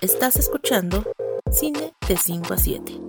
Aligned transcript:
Estás 0.00 0.36
escuchando 0.36 1.04
Cine 1.50 1.92
de 2.06 2.16
5 2.16 2.54
a 2.54 2.56
7. 2.56 3.00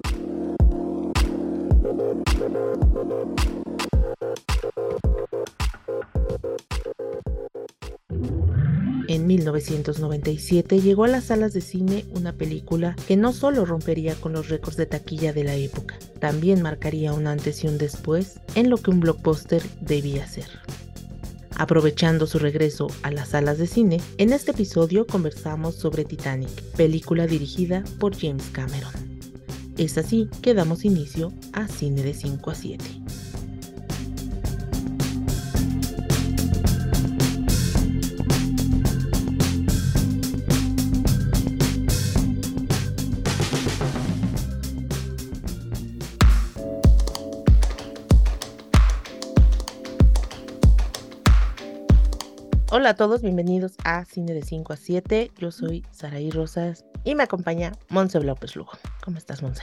En 9.08 9.28
1997 9.28 10.82
llegó 10.82 11.04
a 11.04 11.08
las 11.08 11.26
salas 11.26 11.54
de 11.54 11.62
cine 11.62 12.06
una 12.16 12.34
película 12.34 12.96
que 13.08 13.16
no 13.16 13.32
solo 13.32 13.66
rompería 13.66 14.16
con 14.16 14.34
los 14.34 14.50
récords 14.50 14.78
de 14.78 14.88
taquilla 14.88 15.34
de 15.34 15.44
la 15.44 15.56
época, 15.56 15.98
también 16.20 16.62
marcaría 16.62 17.14
un 17.14 17.28
antes 17.28 17.64
y 17.64 17.68
un 17.68 17.78
después 17.78 18.40
en 18.56 18.70
lo 18.70 18.78
que 18.78 18.90
un 18.92 19.00
blockbuster 19.00 19.62
debía 19.82 20.26
ser. 20.28 20.48
Aprovechando 21.60 22.26
su 22.26 22.40
regreso 22.40 22.88
a 23.04 23.12
las 23.12 23.30
salas 23.30 23.58
de 23.58 23.68
cine, 23.68 24.00
en 24.18 24.32
este 24.32 24.52
episodio 24.52 25.06
conversamos 25.06 25.76
sobre 25.76 26.06
Titanic, 26.06 26.50
película 26.78 27.28
dirigida 27.28 27.84
por 28.00 28.18
James 28.18 28.48
Cameron. 28.54 28.94
Es 29.78 29.98
así 29.98 30.30
que 30.42 30.54
damos 30.54 30.86
inicio 30.86 31.34
a 31.52 31.68
Cine 31.68 32.02
de 32.02 32.14
5 32.14 32.50
a 32.50 32.56
7. 32.56 32.99
Hola 52.90 52.96
a 52.96 53.08
todos, 53.08 53.22
bienvenidos 53.22 53.78
a 53.86 54.04
Cine 54.04 54.34
de 54.34 54.42
5 54.42 54.74
a 54.74 54.76
7. 54.76 55.30
Yo 55.38 55.52
soy 55.52 55.86
Saraí 55.92 56.32
Rosas 56.32 56.86
y 57.04 57.14
me 57.14 57.22
acompaña 57.22 57.74
Monse 57.90 58.20
López 58.20 58.56
Lugo. 58.56 58.72
¿Cómo 59.06 59.20
estás, 59.20 59.44
Monse? 59.44 59.62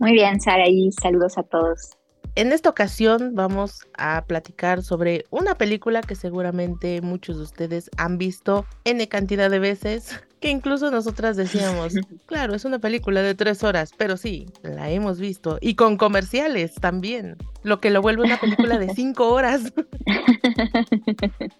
Muy 0.00 0.14
bien, 0.14 0.40
Saraí, 0.40 0.90
saludos 0.90 1.38
a 1.38 1.44
todos. 1.44 1.96
En 2.34 2.50
esta 2.50 2.68
ocasión 2.68 3.36
vamos 3.36 3.86
a 3.96 4.24
platicar 4.26 4.82
sobre 4.82 5.26
una 5.30 5.54
película 5.54 6.00
que 6.00 6.16
seguramente 6.16 7.00
muchos 7.02 7.36
de 7.36 7.44
ustedes 7.44 7.88
han 7.96 8.18
visto 8.18 8.66
N 8.82 9.08
cantidad 9.08 9.48
de 9.48 9.60
veces, 9.60 10.20
que 10.40 10.50
incluso 10.50 10.90
nosotras 10.90 11.36
decíamos, 11.36 11.94
claro, 12.26 12.54
es 12.54 12.64
una 12.64 12.78
película 12.78 13.22
de 13.22 13.34
tres 13.34 13.62
horas, 13.62 13.92
pero 13.96 14.16
sí, 14.16 14.46
la 14.62 14.90
hemos 14.90 15.20
visto, 15.20 15.58
y 15.60 15.74
con 15.74 15.96
comerciales 15.96 16.74
también, 16.74 17.36
lo 17.62 17.80
que 17.80 17.90
lo 17.90 18.00
vuelve 18.00 18.24
una 18.24 18.40
película 18.40 18.78
de 18.78 18.94
cinco 18.94 19.28
horas. 19.28 19.72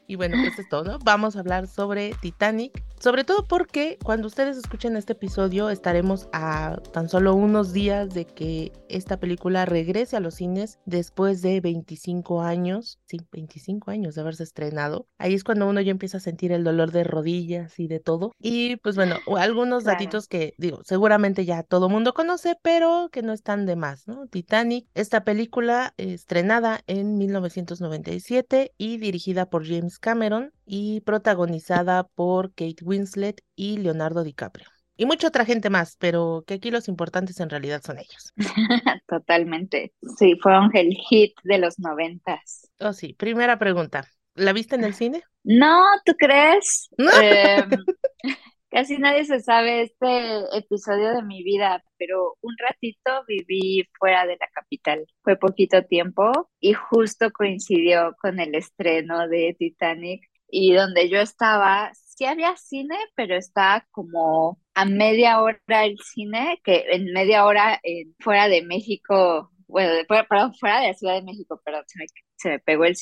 y 0.06 0.16
bueno, 0.16 0.36
pues 0.42 0.58
es 0.58 0.68
todo, 0.68 0.84
¿no? 0.84 0.98
Vamos 1.04 1.36
a 1.36 1.40
hablar 1.40 1.66
sobre 1.66 2.14
Titanic, 2.22 2.82
sobre 2.98 3.24
todo 3.24 3.46
porque 3.46 3.98
cuando 4.02 4.26
ustedes 4.26 4.56
escuchen 4.56 4.96
este 4.96 5.12
episodio 5.12 5.70
estaremos 5.70 6.28
a 6.32 6.78
tan 6.92 7.08
solo 7.08 7.34
unos 7.34 7.72
días 7.72 8.14
de 8.14 8.24
que 8.24 8.72
esta 8.88 9.18
película 9.18 9.64
regrese 9.66 10.16
a 10.16 10.20
los 10.20 10.34
cines 10.34 10.78
después 10.86 11.42
de 11.42 11.60
25 11.60 12.42
años, 12.42 12.98
sí, 13.06 13.18
25 13.32 13.90
años 13.90 14.14
de 14.14 14.20
haberse 14.22 14.42
estrenado. 14.42 15.06
Ahí 15.18 15.34
es 15.34 15.44
cuando 15.44 15.68
uno 15.68 15.80
ya 15.80 15.90
empieza 15.90 16.16
a 16.16 16.20
sentir 16.20 16.52
el 16.52 16.64
dolor 16.64 16.92
de 16.92 17.04
rodillas 17.04 17.78
y 17.78 17.88
de 17.88 18.00
todo. 18.00 18.32
Y 18.38 18.69
pues 18.76 18.96
bueno, 18.96 19.16
algunos 19.38 19.84
datitos 19.84 20.28
que 20.28 20.54
digo, 20.58 20.80
seguramente 20.84 21.44
ya 21.44 21.62
todo 21.62 21.88
mundo 21.88 22.14
conoce, 22.14 22.56
pero 22.62 23.08
que 23.10 23.22
no 23.22 23.32
están 23.32 23.66
de 23.66 23.76
más, 23.76 24.06
¿no? 24.06 24.26
Titanic, 24.26 24.86
esta 24.94 25.24
película 25.24 25.94
estrenada 25.96 26.80
en 26.86 27.18
1997 27.18 28.72
y 28.76 28.98
dirigida 28.98 29.48
por 29.50 29.66
James 29.66 29.98
Cameron 29.98 30.52
y 30.66 31.00
protagonizada 31.00 32.04
por 32.04 32.50
Kate 32.50 32.84
Winslet 32.84 33.42
y 33.56 33.78
Leonardo 33.78 34.22
DiCaprio. 34.24 34.66
Y 35.00 35.06
mucha 35.06 35.28
otra 35.28 35.46
gente 35.46 35.70
más, 35.70 35.96
pero 35.98 36.44
que 36.46 36.52
aquí 36.54 36.70
los 36.70 36.86
importantes 36.86 37.40
en 37.40 37.48
realidad 37.48 37.80
son 37.82 37.98
ellos. 37.98 38.34
Totalmente. 39.08 39.94
Sí, 40.18 40.36
fueron 40.42 40.70
el 40.74 40.94
hit 41.08 41.32
de 41.42 41.56
los 41.56 41.78
noventas. 41.78 42.68
Oh, 42.80 42.92
sí. 42.92 43.14
Primera 43.14 43.58
pregunta. 43.58 44.06
¿La 44.34 44.52
viste 44.52 44.74
en 44.74 44.84
el 44.84 44.92
cine? 44.92 45.22
No, 45.42 45.80
¿tú 46.04 46.12
crees? 46.18 46.90
Eh, 47.22 47.64
casi 48.70 48.98
nadie 48.98 49.24
se 49.24 49.40
sabe 49.40 49.82
este 49.82 50.56
episodio 50.56 51.12
de 51.14 51.22
mi 51.22 51.42
vida, 51.42 51.82
pero 51.98 52.36
un 52.40 52.54
ratito 52.58 53.24
viví 53.26 53.88
fuera 53.98 54.26
de 54.26 54.36
la 54.40 54.48
capital. 54.54 55.06
Fue 55.22 55.36
poquito 55.36 55.84
tiempo 55.84 56.50
y 56.60 56.72
justo 56.74 57.30
coincidió 57.32 58.14
con 58.20 58.40
el 58.40 58.54
estreno 58.54 59.28
de 59.28 59.56
Titanic 59.58 60.22
y 60.48 60.72
donde 60.74 61.08
yo 61.08 61.20
estaba, 61.20 61.92
sí 61.94 62.24
había 62.24 62.56
cine, 62.56 62.96
pero 63.14 63.36
estaba 63.36 63.86
como 63.90 64.58
a 64.74 64.84
media 64.84 65.40
hora 65.42 65.84
el 65.84 65.98
cine, 65.98 66.60
que 66.64 66.84
en 66.90 67.12
media 67.12 67.44
hora 67.46 67.80
fuera 68.20 68.48
de 68.48 68.62
México, 68.62 69.50
bueno, 69.68 69.92
perdón, 70.08 70.54
fuera 70.54 70.80
de 70.80 70.88
la 70.88 70.94
Ciudad 70.94 71.14
de 71.14 71.22
México, 71.22 71.60
perdón, 71.64 71.84
se 71.86 71.98
me, 71.98 72.06
se 72.40 72.48
me 72.48 72.58
pegó 72.58 72.84
el, 72.84 72.96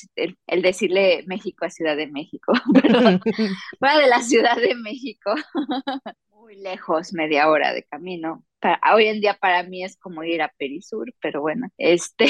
el, 0.47 0.63
decirle 0.63 1.23
México 1.27 1.65
a 1.65 1.71
Ciudad 1.71 1.97
de 1.97 2.09
México, 2.09 2.53
pero 2.83 2.99
fuera 3.79 3.99
de 3.99 4.09
la 4.09 4.21
Ciudad 4.21 4.57
de 4.57 4.75
México, 4.75 5.33
muy 6.31 6.57
lejos, 6.57 7.13
media 7.13 7.49
hora 7.49 7.73
de 7.73 7.85
camino 7.85 8.45
hoy 8.93 9.07
en 9.07 9.21
día 9.21 9.35
para 9.35 9.63
mí 9.63 9.85
es 9.85 9.97
como 9.97 10.25
ir 10.25 10.43
a 10.43 10.53
Perisur, 10.59 11.13
pero 11.21 11.41
bueno, 11.41 11.69
este, 11.79 12.27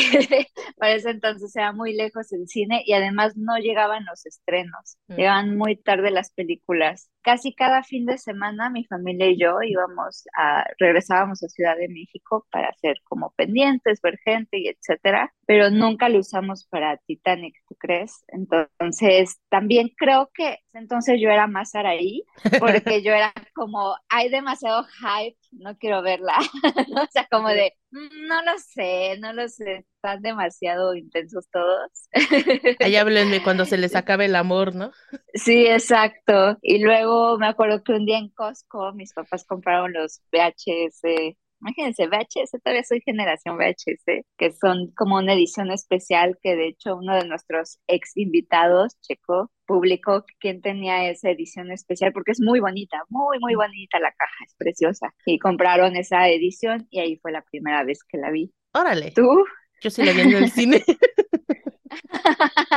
para 0.76 0.92
ese 0.92 1.10
entonces 1.10 1.54
era 1.56 1.72
muy 1.72 1.94
lejos 1.94 2.32
el 2.32 2.46
cine 2.48 2.82
y 2.84 2.92
además 2.92 3.36
no 3.36 3.56
llegaban 3.56 4.04
los 4.04 4.26
estrenos, 4.26 4.98
mm. 5.08 5.14
llegaban 5.14 5.56
muy 5.56 5.76
tarde 5.76 6.10
las 6.10 6.32
películas. 6.32 7.10
Casi 7.22 7.54
cada 7.54 7.82
fin 7.82 8.06
de 8.06 8.18
semana 8.18 8.70
mi 8.70 8.84
familia 8.84 9.28
y 9.28 9.38
yo 9.38 9.58
íbamos 9.62 10.24
a, 10.36 10.64
regresábamos 10.78 11.42
a 11.42 11.48
Ciudad 11.48 11.76
de 11.76 11.88
México 11.88 12.46
para 12.50 12.68
hacer 12.68 12.96
como 13.04 13.32
pendientes, 13.32 14.00
ver 14.02 14.18
gente 14.18 14.58
y 14.58 14.68
etcétera, 14.68 15.32
pero 15.48 15.70
nunca 15.70 16.10
lo 16.10 16.18
usamos 16.18 16.66
para 16.66 16.98
Titanic, 16.98 17.54
¿tú 17.66 17.74
crees? 17.76 18.22
Entonces, 18.28 19.40
también 19.48 19.90
creo 19.96 20.30
que 20.34 20.58
entonces 20.74 21.18
yo 21.18 21.30
era 21.30 21.46
más 21.46 21.74
Araí, 21.74 22.22
porque 22.60 23.02
yo 23.02 23.14
era 23.14 23.32
como, 23.54 23.96
hay 24.10 24.28
demasiado 24.28 24.84
hype, 24.84 25.38
no 25.52 25.74
quiero 25.78 26.02
ver 26.02 26.20
o 27.02 27.06
sea, 27.10 27.26
como 27.30 27.48
de, 27.48 27.72
mm, 27.92 28.26
no 28.26 28.42
lo 28.42 28.58
sé, 28.58 29.16
no 29.20 29.32
lo 29.32 29.48
sé, 29.48 29.86
están 29.94 30.20
demasiado 30.20 30.94
intensos 30.94 31.48
todos. 31.50 32.10
Ahí 32.80 32.96
háblenme 32.96 33.42
cuando 33.42 33.64
se 33.64 33.78
les 33.78 33.96
acabe 33.96 34.26
el 34.26 34.36
amor, 34.36 34.74
¿no? 34.74 34.92
Sí, 35.32 35.66
exacto. 35.66 36.58
Y 36.60 36.84
luego 36.84 37.38
me 37.38 37.48
acuerdo 37.48 37.82
que 37.82 37.92
un 37.92 38.04
día 38.04 38.18
en 38.18 38.28
Costco 38.28 38.92
mis 38.92 39.14
papás 39.14 39.46
compraron 39.46 39.94
los 39.94 40.20
VHS 40.30 41.38
Imagínense, 41.60 42.06
VHS, 42.06 42.60
todavía 42.62 42.84
soy 42.84 43.00
generación 43.00 43.56
VHS, 43.56 44.24
que 44.36 44.52
son 44.52 44.92
como 44.96 45.16
una 45.16 45.34
edición 45.34 45.70
especial 45.70 46.38
que 46.42 46.54
de 46.54 46.68
hecho 46.68 46.96
uno 46.96 47.16
de 47.16 47.26
nuestros 47.26 47.78
ex 47.86 48.16
invitados, 48.16 48.98
Checo, 49.00 49.50
publicó 49.66 50.24
quién 50.40 50.62
tenía 50.62 51.10
esa 51.10 51.30
edición 51.30 51.70
especial 51.72 52.12
porque 52.12 52.32
es 52.32 52.40
muy 52.40 52.60
bonita, 52.60 53.02
muy, 53.08 53.38
muy 53.40 53.54
bonita 53.54 53.98
la 53.98 54.12
caja, 54.12 54.44
es 54.46 54.54
preciosa. 54.56 55.14
Y 55.26 55.38
compraron 55.38 55.96
esa 55.96 56.28
edición 56.28 56.86
y 56.90 57.00
ahí 57.00 57.16
fue 57.16 57.32
la 57.32 57.42
primera 57.42 57.84
vez 57.84 58.04
que 58.04 58.18
la 58.18 58.30
vi. 58.30 58.52
Órale. 58.72 59.12
¿Tú? 59.12 59.44
Yo 59.80 59.90
sí 59.90 60.04
la 60.04 60.12
vi 60.12 60.20
en 60.22 60.32
el 60.32 60.50
cine. 60.50 60.84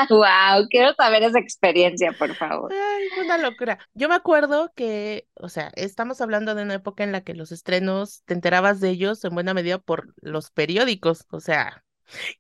wow, 0.10 0.68
quiero 0.70 0.94
saber 0.96 1.24
esa 1.24 1.40
experiencia, 1.40 2.12
por 2.14 2.36
favor. 2.36 2.72
Ay, 2.74 3.24
una 3.24 3.38
locura. 3.38 3.80
Yo 3.94 4.10
me 4.10 4.16
acuerdo 4.16 4.72
que, 4.76 5.28
o 5.36 5.50
sea, 5.50 5.72
estamos 5.76 6.22
hablando 6.22 6.56
de 6.56 6.64
una 6.64 6.76
época 6.76 7.04
en 7.04 7.12
la 7.12 7.22
que 7.22 7.34
los 7.34 7.52
estrenos 7.52 8.24
te 8.26 8.34
enterabas 8.34 8.80
de 8.80 8.90
ellos 8.90 9.24
en 9.24 9.34
buena 9.34 9.54
medida 9.54 9.78
por 9.78 10.14
los 10.22 10.52
periódicos, 10.52 11.26
o 11.30 11.40
sea, 11.40 11.84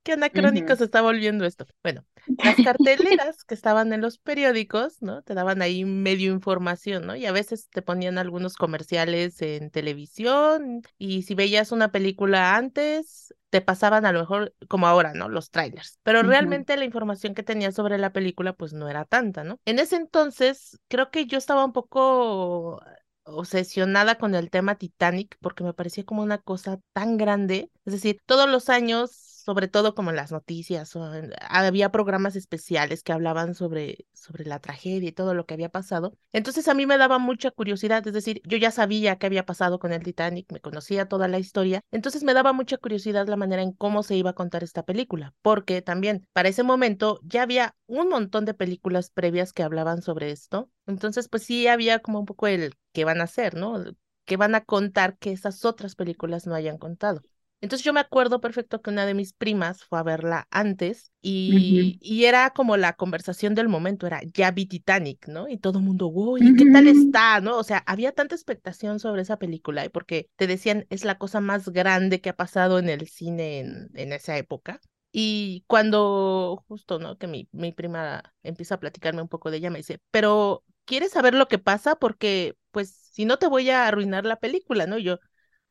Qué 0.03 0.13
anacrónico 0.13 0.75
se 0.75 0.83
está 0.85 1.01
volviendo 1.01 1.45
esto. 1.45 1.65
Bueno, 1.83 2.05
las 2.25 2.55
carteleras 2.65 3.43
que 3.43 3.53
estaban 3.53 3.93
en 3.93 4.01
los 4.01 4.17
periódicos, 4.17 5.01
¿no? 5.01 5.21
Te 5.23 5.33
daban 5.33 5.61
ahí 5.61 5.85
medio 5.85 6.31
información, 6.31 7.05
¿no? 7.05 7.15
Y 7.15 7.25
a 7.25 7.31
veces 7.31 7.69
te 7.69 7.81
ponían 7.81 8.17
algunos 8.17 8.55
comerciales 8.55 9.41
en 9.41 9.69
televisión 9.71 10.81
y 10.97 11.23
si 11.23 11.35
veías 11.35 11.71
una 11.71 11.91
película 11.91 12.55
antes, 12.55 13.33
te 13.49 13.61
pasaban 13.61 14.05
a 14.05 14.11
lo 14.11 14.19
mejor 14.19 14.53
como 14.67 14.87
ahora, 14.87 15.13
¿no? 15.13 15.29
Los 15.29 15.51
trailers. 15.51 15.99
Pero 16.03 16.23
realmente 16.23 16.77
la 16.77 16.85
información 16.85 17.33
que 17.33 17.43
tenía 17.43 17.71
sobre 17.71 17.97
la 17.97 18.13
película 18.13 18.53
pues 18.53 18.73
no 18.73 18.89
era 18.89 19.05
tanta, 19.05 19.43
¿no? 19.43 19.59
En 19.65 19.79
ese 19.79 19.97
entonces 19.97 20.79
creo 20.87 21.11
que 21.11 21.25
yo 21.25 21.37
estaba 21.37 21.65
un 21.65 21.73
poco 21.73 22.81
obsesionada 23.23 24.15
con 24.17 24.35
el 24.35 24.49
tema 24.49 24.75
Titanic 24.75 25.37
porque 25.41 25.63
me 25.63 25.73
parecía 25.73 26.05
como 26.05 26.23
una 26.23 26.37
cosa 26.37 26.79
tan 26.93 27.17
grande. 27.17 27.69
Es 27.85 27.93
decir, 27.93 28.21
todos 28.25 28.49
los 28.49 28.69
años 28.69 29.30
sobre 29.43 29.67
todo 29.67 29.95
como 29.95 30.11
en 30.11 30.15
las 30.15 30.31
noticias, 30.31 30.95
o 30.95 31.11
había 31.49 31.91
programas 31.91 32.35
especiales 32.35 33.03
que 33.03 33.11
hablaban 33.11 33.55
sobre, 33.55 34.05
sobre 34.13 34.45
la 34.45 34.59
tragedia 34.59 35.09
y 35.09 35.11
todo 35.11 35.33
lo 35.33 35.45
que 35.45 35.55
había 35.55 35.69
pasado. 35.69 36.13
Entonces 36.31 36.67
a 36.67 36.73
mí 36.73 36.85
me 36.85 36.97
daba 36.97 37.17
mucha 37.17 37.51
curiosidad, 37.51 38.05
es 38.05 38.13
decir, 38.13 38.41
yo 38.45 38.57
ya 38.57 38.71
sabía 38.71 39.17
qué 39.17 39.25
había 39.25 39.45
pasado 39.45 39.79
con 39.79 39.93
el 39.93 40.03
Titanic, 40.03 40.51
me 40.51 40.59
conocía 40.59 41.07
toda 41.07 41.27
la 41.27 41.39
historia, 41.39 41.81
entonces 41.91 42.23
me 42.23 42.33
daba 42.33 42.53
mucha 42.53 42.77
curiosidad 42.77 43.27
la 43.27 43.35
manera 43.35 43.63
en 43.63 43.73
cómo 43.73 44.03
se 44.03 44.15
iba 44.15 44.31
a 44.31 44.35
contar 44.35 44.63
esta 44.63 44.83
película, 44.83 45.33
porque 45.41 45.81
también 45.81 46.27
para 46.33 46.49
ese 46.49 46.63
momento 46.63 47.19
ya 47.23 47.41
había 47.43 47.75
un 47.87 48.09
montón 48.09 48.45
de 48.45 48.53
películas 48.53 49.09
previas 49.09 49.53
que 49.53 49.63
hablaban 49.63 50.01
sobre 50.01 50.31
esto, 50.31 50.69
entonces 50.85 51.27
pues 51.27 51.43
sí 51.43 51.67
había 51.67 51.99
como 51.99 52.19
un 52.19 52.25
poco 52.25 52.47
el 52.47 52.75
qué 52.91 53.05
van 53.05 53.21
a 53.21 53.25
hacer, 53.25 53.55
¿no? 53.55 53.83
¿Qué 54.25 54.37
van 54.37 54.55
a 54.55 54.63
contar 54.63 55.17
que 55.17 55.31
esas 55.31 55.65
otras 55.65 55.95
películas 55.95 56.45
no 56.45 56.53
hayan 56.53 56.77
contado? 56.77 57.21
Entonces 57.61 57.85
yo 57.85 57.93
me 57.93 57.99
acuerdo 57.99 58.41
perfecto 58.41 58.81
que 58.81 58.89
una 58.89 59.05
de 59.05 59.13
mis 59.13 59.33
primas 59.33 59.83
fue 59.83 59.99
a 59.99 60.03
verla 60.03 60.47
antes 60.49 61.11
y, 61.21 61.97
y 62.01 62.25
era 62.25 62.49
como 62.51 62.75
la 62.75 62.93
conversación 62.93 63.53
del 63.55 63.69
momento, 63.69 64.07
era 64.07 64.21
ya 64.33 64.49
vi 64.51 64.65
Titanic, 64.65 65.27
¿no? 65.27 65.47
Y 65.47 65.57
todo 65.57 65.77
el 65.79 65.85
mundo, 65.85 66.07
uy, 66.07 66.53
¿qué 66.55 66.65
tal 66.65 66.87
está? 66.87 67.39
¿No? 67.39 67.57
O 67.57 67.63
sea, 67.63 67.83
había 67.85 68.13
tanta 68.13 68.33
expectación 68.35 68.99
sobre 68.99 69.21
esa 69.21 69.37
película 69.37 69.87
porque 69.93 70.29
te 70.37 70.47
decían, 70.47 70.87
es 70.89 71.05
la 71.05 71.17
cosa 71.19 71.39
más 71.39 71.69
grande 71.69 72.19
que 72.19 72.29
ha 72.29 72.35
pasado 72.35 72.79
en 72.79 72.89
el 72.89 73.07
cine 73.07 73.59
en, 73.59 73.89
en 73.93 74.13
esa 74.13 74.37
época. 74.37 74.81
Y 75.11 75.63
cuando 75.67 76.63
justo, 76.67 76.97
¿no? 76.99 77.17
Que 77.17 77.27
mi, 77.27 77.47
mi 77.51 77.73
prima 77.73 78.23
empieza 78.43 78.75
a 78.75 78.79
platicarme 78.79 79.21
un 79.21 79.27
poco 79.27 79.51
de 79.51 79.57
ella, 79.57 79.69
me 79.69 79.79
dice, 79.79 79.99
pero 80.11 80.63
¿quieres 80.85 81.11
saber 81.11 81.33
lo 81.35 81.47
que 81.47 81.59
pasa? 81.59 81.95
Porque, 81.97 82.55
pues, 82.71 82.89
si 83.11 83.25
no 83.25 83.37
te 83.37 83.47
voy 83.47 83.69
a 83.69 83.87
arruinar 83.87 84.25
la 84.25 84.37
película, 84.37 84.87
¿no? 84.87 84.97
yo, 84.97 85.19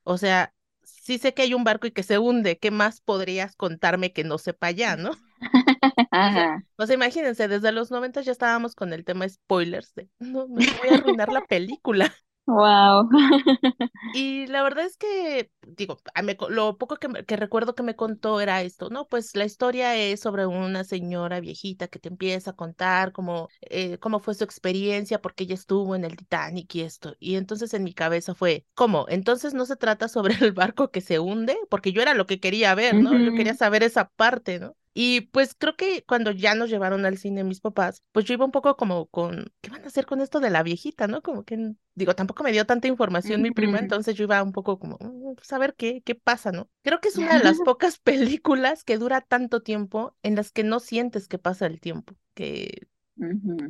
o 0.04 0.19
sea, 0.19 0.54
sí 1.02 1.19
sé 1.19 1.34
que 1.34 1.42
hay 1.42 1.54
un 1.54 1.64
barco 1.64 1.87
y 1.87 1.92
que 1.92 2.02
se 2.02 2.19
hunde, 2.19 2.58
¿qué 2.58 2.70
más 2.70 3.00
podrías 3.00 3.56
contarme 3.56 4.12
que 4.12 4.25
no 4.25 4.38
sepa 4.38 4.70
ya, 4.70 4.96
no? 4.96 5.12
O 6.76 6.87
sea, 6.87 6.94
imagínense, 6.94 7.48
desde 7.48 7.72
los 7.72 7.90
90 7.90 8.22
ya 8.22 8.32
estábamos 8.32 8.75
con 8.75 8.92
el 8.92 9.04
tema 9.04 9.28
spoilers 9.28 9.94
de 9.94 10.08
no, 10.19 10.46
no 10.48 10.48
voy 10.48 10.88
a 10.90 10.94
arruinar 10.94 11.31
la 11.31 11.42
película. 11.42 12.14
Wow. 12.46 13.08
Y 14.12 14.46
la 14.48 14.62
verdad 14.64 14.84
es 14.87 14.96
que, 14.96 15.52
digo, 15.62 15.98
lo 16.48 16.78
poco 16.78 16.96
que, 16.96 17.08
que, 17.25 17.37
recuerdo 17.37 17.76
que 17.76 17.84
me 17.84 17.94
contó 17.94 18.40
era 18.40 18.60
esto, 18.62 18.90
¿no? 18.90 19.06
Pues 19.08 19.37
la 19.37 19.44
historia 19.44 19.94
es 19.96 20.20
sobre 20.20 20.46
una 20.46 20.82
señora 20.82 21.38
viejita 21.38 21.87
que 21.87 22.00
te 22.00 22.08
empieza 22.08 22.50
a 22.50 22.56
contar 22.56 23.12
cómo, 23.12 23.48
eh, 23.60 23.98
cómo 23.98 24.19
fue 24.19 24.34
su 24.34 24.42
experiencia, 24.42 25.20
porque 25.22 25.44
ella 25.44 25.54
estuvo 25.54 25.94
en 25.94 26.04
el 26.04 26.16
Titanic 26.16 26.75
y 26.75 26.81
esto. 26.81 27.14
Y 27.20 27.37
entonces 27.37 27.72
en 27.72 27.84
mi 27.84 27.94
cabeza 27.94 28.34
fue, 28.34 28.66
¿cómo? 28.75 29.06
Entonces 29.08 29.54
no 29.54 29.64
se 29.64 29.76
trata 29.76 30.08
sobre 30.08 30.34
el 30.40 30.52
barco 30.52 30.90
que 30.90 31.00
se 31.02 31.20
hunde, 31.20 31.56
porque 31.69 31.92
yo 31.92 32.02
era 32.02 32.14
lo 32.14 32.26
que 32.26 32.40
quería 32.40 32.75
ver, 32.75 32.96
¿no? 32.96 33.16
Yo 33.16 33.32
quería 33.32 33.54
saber 33.54 33.84
esa 33.84 34.08
parte, 34.08 34.58
¿no? 34.58 34.76
Y 34.92 35.22
pues 35.22 35.54
creo 35.56 35.76
que 35.76 36.04
cuando 36.04 36.32
ya 36.32 36.54
nos 36.54 36.69
llevaron 36.69 37.06
al 37.06 37.16
cine 37.16 37.44
mis 37.44 37.60
papás, 37.60 38.02
pues 38.12 38.25
yo 38.25 38.34
iba 38.34 38.44
un 38.44 38.50
poco 38.50 38.76
como 38.76 39.06
con, 39.06 39.52
¿qué 39.60 39.70
van 39.70 39.84
a 39.84 39.87
hacer 39.87 40.04
con 40.04 40.20
esto 40.20 40.40
de 40.40 40.50
la 40.50 40.64
viejita, 40.64 41.06
no? 41.06 41.22
Como 41.22 41.44
que, 41.44 41.75
digo, 41.94 42.14
tampoco 42.16 42.42
me 42.42 42.50
dio 42.52 42.66
tanta 42.66 42.88
información 42.88 43.40
mi 43.40 43.52
prima, 43.52 43.78
entonces 43.78 44.16
yo 44.16 44.25
iba 44.25 44.42
un 44.42 44.52
poco 44.52 44.78
como, 44.81 44.96
mm, 45.00 45.37
pues 45.37 45.52
a 45.52 45.58
ver 45.58 45.75
qué, 45.76 46.02
qué 46.04 46.16
pasa, 46.16 46.50
¿no? 46.50 46.69
Creo 46.82 47.00
que 47.00 47.08
es 47.08 47.16
una 47.16 47.38
de 47.38 47.44
las 47.44 47.58
pocas 47.64 47.98
películas 48.02 48.82
que 48.82 48.98
dura 48.98 49.20
tanto 49.20 49.62
tiempo 49.62 50.16
en 50.22 50.34
las 50.34 50.50
que 50.50 50.64
no 50.64 50.81
sientes 50.81 51.28
que 51.28 51.38
pasa 51.38 51.66
el 51.66 51.81
tiempo, 51.81 52.16
que 52.34 52.88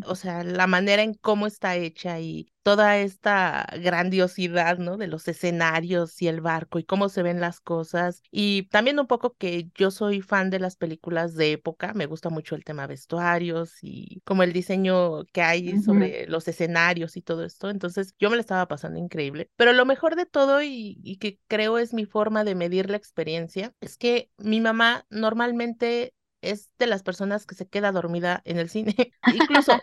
o 0.07 0.15
sea, 0.15 0.45
la 0.45 0.67
manera 0.67 1.03
en 1.03 1.15
cómo 1.15 1.47
está 1.47 1.77
hecha 1.77 2.21
y 2.21 2.53
toda 2.63 2.99
esta 2.99 3.67
grandiosidad, 3.83 4.79
¿no? 4.79 4.97
De 4.97 5.07
los 5.07 5.27
escenarios 5.29 6.21
y 6.23 6.29
el 6.29 6.41
barco 6.41 6.79
y 6.79 6.85
cómo 6.85 7.09
se 7.09 7.23
ven 7.23 7.41
las 7.41 7.61
cosas. 7.61 8.23
Y 8.31 8.65
también 8.69 9.01
un 9.01 9.07
poco 9.07 9.35
que 9.37 9.69
yo 9.75 9.91
soy 9.91 10.21
fan 10.21 10.51
de 10.51 10.61
las 10.61 10.77
películas 10.77 11.35
de 11.35 11.53
época, 11.53 11.95
me 11.95 12.07
gusta 12.07 12.29
mucho 12.31 12.55
el 12.55 12.65
tema 12.65 12.87
vestuarios 12.87 13.79
y 13.83 14.21
como 14.25 14.43
el 14.43 14.53
diseño 14.53 15.25
que 15.33 15.43
hay 15.43 15.79
sobre 15.79 16.27
los 16.29 16.47
escenarios 16.49 17.17
y 17.17 17.23
todo 17.23 17.45
esto. 17.45 17.71
Entonces 17.71 18.15
yo 18.19 18.31
me 18.31 18.37
lo 18.37 18.41
estaba 18.41 18.69
pasando 18.69 18.99
increíble. 18.99 19.51
Pero 19.57 19.73
lo 19.73 19.87
mejor 19.87 20.17
de 20.17 20.27
todo 20.27 20.63
y, 20.63 20.99
y 21.03 21.17
que 21.17 21.41
creo 21.49 21.79
es 21.79 21.95
mi 21.95 22.05
forma 22.05 22.45
de 22.45 22.55
medir 22.55 22.91
la 22.91 22.97
experiencia 22.97 23.75
es 23.81 23.97
que 23.97 24.31
mi 24.39 24.61
mamá 24.61 25.07
normalmente 25.11 26.15
es 26.43 26.71
de 26.79 26.87
las 26.87 27.03
personas 27.03 27.47
que 27.47 27.55
se 27.55 27.69
queda 27.69 27.93
dormida 27.93 28.43
en 28.45 28.59
el 28.59 28.69
cine. 28.69 28.95
Incluso 29.35 29.81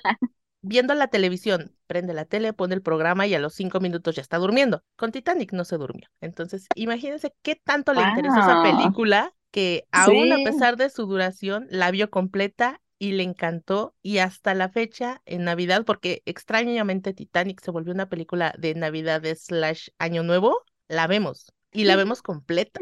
viendo 0.61 0.93
la 0.93 1.07
televisión, 1.07 1.75
prende 1.87 2.13
la 2.13 2.25
tele, 2.25 2.53
pone 2.53 2.75
el 2.75 2.81
programa 2.81 3.27
y 3.27 3.33
a 3.33 3.39
los 3.39 3.53
cinco 3.53 3.79
minutos 3.79 4.15
ya 4.15 4.21
está 4.21 4.37
durmiendo. 4.37 4.83
Con 4.95 5.11
Titanic 5.11 5.53
no 5.53 5.65
se 5.65 5.77
durmió. 5.77 6.07
Entonces, 6.21 6.67
imagínense 6.75 7.33
qué 7.41 7.55
tanto 7.55 7.93
le 7.93 8.01
interesó 8.01 8.39
esa 8.39 8.63
película 8.63 9.33
que 9.51 9.85
aún 9.91 10.31
a 10.33 10.37
pesar 10.43 10.77
de 10.77 10.89
su 10.89 11.05
duración, 11.05 11.67
la 11.69 11.89
vio 11.91 12.09
completa 12.09 12.81
y 12.99 13.13
le 13.13 13.23
encantó 13.23 13.95
y 14.01 14.17
hasta 14.17 14.53
la 14.53 14.69
fecha 14.69 15.21
en 15.25 15.43
Navidad, 15.43 15.85
porque 15.85 16.21
extrañamente 16.25 17.13
Titanic 17.13 17.61
se 17.61 17.71
volvió 17.71 17.93
una 17.93 18.09
película 18.09 18.53
de 18.57 18.75
Navidad 18.75 19.23
slash 19.35 19.89
Año 19.99 20.23
Nuevo, 20.23 20.63
la 20.87 21.07
vemos 21.07 21.53
y 21.71 21.85
la 21.85 21.95
vemos 21.95 22.21
completa. 22.21 22.79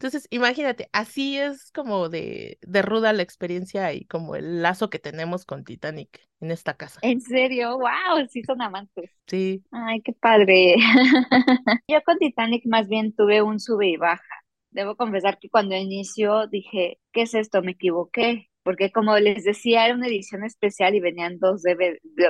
Entonces, 0.00 0.26
imagínate, 0.30 0.88
así 0.92 1.36
es 1.36 1.70
como 1.72 2.08
de, 2.08 2.58
de, 2.62 2.80
ruda 2.80 3.12
la 3.12 3.20
experiencia 3.20 3.92
y 3.92 4.06
como 4.06 4.34
el 4.34 4.62
lazo 4.62 4.88
que 4.88 4.98
tenemos 4.98 5.44
con 5.44 5.62
Titanic 5.62 6.26
en 6.40 6.50
esta 6.50 6.72
casa. 6.72 7.00
¿En 7.02 7.20
serio? 7.20 7.76
¡Wow! 7.76 8.26
Sí 8.30 8.42
son 8.42 8.62
amantes. 8.62 9.10
Sí. 9.26 9.62
Ay, 9.70 10.00
qué 10.00 10.14
padre. 10.14 10.76
Yo 11.86 12.02
con 12.06 12.16
Titanic 12.16 12.64
más 12.64 12.88
bien 12.88 13.14
tuve 13.14 13.42
un 13.42 13.60
sube 13.60 13.88
y 13.88 13.98
baja. 13.98 14.24
Debo 14.70 14.96
confesar 14.96 15.38
que 15.38 15.50
cuando 15.50 15.76
inició 15.76 16.46
dije, 16.46 16.98
¿qué 17.12 17.22
es 17.22 17.34
esto? 17.34 17.60
Me 17.60 17.72
equivoqué 17.72 18.49
porque 18.62 18.90
como 18.92 19.16
les 19.18 19.44
decía, 19.44 19.86
era 19.86 19.94
una 19.94 20.06
edición 20.06 20.44
especial 20.44 20.94
y 20.94 21.00
venían 21.00 21.38
dos, 21.38 21.62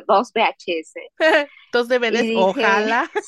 dos 0.07 0.33
VHS. 0.33 0.95
dos 1.73 1.89
DVDs, 1.89 2.37
ojalá. 2.37 3.11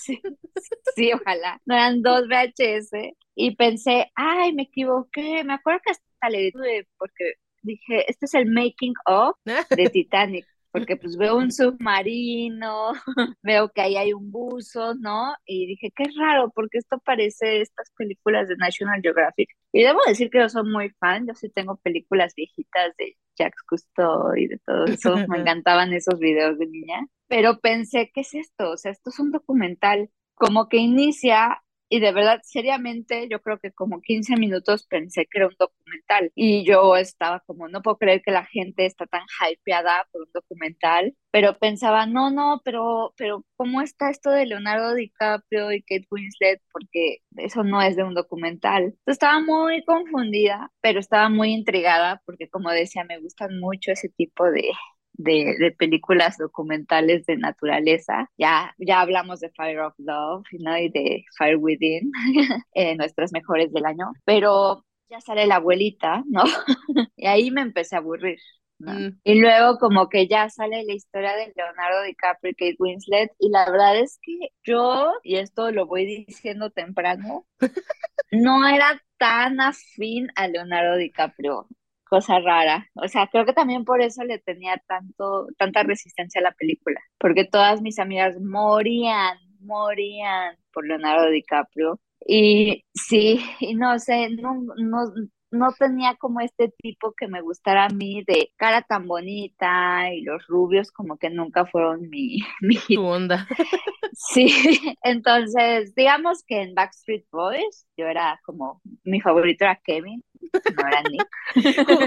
Sí, 0.94 1.10
ojalá. 1.12 1.60
No 1.64 1.74
eran 1.74 2.02
dos 2.02 2.28
VHS. 2.28 3.14
Y 3.34 3.56
pensé, 3.56 4.10
ay, 4.14 4.52
me 4.52 4.64
equivoqué. 4.64 5.42
Me 5.44 5.54
acuerdo 5.54 5.80
que 5.84 5.92
hasta 5.92 6.28
le 6.30 6.38
dije, 6.38 6.86
porque 6.98 7.34
dije, 7.62 8.10
este 8.10 8.26
es 8.26 8.34
el 8.34 8.46
making 8.46 8.94
of 9.06 9.36
de 9.44 9.88
Titanic 9.90 10.46
porque 10.72 10.96
pues 10.96 11.16
veo 11.16 11.36
un 11.36 11.52
submarino, 11.52 12.92
veo 13.42 13.68
que 13.68 13.82
ahí 13.82 13.96
hay 13.96 14.12
un 14.14 14.30
buzo, 14.32 14.94
¿no? 14.94 15.34
Y 15.44 15.66
dije, 15.66 15.92
qué 15.94 16.04
raro, 16.18 16.50
porque 16.54 16.78
esto 16.78 16.98
parece 17.04 17.60
estas 17.60 17.90
películas 17.96 18.48
de 18.48 18.56
National 18.56 19.00
Geographic. 19.02 19.50
Y 19.70 19.82
debo 19.82 20.00
decir 20.06 20.30
que 20.30 20.38
yo 20.38 20.48
soy 20.48 20.68
muy 20.68 20.90
fan, 20.98 21.26
yo 21.26 21.34
sí 21.34 21.50
tengo 21.50 21.76
películas 21.76 22.34
viejitas 22.34 22.96
de 22.96 23.16
Jacques 23.38 23.62
Cousteau 23.66 24.34
y 24.34 24.48
de 24.48 24.58
todo 24.64 24.86
eso, 24.86 25.14
me 25.28 25.40
encantaban 25.40 25.92
esos 25.92 26.18
videos 26.18 26.58
de 26.58 26.66
niña, 26.66 27.06
pero 27.28 27.60
pensé, 27.60 28.10
¿qué 28.14 28.22
es 28.22 28.34
esto? 28.34 28.70
O 28.70 28.76
sea, 28.76 28.92
esto 28.92 29.10
es 29.10 29.18
un 29.18 29.30
documental, 29.30 30.10
como 30.34 30.68
que 30.68 30.78
inicia 30.78 31.62
y 31.92 32.00
de 32.00 32.10
verdad, 32.10 32.40
seriamente, 32.42 33.28
yo 33.30 33.42
creo 33.42 33.58
que 33.58 33.70
como 33.70 34.00
15 34.00 34.36
minutos 34.36 34.86
pensé 34.86 35.26
que 35.26 35.38
era 35.38 35.48
un 35.48 35.54
documental 35.58 36.32
y 36.34 36.64
yo 36.64 36.96
estaba 36.96 37.40
como, 37.40 37.68
no 37.68 37.82
puedo 37.82 37.98
creer 37.98 38.22
que 38.22 38.30
la 38.30 38.46
gente 38.46 38.86
está 38.86 39.04
tan 39.06 39.20
hypeada 39.50 40.06
por 40.10 40.22
un 40.22 40.32
documental, 40.32 41.14
pero 41.30 41.58
pensaba, 41.58 42.06
no, 42.06 42.30
no, 42.30 42.62
pero, 42.64 43.12
pero 43.18 43.44
¿cómo 43.56 43.82
está 43.82 44.08
esto 44.08 44.30
de 44.30 44.46
Leonardo 44.46 44.94
DiCaprio 44.94 45.70
y 45.70 45.82
Kate 45.82 46.06
Winslet? 46.10 46.62
Porque 46.72 47.18
eso 47.36 47.62
no 47.62 47.82
es 47.82 47.94
de 47.94 48.04
un 48.04 48.14
documental. 48.14 48.94
estaba 49.04 49.40
muy 49.40 49.84
confundida, 49.84 50.70
pero 50.80 50.98
estaba 50.98 51.28
muy 51.28 51.50
intrigada 51.52 52.22
porque 52.24 52.48
como 52.48 52.70
decía, 52.70 53.04
me 53.04 53.20
gustan 53.20 53.60
mucho 53.60 53.92
ese 53.92 54.08
tipo 54.08 54.50
de, 54.50 54.70
de, 55.14 55.74
películas 55.78 56.38
documentales 56.38 57.26
de 57.26 57.36
naturaleza. 57.36 58.30
Ya, 58.36 58.74
ya 58.78 59.00
hablamos 59.00 59.40
de 59.40 59.50
Fire 59.50 59.80
of 59.80 59.94
Love 59.98 60.44
¿no? 60.58 60.78
y 60.78 60.88
de 60.90 61.24
Fire 61.36 61.56
Within, 61.56 62.10
eh, 62.74 62.96
nuestras 62.96 63.32
mejores 63.32 63.72
del 63.72 63.86
año, 63.86 64.12
pero 64.24 64.84
ya 65.08 65.20
sale 65.20 65.46
la 65.46 65.56
abuelita, 65.56 66.24
¿no? 66.26 66.42
y 67.16 67.26
ahí 67.26 67.50
me 67.50 67.60
empecé 67.60 67.96
a 67.96 67.98
aburrir. 67.98 68.38
Mm. 68.78 69.20
Y 69.22 69.40
luego 69.40 69.78
como 69.78 70.08
que 70.08 70.26
ya 70.26 70.48
sale 70.48 70.82
la 70.84 70.92
historia 70.92 71.36
de 71.36 71.52
Leonardo 71.54 72.02
DiCaprio 72.02 72.50
y 72.50 72.54
Kate 72.54 72.76
Winslet 72.78 73.30
y 73.38 73.50
la 73.50 73.70
verdad 73.70 73.98
es 73.98 74.18
que 74.22 74.32
yo, 74.64 75.12
y 75.22 75.36
esto 75.36 75.70
lo 75.70 75.86
voy 75.86 76.24
diciendo 76.26 76.70
temprano, 76.70 77.46
no 78.32 78.66
era 78.66 79.00
tan 79.18 79.60
afín 79.60 80.28
a 80.34 80.48
Leonardo 80.48 80.96
DiCaprio 80.96 81.68
cosa 82.12 82.40
rara. 82.40 82.86
O 82.94 83.08
sea, 83.08 83.26
creo 83.26 83.46
que 83.46 83.54
también 83.54 83.86
por 83.86 84.02
eso 84.02 84.22
le 84.22 84.38
tenía 84.38 84.76
tanto, 84.86 85.46
tanta 85.56 85.82
resistencia 85.82 86.42
a 86.42 86.44
la 86.44 86.52
película, 86.52 87.00
porque 87.18 87.46
todas 87.46 87.80
mis 87.80 87.98
amigas 87.98 88.38
morían, 88.38 89.38
morían 89.60 90.58
por 90.74 90.86
Leonardo 90.86 91.30
DiCaprio. 91.30 91.98
Y 92.26 92.84
sí, 92.92 93.40
y 93.60 93.74
no 93.74 93.98
sé, 93.98 94.28
no, 94.28 94.62
no, 94.76 95.04
no 95.52 95.72
tenía 95.78 96.16
como 96.16 96.40
este 96.40 96.68
tipo 96.82 97.14
que 97.16 97.28
me 97.28 97.40
gustara 97.40 97.86
a 97.86 97.88
mí 97.88 98.22
de 98.26 98.52
cara 98.56 98.82
tan 98.82 99.06
bonita 99.06 100.12
y 100.12 100.20
los 100.20 100.46
rubios 100.48 100.90
como 100.92 101.16
que 101.16 101.30
nunca 101.30 101.64
fueron 101.64 102.10
mi, 102.10 102.40
mi... 102.60 102.76
Tu 102.76 103.00
onda. 103.00 103.48
Sí, 104.14 104.78
entonces 105.02 105.94
digamos 105.94 106.44
que 106.46 106.60
en 106.60 106.74
Backstreet 106.74 107.24
Boys 107.32 107.86
yo 107.96 108.06
era 108.06 108.38
como, 108.44 108.82
mi 109.04 109.22
favorito 109.22 109.64
era 109.64 109.80
Kevin. 109.82 110.22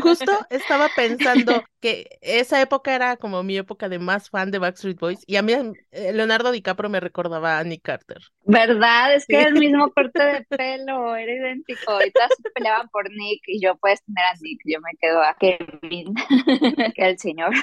Justo 0.02 0.46
estaba 0.50 0.90
pensando 0.90 1.64
que 1.86 2.18
esa 2.22 2.60
época 2.60 2.96
era 2.96 3.16
como 3.16 3.44
mi 3.44 3.58
época 3.58 3.88
de 3.90 4.00
más 4.00 4.32
fan 4.32 4.50
de 4.50 4.58
Backstreet 4.58 5.00
Boys 5.00 5.24
y 5.28 5.36
a 5.36 5.44
mí 5.44 5.54
eh, 5.92 6.14
Leonardo 6.14 6.52
DiCaprio 6.52 6.90
me 6.90 7.00
recordaba 7.00 7.60
a 7.60 7.64
Nick 7.64 7.84
Carter. 7.84 8.24
¿Verdad? 8.42 9.14
Es 9.14 9.28
que 9.28 9.40
era 9.40 9.50
el 9.50 9.60
mismo 9.60 9.92
corte 9.96 10.24
de 10.24 10.46
pelo, 10.46 11.16
era 11.16 11.32
idéntico. 11.32 12.04
Y 12.04 12.10
todas 12.10 12.32
se 12.42 12.50
peleaban 12.56 12.90
por 12.90 13.08
Nick 13.12 13.44
y 13.46 13.62
yo 13.62 13.76
puedes 13.76 14.04
tener 14.04 14.26
a 14.26 14.34
Nick, 14.42 14.62
yo 14.66 14.80
me 14.82 14.98
quedo 15.00 15.22
a 15.22 15.36
Kevin, 15.36 16.16
que 16.96 17.06
el 17.06 17.20
señor. 17.20 17.54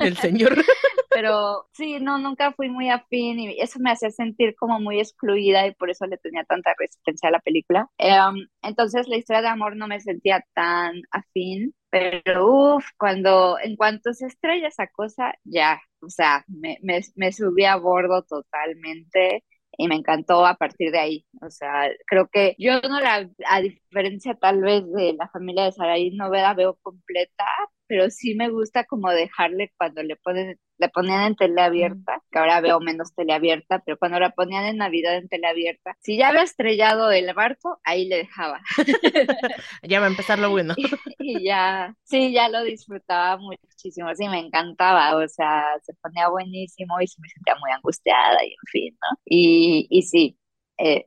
El 0.00 0.18
señor. 0.18 0.54
Pero 1.08 1.66
sí, 1.72 1.98
no, 1.98 2.18
nunca 2.18 2.52
fui 2.52 2.68
muy 2.68 2.90
afín 2.90 3.38
y 3.38 3.58
eso 3.58 3.78
me 3.80 3.90
hacía 3.90 4.10
sentir 4.10 4.54
como 4.54 4.80
muy 4.80 4.98
excluida 4.98 5.66
y 5.66 5.74
por 5.74 5.88
eso 5.88 6.06
le 6.06 6.18
tenía 6.18 6.44
tanta 6.44 6.74
resistencia 6.78 7.30
a 7.30 7.32
la 7.32 7.40
película. 7.40 7.88
Em, 7.96 8.48
entonces 8.60 9.08
la 9.08 9.16
historia 9.16 9.40
de 9.40 9.48
amor 9.48 9.76
no 9.76 9.86
me 9.86 9.98
sentía 10.00 10.44
tan 10.52 11.00
afín, 11.10 11.74
pero 11.92 12.46
uff, 12.76 12.86
cuando 12.98 13.58
en 13.62 13.76
cuanto 13.76 14.14
se 14.14 14.26
estrella 14.26 14.68
esa 14.68 14.86
cosa, 14.88 15.34
ya, 15.44 15.78
o 16.00 16.08
sea, 16.08 16.42
me, 16.48 16.78
me, 16.82 17.32
subí 17.32 17.66
a 17.66 17.76
bordo 17.76 18.22
totalmente 18.22 19.44
y 19.76 19.88
me 19.88 19.96
encantó 19.96 20.46
a 20.46 20.54
partir 20.56 20.90
de 20.90 20.98
ahí. 20.98 21.26
O 21.42 21.50
sea, 21.50 21.90
creo 22.06 22.28
que 22.32 22.56
yo 22.58 22.80
no 22.80 22.98
la, 23.00 23.28
a 23.46 23.60
diferencia 23.60 24.34
tal 24.34 24.62
vez 24.62 24.90
de 24.90 25.12
la 25.14 25.28
familia 25.28 25.64
de 25.64 25.72
Saraí, 25.72 26.10
no 26.12 26.30
la 26.30 26.54
veo 26.54 26.78
completa, 26.82 27.44
pero 27.92 28.08
sí 28.08 28.34
me 28.34 28.48
gusta 28.48 28.84
como 28.84 29.10
dejarle 29.10 29.70
cuando 29.76 30.02
le 30.02 30.16
ponen 30.16 30.58
la 30.78 30.88
ponían 30.88 31.26
en 31.26 31.36
tele 31.36 31.60
abierta, 31.60 32.22
que 32.30 32.38
ahora 32.38 32.62
veo 32.62 32.80
menos 32.80 33.14
tele 33.14 33.34
abierta, 33.34 33.82
pero 33.84 33.98
cuando 33.98 34.18
la 34.18 34.30
ponían 34.30 34.64
en 34.64 34.78
Navidad 34.78 35.14
en 35.18 35.28
tele 35.28 35.46
abierta, 35.46 35.94
si 36.00 36.16
ya 36.16 36.30
había 36.30 36.40
estrellado 36.40 37.10
el 37.10 37.32
barco, 37.34 37.78
ahí 37.84 38.08
le 38.08 38.16
dejaba. 38.16 38.62
ya 39.82 40.00
va 40.00 40.06
a 40.06 40.08
empezar 40.08 40.38
lo 40.38 40.48
bueno. 40.48 40.74
y, 41.18 41.44
ya, 41.44 41.94
sí, 42.02 42.32
ya 42.32 42.48
lo 42.48 42.64
disfrutaba 42.64 43.36
muchísimo, 43.36 44.08
sí, 44.14 44.26
me 44.26 44.38
encantaba, 44.38 45.14
o 45.14 45.28
sea, 45.28 45.66
se 45.82 45.92
ponía 46.02 46.28
buenísimo 46.28 46.98
y 46.98 47.06
se 47.06 47.20
me 47.20 47.28
sentía 47.28 47.56
muy 47.60 47.70
angustiada 47.72 48.42
y 48.42 48.52
en 48.52 48.66
fin, 48.72 48.98
¿no? 49.02 49.18
Y, 49.26 49.86
y 49.90 50.02
sí, 50.02 50.38
eh, 50.78 51.04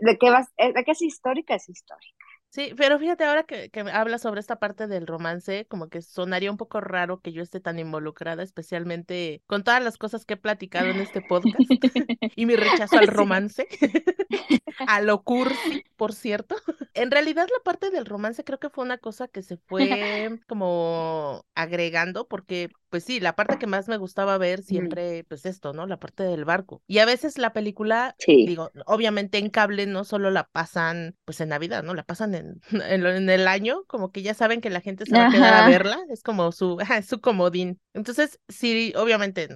¿de, 0.00 0.18
qué 0.18 0.30
vas, 0.30 0.48
eh, 0.56 0.72
¿de 0.72 0.82
qué 0.82 0.92
es 0.92 1.02
histórica? 1.02 1.54
Es 1.54 1.68
histórica. 1.68 2.23
Sí, 2.54 2.72
pero 2.76 3.00
fíjate, 3.00 3.24
ahora 3.24 3.42
que, 3.42 3.68
que 3.70 3.80
hablas 3.80 4.22
sobre 4.22 4.38
esta 4.38 4.60
parte 4.60 4.86
del 4.86 5.08
romance, 5.08 5.66
como 5.66 5.88
que 5.88 6.00
sonaría 6.02 6.52
un 6.52 6.56
poco 6.56 6.80
raro 6.80 7.20
que 7.20 7.32
yo 7.32 7.42
esté 7.42 7.58
tan 7.58 7.80
involucrada, 7.80 8.44
especialmente 8.44 9.42
con 9.48 9.64
todas 9.64 9.82
las 9.82 9.98
cosas 9.98 10.24
que 10.24 10.34
he 10.34 10.36
platicado 10.36 10.86
en 10.86 11.00
este 11.00 11.20
podcast 11.20 11.58
y 12.36 12.46
mi 12.46 12.54
rechazo 12.54 12.96
al 12.96 13.08
romance, 13.08 13.66
a 14.86 15.00
lo 15.00 15.24
cursi, 15.24 15.82
por 15.96 16.14
cierto. 16.14 16.54
En 16.96 17.10
realidad 17.10 17.48
la 17.50 17.60
parte 17.64 17.90
del 17.90 18.06
romance 18.06 18.44
creo 18.44 18.60
que 18.60 18.70
fue 18.70 18.84
una 18.84 18.98
cosa 18.98 19.26
que 19.26 19.42
se 19.42 19.56
fue 19.56 20.38
como 20.46 21.44
agregando, 21.56 22.28
porque 22.28 22.70
pues 22.94 23.02
sí, 23.02 23.18
la 23.18 23.34
parte 23.34 23.58
que 23.58 23.66
más 23.66 23.88
me 23.88 23.96
gustaba 23.96 24.38
ver 24.38 24.62
siempre, 24.62 25.24
pues 25.24 25.46
esto, 25.46 25.72
¿no? 25.72 25.84
La 25.84 25.98
parte 25.98 26.22
del 26.22 26.44
barco. 26.44 26.80
Y 26.86 26.98
a 26.98 27.04
veces 27.04 27.38
la 27.38 27.52
película, 27.52 28.14
digo, 28.24 28.70
obviamente 28.86 29.38
en 29.38 29.50
cable 29.50 29.86
no 29.86 30.04
solo 30.04 30.30
la 30.30 30.46
pasan, 30.46 31.16
pues 31.24 31.40
en 31.40 31.48
Navidad, 31.48 31.82
¿no? 31.82 31.92
La 31.94 32.04
pasan 32.04 32.36
en, 32.36 32.60
en, 32.70 33.28
el 33.28 33.48
año, 33.48 33.82
como 33.88 34.12
que 34.12 34.22
ya 34.22 34.32
saben 34.32 34.60
que 34.60 34.70
la 34.70 34.80
gente 34.80 35.06
se 35.06 35.18
va 35.18 35.26
a 35.26 35.30
quedar 35.32 35.54
a 35.54 35.68
verla, 35.68 35.98
es 36.08 36.22
como 36.22 36.52
su, 36.52 36.78
su 37.04 37.20
comodín. 37.20 37.80
Entonces, 37.94 38.38
sí, 38.48 38.92
obviamente, 38.94 39.48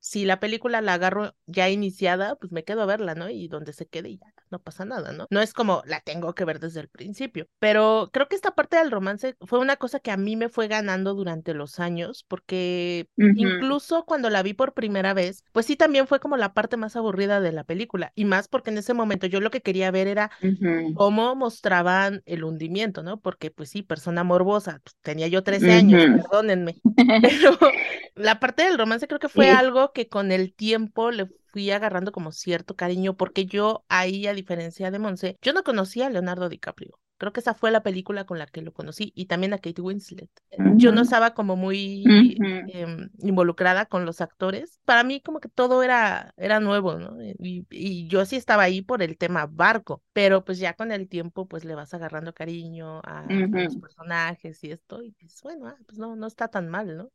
si 0.00 0.24
la 0.24 0.40
película 0.40 0.80
la 0.80 0.94
agarro 0.94 1.34
ya 1.46 1.68
iniciada, 1.68 2.36
pues 2.36 2.52
me 2.52 2.64
quedo 2.64 2.82
a 2.82 2.86
verla, 2.86 3.14
¿no? 3.14 3.30
Y 3.30 3.48
donde 3.48 3.72
se 3.72 3.86
quede 3.86 4.16
ya 4.16 4.32
no 4.50 4.58
pasa 4.60 4.84
nada, 4.84 5.12
¿no? 5.12 5.26
No 5.30 5.40
es 5.40 5.52
como 5.52 5.82
la 5.86 6.00
tengo 6.00 6.34
que 6.34 6.44
ver 6.44 6.60
desde 6.60 6.80
el 6.80 6.88
principio, 6.88 7.46
pero 7.58 8.10
creo 8.12 8.28
que 8.28 8.36
esta 8.36 8.54
parte 8.54 8.76
del 8.76 8.90
romance 8.90 9.36
fue 9.40 9.58
una 9.58 9.76
cosa 9.76 10.00
que 10.00 10.10
a 10.10 10.16
mí 10.16 10.36
me 10.36 10.48
fue 10.48 10.68
ganando 10.68 11.14
durante 11.14 11.54
los 11.54 11.80
años, 11.80 12.24
porque 12.28 13.08
incluso 13.16 14.04
cuando 14.04 14.30
la 14.30 14.42
vi 14.42 14.54
por 14.54 14.74
primera 14.74 15.14
vez, 15.14 15.44
pues 15.52 15.66
sí 15.66 15.76
también 15.76 16.06
fue 16.06 16.20
como 16.20 16.36
la 16.36 16.54
parte 16.54 16.76
más 16.76 16.96
aburrida 16.96 17.40
de 17.40 17.52
la 17.52 17.64
película, 17.64 18.12
y 18.14 18.24
más 18.24 18.48
porque 18.48 18.70
en 18.70 18.78
ese 18.78 18.94
momento 18.94 19.26
yo 19.26 19.40
lo 19.40 19.50
que 19.50 19.60
quería 19.60 19.90
ver 19.90 20.06
era 20.08 20.30
cómo 20.94 21.34
mostraban 21.34 22.22
el 22.26 22.44
hundimiento, 22.44 23.02
¿no? 23.02 23.20
Porque 23.20 23.50
pues 23.50 23.70
sí, 23.70 23.82
persona 23.82 24.24
morbosa, 24.24 24.80
pues, 24.82 24.96
tenía 25.02 25.28
yo 25.28 25.42
13 25.42 25.72
años, 25.72 26.04
perdónenme, 26.22 26.76
pero 27.22 27.58
la 28.14 28.40
parte 28.40 28.64
del 28.64 28.78
romance 28.78 29.06
creo 29.06 29.20
que 29.20 29.28
fue 29.28 29.50
algo 29.50 29.87
que 29.92 30.08
con 30.08 30.32
el 30.32 30.54
tiempo 30.54 31.10
le 31.10 31.28
fui 31.52 31.70
agarrando 31.70 32.12
como 32.12 32.32
cierto 32.32 32.76
cariño, 32.76 33.16
porque 33.16 33.46
yo 33.46 33.84
ahí, 33.88 34.26
a 34.26 34.34
diferencia 34.34 34.90
de 34.90 34.98
Monse, 34.98 35.38
yo 35.42 35.52
no 35.52 35.62
conocía 35.62 36.06
a 36.06 36.10
Leonardo 36.10 36.48
DiCaprio. 36.48 36.98
Creo 37.18 37.32
que 37.32 37.40
esa 37.40 37.52
fue 37.52 37.72
la 37.72 37.82
película 37.82 38.24
con 38.26 38.38
la 38.38 38.46
que 38.46 38.62
lo 38.62 38.72
conocí 38.72 39.12
y 39.16 39.26
también 39.26 39.52
a 39.52 39.58
Kate 39.58 39.82
Winslet. 39.82 40.30
Yo 40.76 40.92
no 40.92 41.02
estaba 41.02 41.34
como 41.34 41.56
muy 41.56 42.04
em, 42.06 43.10
involucrada 43.18 43.86
con 43.86 44.04
los 44.04 44.20
actores. 44.20 44.78
Para 44.84 45.02
mí 45.02 45.20
como 45.20 45.40
que 45.40 45.48
todo 45.48 45.82
era, 45.82 46.32
era 46.36 46.60
nuevo, 46.60 46.94
¿no? 46.94 47.20
Y, 47.20 47.66
y, 47.70 48.06
yo 48.06 48.24
sí 48.24 48.36
estaba 48.36 48.62
ahí 48.62 48.82
por 48.82 49.02
el 49.02 49.18
tema 49.18 49.46
barco, 49.50 50.04
pero 50.12 50.44
pues 50.44 50.60
ya 50.60 50.74
con 50.74 50.92
el 50.92 51.08
tiempo 51.08 51.48
pues 51.48 51.64
le 51.64 51.74
vas 51.74 51.92
agarrando 51.92 52.32
cariño 52.32 53.00
a, 53.00 53.26
los 53.28 53.76
personajes 53.76 54.62
y 54.62 54.70
esto 54.70 55.02
y 55.02 55.10
pues 55.10 55.40
bueno, 55.42 55.66
ah, 55.66 55.76
pues 55.86 55.98
no, 55.98 56.14
no 56.14 56.28
está 56.28 56.46
tan 56.46 56.68
mal, 56.68 56.96
¿no? 56.96 57.10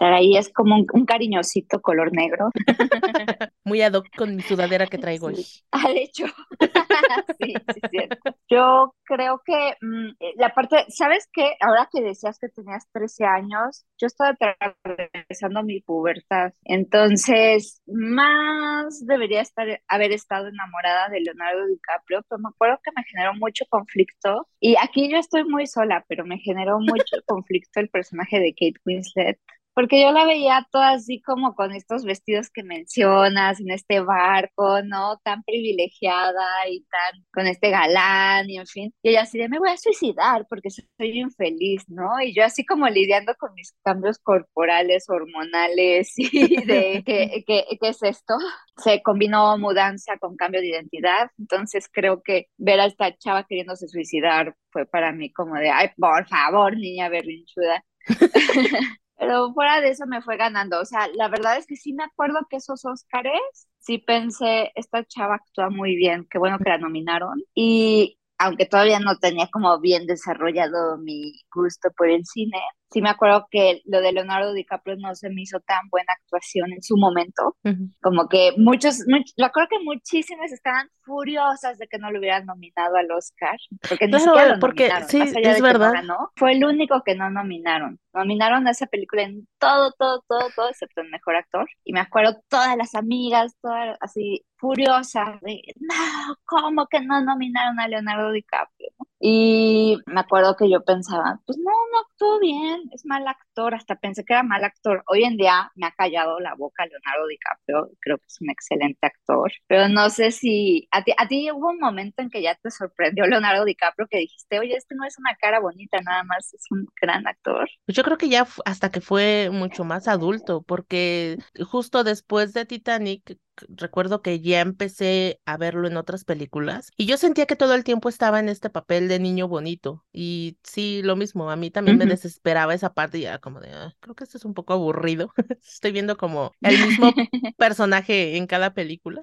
Ahí 0.00 0.36
es 0.36 0.52
como 0.52 0.76
un, 0.76 1.06
cariñosito 1.06 1.80
color 1.80 2.12
negro. 2.12 2.50
Muy 3.64 3.82
ad 3.82 3.94
hoc 3.94 4.06
con 4.16 4.34
mi 4.34 4.42
sudadera 4.42 4.86
que 4.86 4.98
traigo 4.98 5.28
hoy. 5.28 5.46
Al 5.70 5.96
hecho. 5.96 6.26
sí, 7.40 7.54
sí, 7.74 7.80
cierto. 7.90 8.36
Yo 8.48 8.94
creo 9.04 9.40
que 9.44 9.76
mm, 9.80 10.08
eh, 10.20 10.32
la 10.36 10.52
parte, 10.52 10.84
¿sabes 10.88 11.28
qué? 11.32 11.54
Ahora 11.60 11.88
que 11.92 12.02
decías 12.02 12.38
que 12.38 12.48
tenías 12.48 12.88
13 12.92 13.24
años, 13.24 13.84
yo 13.98 14.06
estaba 14.06 14.34
atravesando 14.58 15.62
mi 15.62 15.80
pubertad. 15.80 16.52
Entonces, 16.64 17.80
más 17.86 19.06
debería 19.06 19.40
estar, 19.40 19.80
haber 19.88 20.12
estado 20.12 20.48
enamorada 20.48 21.08
de 21.08 21.20
Leonardo 21.20 21.66
DiCaprio, 21.66 22.22
pero 22.28 22.40
me 22.40 22.48
acuerdo 22.48 22.80
que 22.82 22.90
me 22.96 23.04
generó 23.04 23.34
mucho 23.34 23.64
conflicto. 23.68 24.48
Y 24.60 24.76
aquí 24.82 25.10
yo 25.10 25.18
estoy 25.18 25.44
muy 25.44 25.66
sola, 25.66 26.04
pero 26.08 26.24
me 26.24 26.38
generó 26.38 26.78
mucho 26.80 27.16
conflicto 27.26 27.80
el 27.80 27.88
personaje 27.88 28.40
de 28.40 28.52
Kate 28.52 28.80
Winslet 28.84 29.38
porque 29.74 30.00
yo 30.00 30.12
la 30.12 30.24
veía 30.24 30.66
toda 30.70 30.92
así 30.92 31.20
como 31.20 31.54
con 31.54 31.72
estos 31.72 32.04
vestidos 32.04 32.50
que 32.50 32.62
mencionas, 32.62 33.60
en 33.60 33.70
este 33.70 34.00
barco, 34.00 34.82
¿no? 34.82 35.18
Tan 35.24 35.42
privilegiada 35.42 36.46
y 36.70 36.84
tan 36.84 37.24
con 37.32 37.46
este 37.46 37.70
galán 37.70 38.48
y 38.48 38.58
en 38.58 38.66
fin. 38.66 38.94
Y 39.02 39.10
ella 39.10 39.22
así 39.22 39.38
de, 39.38 39.48
me 39.48 39.58
voy 39.58 39.70
a 39.70 39.76
suicidar 39.76 40.46
porque 40.48 40.70
soy 40.70 40.84
infeliz, 40.98 41.84
¿no? 41.88 42.20
Y 42.20 42.34
yo 42.34 42.44
así 42.44 42.64
como 42.64 42.88
lidiando 42.88 43.34
con 43.36 43.52
mis 43.54 43.72
cambios 43.84 44.18
corporales, 44.18 45.06
hormonales 45.08 46.12
y 46.16 46.64
de, 46.64 47.02
¿qué, 47.04 47.44
qué, 47.46 47.64
qué 47.80 47.88
es 47.88 48.02
esto? 48.02 48.34
Se 48.76 49.02
combinó 49.02 49.58
mudanza 49.58 50.18
con 50.18 50.36
cambio 50.36 50.60
de 50.60 50.68
identidad. 50.68 51.30
Entonces 51.38 51.88
creo 51.92 52.22
que 52.22 52.46
ver 52.56 52.80
a 52.80 52.86
esta 52.86 53.16
chava 53.16 53.44
queriéndose 53.44 53.88
suicidar 53.88 54.54
fue 54.70 54.86
para 54.86 55.12
mí 55.12 55.32
como 55.32 55.54
de, 55.56 55.70
ay, 55.70 55.90
por 55.96 56.26
favor, 56.28 56.76
niña 56.76 57.08
berrinchuda. 57.08 57.84
Pero 59.18 59.52
fuera 59.54 59.80
de 59.80 59.90
eso 59.90 60.06
me 60.06 60.22
fue 60.22 60.36
ganando. 60.36 60.80
O 60.80 60.84
sea, 60.84 61.08
la 61.14 61.28
verdad 61.28 61.56
es 61.58 61.66
que 61.66 61.76
sí 61.76 61.92
me 61.92 62.04
acuerdo 62.04 62.40
que 62.50 62.56
esos 62.56 62.84
Óscares, 62.84 63.40
sí 63.78 63.98
pensé, 63.98 64.72
esta 64.74 65.04
chava 65.04 65.36
actúa 65.36 65.70
muy 65.70 65.96
bien, 65.96 66.26
qué 66.30 66.38
bueno 66.38 66.58
que 66.58 66.68
la 66.70 66.78
nominaron. 66.78 67.42
Y 67.54 68.18
aunque 68.38 68.66
todavía 68.66 68.98
no 69.00 69.16
tenía 69.18 69.48
como 69.52 69.78
bien 69.80 70.06
desarrollado 70.06 70.98
mi 70.98 71.32
gusto 71.54 71.90
por 71.96 72.08
el 72.10 72.24
cine, 72.26 72.58
sí 72.94 73.02
me 73.02 73.10
acuerdo 73.10 73.48
que 73.50 73.82
lo 73.86 74.00
de 74.00 74.12
Leonardo 74.12 74.52
DiCaprio 74.52 74.96
no 74.96 75.14
se 75.16 75.28
me 75.28 75.42
hizo 75.42 75.58
tan 75.60 75.88
buena 75.90 76.12
actuación 76.12 76.72
en 76.72 76.80
su 76.80 76.96
momento, 76.96 77.56
como 78.00 78.28
que 78.28 78.52
muchos, 78.56 79.04
yo 79.36 79.50
creo 79.50 79.66
que 79.68 79.80
muchísimas 79.82 80.52
estaban 80.52 80.88
furiosas 81.02 81.76
de 81.78 81.88
que 81.88 81.98
no 81.98 82.12
lo 82.12 82.20
hubieran 82.20 82.46
nominado 82.46 82.96
al 82.96 83.10
Oscar, 83.10 83.56
porque 83.88 84.06
ni 84.06 84.20
siquiera 84.20 84.54
lo 84.54 84.60
porque 84.60 84.90
sí, 85.08 85.20
es 85.20 85.60
verdad. 85.60 85.92
fue 86.36 86.52
el 86.52 86.64
único 86.64 87.02
que 87.02 87.16
no 87.16 87.28
nominaron. 87.30 87.98
Nominaron 88.12 88.68
a 88.68 88.70
esa 88.70 88.86
película 88.86 89.22
en 89.22 89.48
todo, 89.58 89.90
todo, 89.98 90.22
todo, 90.28 90.48
todo, 90.54 90.68
excepto 90.68 91.00
el 91.00 91.10
mejor 91.10 91.34
actor. 91.34 91.68
Y 91.82 91.92
me 91.92 91.98
acuerdo 91.98 92.40
todas 92.48 92.76
las 92.76 92.94
amigas, 92.94 93.56
todas 93.60 93.98
así 94.00 94.44
furiosas 94.56 95.40
de, 95.40 95.62
no, 95.80 96.36
¿cómo 96.44 96.86
que 96.86 97.00
no 97.00 97.20
nominaron 97.22 97.80
a 97.80 97.88
Leonardo 97.88 98.30
DiCaprio? 98.30 98.90
Y 99.26 99.96
me 100.04 100.20
acuerdo 100.20 100.54
que 100.54 100.70
yo 100.70 100.84
pensaba, 100.84 101.40
pues 101.46 101.56
no, 101.56 101.64
no 101.64 102.00
actuó 102.00 102.38
bien, 102.40 102.82
es 102.92 103.06
mal 103.06 103.26
actor, 103.26 103.74
hasta 103.74 103.96
pensé 103.96 104.22
que 104.22 104.34
era 104.34 104.42
mal 104.42 104.62
actor. 104.62 105.02
Hoy 105.06 105.24
en 105.24 105.38
día 105.38 105.72
me 105.76 105.86
ha 105.86 105.92
callado 105.92 106.40
la 106.40 106.54
boca 106.54 106.84
Leonardo 106.84 107.26
DiCaprio, 107.28 107.90
creo 108.00 108.18
que 108.18 108.26
es 108.28 108.38
un 108.42 108.50
excelente 108.50 109.06
actor, 109.06 109.50
pero 109.66 109.88
no 109.88 110.10
sé 110.10 110.30
si 110.30 110.88
a 110.90 111.02
ti, 111.04 111.12
a 111.16 111.26
ti 111.26 111.50
hubo 111.50 111.70
un 111.70 111.78
momento 111.78 112.20
en 112.20 112.28
que 112.28 112.42
ya 112.42 112.54
te 112.54 112.70
sorprendió 112.70 113.26
Leonardo 113.26 113.64
DiCaprio 113.64 114.08
que 114.10 114.18
dijiste, 114.18 114.58
oye, 114.58 114.76
este 114.76 114.94
no 114.94 115.06
es 115.06 115.18
una 115.18 115.34
cara 115.36 115.58
bonita, 115.58 116.02
nada 116.02 116.22
más 116.24 116.52
es 116.52 116.66
un 116.70 116.86
gran 117.00 117.26
actor. 117.26 117.66
Pues 117.86 117.96
yo 117.96 118.02
creo 118.02 118.18
que 118.18 118.28
ya 118.28 118.46
hasta 118.66 118.90
que 118.90 119.00
fue 119.00 119.48
mucho 119.50 119.84
más 119.84 120.06
adulto, 120.06 120.60
porque 120.60 121.38
justo 121.64 122.04
después 122.04 122.52
de 122.52 122.66
Titanic 122.66 123.38
recuerdo 123.68 124.22
que 124.22 124.40
ya 124.40 124.60
empecé 124.60 125.40
a 125.44 125.56
verlo 125.56 125.86
en 125.88 125.96
otras 125.96 126.24
películas 126.24 126.90
y 126.96 127.06
yo 127.06 127.16
sentía 127.16 127.46
que 127.46 127.56
todo 127.56 127.74
el 127.74 127.84
tiempo 127.84 128.08
estaba 128.08 128.40
en 128.40 128.48
este 128.48 128.70
papel 128.70 129.08
de 129.08 129.18
niño 129.18 129.48
bonito 129.48 130.04
y 130.12 130.58
sí, 130.62 131.02
lo 131.02 131.16
mismo, 131.16 131.50
a 131.50 131.56
mí 131.56 131.70
también 131.70 131.98
me 131.98 132.06
desesperaba 132.06 132.74
esa 132.74 132.94
parte 132.94 133.18
y 133.18 133.24
era 133.24 133.38
como 133.38 133.60
de, 133.60 133.70
ah, 133.72 133.94
creo 134.00 134.14
que 134.14 134.24
esto 134.24 134.38
es 134.38 134.44
un 134.44 134.54
poco 134.54 134.72
aburrido, 134.72 135.32
estoy 135.62 135.92
viendo 135.92 136.16
como 136.16 136.52
el 136.62 136.78
mismo 136.78 137.12
personaje 137.56 138.36
en 138.36 138.46
cada 138.46 138.74
película. 138.74 139.22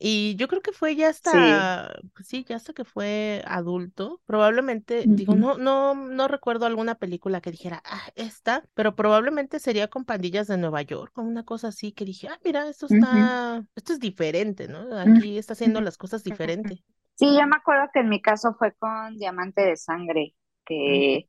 Y 0.00 0.36
yo 0.36 0.46
creo 0.46 0.62
que 0.62 0.70
fue 0.70 0.94
ya 0.94 1.08
hasta, 1.08 1.92
pues 2.14 2.28
sí, 2.28 2.44
ya 2.48 2.54
hasta 2.54 2.72
que 2.72 2.84
fue 2.84 3.42
adulto. 3.46 4.20
Probablemente, 4.26 5.02
digo, 5.06 5.34
no, 5.34 5.58
no, 5.58 5.94
no 5.94 6.28
recuerdo 6.28 6.66
alguna 6.66 6.94
película 6.94 7.40
que 7.40 7.50
dijera, 7.50 7.82
ah, 7.84 8.08
esta, 8.14 8.62
pero 8.74 8.94
probablemente 8.94 9.58
sería 9.58 9.88
con 9.88 10.04
pandillas 10.04 10.46
de 10.46 10.56
Nueva 10.56 10.82
York, 10.82 11.18
o 11.18 11.22
una 11.22 11.44
cosa 11.44 11.68
así 11.68 11.90
que 11.90 12.04
dije, 12.04 12.28
ah, 12.28 12.38
mira, 12.44 12.68
esto 12.68 12.86
está, 12.88 13.64
esto 13.74 13.92
es 13.92 13.98
diferente, 13.98 14.68
¿no? 14.68 14.96
Aquí 14.96 15.36
está 15.36 15.54
haciendo 15.54 15.80
las 15.80 15.96
cosas 15.96 16.22
diferente. 16.22 16.84
Sí, 17.16 17.26
yo 17.36 17.44
me 17.48 17.56
acuerdo 17.56 17.88
que 17.92 17.98
en 17.98 18.08
mi 18.08 18.22
caso 18.22 18.54
fue 18.56 18.74
con 18.78 19.18
Diamante 19.18 19.62
de 19.62 19.76
Sangre 19.76 20.36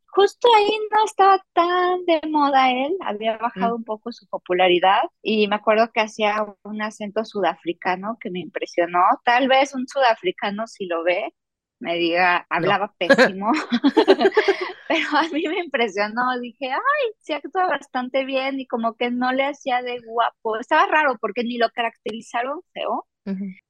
justo 0.08 0.48
ahí 0.58 0.72
no 0.92 1.06
estaba 1.06 1.44
tan 1.54 2.06
de 2.06 2.22
moda 2.30 2.72
él, 2.72 2.96
había 3.02 3.38
bajado 3.38 3.76
un 3.76 3.84
poco 3.84 4.12
su 4.12 4.28
popularidad 4.28 5.02
y 5.22 5.48
me 5.48 5.56
acuerdo 5.56 5.92
que 5.94 6.02
hacía 6.02 6.46
un 6.64 6.82
acento 6.82 7.24
sudafricano 7.26 8.18
que 8.20 8.32
me 8.32 8.40
impresionó. 8.40 9.02
Tal 9.24 9.48
vez 9.48 9.74
un 9.74 9.88
sudafricano 9.88 10.68
si 10.68 10.86
lo 10.88 11.04
ve 11.04 11.34
me 11.80 11.96
diga, 11.96 12.46
hablaba 12.50 12.94
pésimo, 13.00 13.52
pero 14.88 15.08
a 15.18 15.24
mí 15.32 15.44
me 15.48 15.60
impresionó, 15.60 16.40
dije, 16.40 16.72
ay, 16.72 17.12
se 17.20 17.36
actúa 17.36 17.68
bastante 17.68 18.26
bien 18.26 18.60
y 18.60 18.68
como 18.68 18.96
que 18.96 19.12
no 19.12 19.32
le 19.32 19.46
hacía 19.46 19.82
de 19.82 20.00
guapo, 20.00 20.58
estaba 20.58 20.86
raro 20.88 21.18
porque 21.20 21.44
ni 21.44 21.58
lo 21.58 21.70
caracterizaron 21.70 22.62
feo, 22.74 23.08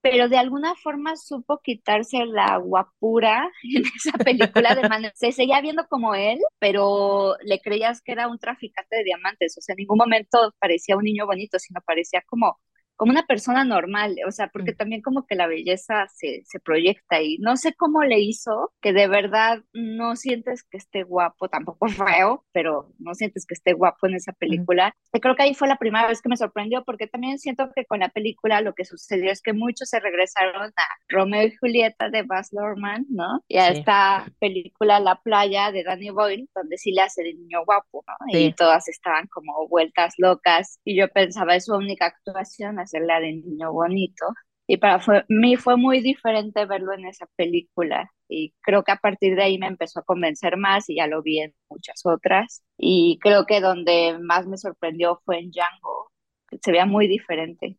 pero 0.02 0.30
de 0.30 0.38
alguna 0.38 0.76
forma 0.76 1.16
supo 1.16 1.60
quitarse 1.62 2.26
la 2.26 2.58
guapura 2.58 3.50
en 3.64 3.84
esa 3.96 4.18
película 4.18 4.76
de 4.76 4.88
manera, 4.88 5.14
se 5.16 5.32
seguía 5.32 5.62
viendo 5.62 5.86
como 5.88 6.16
él, 6.16 6.40
pero 6.60 7.36
le 7.44 7.60
creías 7.60 8.02
que 8.02 8.14
era 8.14 8.28
un 8.28 8.40
traficante 8.40 8.98
de 8.98 9.04
diamantes, 9.04 9.58
o 9.58 9.62
sea, 9.62 9.74
en 9.74 9.78
ningún 9.78 9.98
momento 9.98 10.54
parecía 10.60 10.98
un 10.98 11.04
niño 11.04 11.26
bonito, 11.26 11.60
sino 11.60 11.82
parecía 11.86 12.22
como 12.28 12.60
como 13.00 13.14
una 13.14 13.26
persona 13.26 13.64
normal, 13.64 14.18
o 14.28 14.32
sea, 14.32 14.50
porque 14.50 14.74
mm. 14.74 14.76
también 14.76 15.02
como 15.02 15.26
que 15.26 15.36
la 15.36 15.48
belleza 15.48 16.08
se, 16.14 16.44
se 16.44 16.60
proyecta 16.60 17.22
y 17.22 17.38
no 17.38 17.56
sé 17.56 17.74
cómo 17.74 18.04
le 18.04 18.20
hizo 18.20 18.74
que 18.82 18.92
de 18.92 19.08
verdad 19.08 19.64
no 19.72 20.18
sientes 20.18 20.64
que 20.64 20.76
esté 20.76 21.04
guapo, 21.04 21.48
tampoco 21.48 21.88
feo, 21.88 22.44
pero 22.52 22.92
no 23.00 23.16
sientes 23.16 23.46
que 23.46 23.54
esté 23.54 23.72
guapo 23.72 24.08
en 24.08 24.16
esa 24.16 24.34
película. 24.34 24.94
Y 25.14 25.22
creo 25.22 25.38
que 25.38 25.44
ahí 25.44 25.54
fue 25.54 25.70
la 25.70 25.78
primera 25.78 26.10
vez 26.10 26.22
que 26.22 26.28
me 26.28 26.36
sorprendió 26.36 26.84
porque 26.84 27.08
también 27.08 27.40
siento 27.40 27.72
que 27.74 27.86
con 27.86 28.02
la 28.02 28.10
película 28.10 28.60
lo 28.60 28.74
que 28.74 28.84
sucedió 28.84 29.32
es 29.32 29.42
que 29.42 29.54
muchos 29.54 29.88
se 29.88 30.02
regresaron 30.02 30.74
a 30.76 30.84
Romeo 31.08 31.48
y 31.48 31.56
Julieta 31.56 32.10
de 32.10 32.24
Baz 32.24 32.50
Luhrmann, 32.52 33.06
¿no? 33.08 33.42
Y 33.48 33.60
a 33.60 33.70
esta 33.70 34.30
película 34.40 35.00
La 35.00 35.16
playa 35.22 35.72
de 35.72 35.86
Danny 35.86 36.10
Boyle, 36.10 36.50
donde 36.54 36.78
sí 36.78 36.92
le 36.92 37.04
hace 37.04 37.24
de 37.24 37.34
niño 37.34 37.64
guapo, 37.64 38.04
¿no? 38.06 38.38
Y 38.38 38.52
todas 38.52 38.90
estaban 38.90 39.28
como 39.28 39.70
vueltas 39.70 40.16
locas 40.18 40.82
y 40.84 40.98
yo 40.98 41.08
pensaba 41.08 41.56
es 41.56 41.64
su 41.64 41.74
única 41.74 42.08
actuación 42.08 42.78
la 42.94 43.20
de 43.20 43.34
niño 43.34 43.72
bonito. 43.72 44.26
Y 44.68 44.78
para 44.78 45.02
mí 45.30 45.56
fue 45.56 45.78
muy 45.78 46.00
diferente 46.00 46.66
verlo 46.66 46.94
en 46.94 47.06
esa 47.06 47.26
película. 47.36 48.12
Y 48.28 48.54
creo 48.62 48.84
que 48.84 48.92
a 48.92 48.98
partir 48.98 49.36
de 49.36 49.44
ahí 49.44 49.58
me 49.58 49.66
empezó 49.68 50.00
a 50.00 50.04
convencer 50.04 50.58
más 50.58 50.90
y 50.90 50.98
ya 50.98 51.08
lo 51.08 51.24
vi 51.24 51.40
en 51.40 51.56
muchas 51.70 52.06
otras. 52.06 52.64
Y 52.78 53.18
creo 53.20 53.46
que 53.46 53.62
donde 53.62 54.18
más 54.22 54.46
me 54.46 54.58
sorprendió 54.58 55.22
fue 55.26 55.40
en 55.40 55.52
Django, 55.52 56.12
se 56.62 56.72
veía 56.72 56.86
muy 56.86 57.08
diferente. 57.08 57.78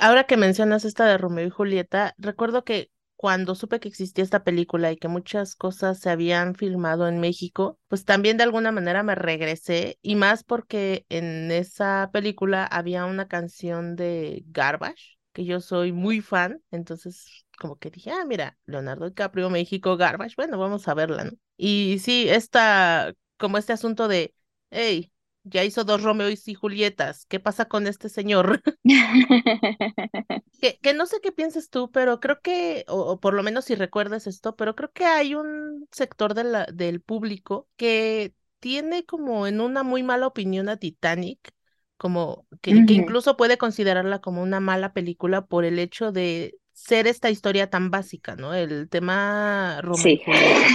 Ahora 0.00 0.24
que 0.24 0.36
mencionas 0.36 0.84
esta 0.84 1.06
de 1.06 1.18
Romeo 1.18 1.46
y 1.46 1.50
Julieta, 1.50 2.14
recuerdo 2.18 2.64
que 2.64 2.90
cuando 3.24 3.54
supe 3.54 3.80
que 3.80 3.88
existía 3.88 4.22
esta 4.22 4.44
película 4.44 4.92
y 4.92 4.98
que 4.98 5.08
muchas 5.08 5.56
cosas 5.56 5.98
se 5.98 6.10
habían 6.10 6.54
filmado 6.54 7.08
en 7.08 7.20
México, 7.20 7.78
pues 7.88 8.04
también 8.04 8.36
de 8.36 8.42
alguna 8.42 8.70
manera 8.70 9.02
me 9.02 9.14
regresé 9.14 9.98
y 10.02 10.14
más 10.14 10.44
porque 10.44 11.06
en 11.08 11.50
esa 11.50 12.10
película 12.12 12.66
había 12.66 13.06
una 13.06 13.26
canción 13.26 13.96
de 13.96 14.42
Garbage, 14.48 15.16
que 15.32 15.46
yo 15.46 15.60
soy 15.62 15.90
muy 15.90 16.20
fan, 16.20 16.60
entonces 16.70 17.46
como 17.58 17.78
que 17.78 17.88
dije, 17.90 18.10
ah, 18.10 18.26
mira, 18.26 18.58
Leonardo 18.66 19.06
DiCaprio, 19.08 19.48
México, 19.48 19.96
Garbage, 19.96 20.34
bueno, 20.36 20.58
vamos 20.58 20.86
a 20.86 20.92
verla, 20.92 21.24
¿no? 21.24 21.30
Y 21.56 22.00
sí, 22.00 22.28
esta, 22.28 23.14
como 23.38 23.56
este 23.56 23.72
asunto 23.72 24.06
de, 24.06 24.34
hey, 24.68 25.13
ya 25.44 25.62
hizo 25.62 25.84
dos 25.84 26.02
Romeos 26.02 26.48
y 26.48 26.54
Julietas. 26.54 27.26
¿Qué 27.26 27.38
pasa 27.38 27.66
con 27.66 27.86
este 27.86 28.08
señor? 28.08 28.62
que, 30.60 30.78
que, 30.82 30.94
no 30.94 31.06
sé 31.06 31.18
qué 31.22 31.32
piensas 31.32 31.68
tú, 31.70 31.90
pero 31.90 32.18
creo 32.18 32.40
que, 32.40 32.84
o, 32.88 33.20
por 33.20 33.34
lo 33.34 33.42
menos 33.42 33.66
si 33.66 33.74
recuerdas 33.74 34.26
esto, 34.26 34.56
pero 34.56 34.74
creo 34.74 34.90
que 34.92 35.04
hay 35.04 35.34
un 35.34 35.86
sector 35.92 36.34
de 36.34 36.44
la, 36.44 36.66
del 36.66 37.00
público 37.00 37.68
que 37.76 38.34
tiene 38.58 39.04
como 39.04 39.46
en 39.46 39.60
una 39.60 39.82
muy 39.82 40.02
mala 40.02 40.26
opinión 40.26 40.68
a 40.68 40.78
Titanic, 40.78 41.52
como 41.96 42.46
que, 42.60 42.84
que 42.86 42.94
incluso 42.94 43.36
puede 43.36 43.58
considerarla 43.58 44.20
como 44.20 44.42
una 44.42 44.58
mala 44.60 44.92
película 44.92 45.46
por 45.46 45.64
el 45.64 45.78
hecho 45.78 46.10
de 46.10 46.58
ser 46.72 47.06
esta 47.06 47.30
historia 47.30 47.70
tan 47.70 47.90
básica, 47.90 48.34
¿no? 48.36 48.52
El 48.52 48.88
tema 48.88 49.80
Romeo 49.80 50.08
y 50.08 50.20
Julieta. 50.24 50.66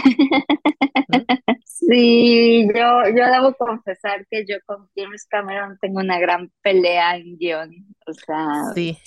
Sí, 1.79 2.67
yo, 2.75 3.03
yo 3.15 3.31
debo 3.31 3.53
confesar 3.53 4.27
que 4.29 4.45
yo 4.45 4.57
con 4.65 4.89
James 4.95 5.25
Cameron 5.29 5.77
tengo 5.79 5.99
una 5.99 6.19
gran 6.19 6.51
pelea 6.61 7.15
en 7.15 7.37
guion. 7.37 7.71
O 8.05 8.13
sea, 8.13 8.63
sí. 8.75 8.97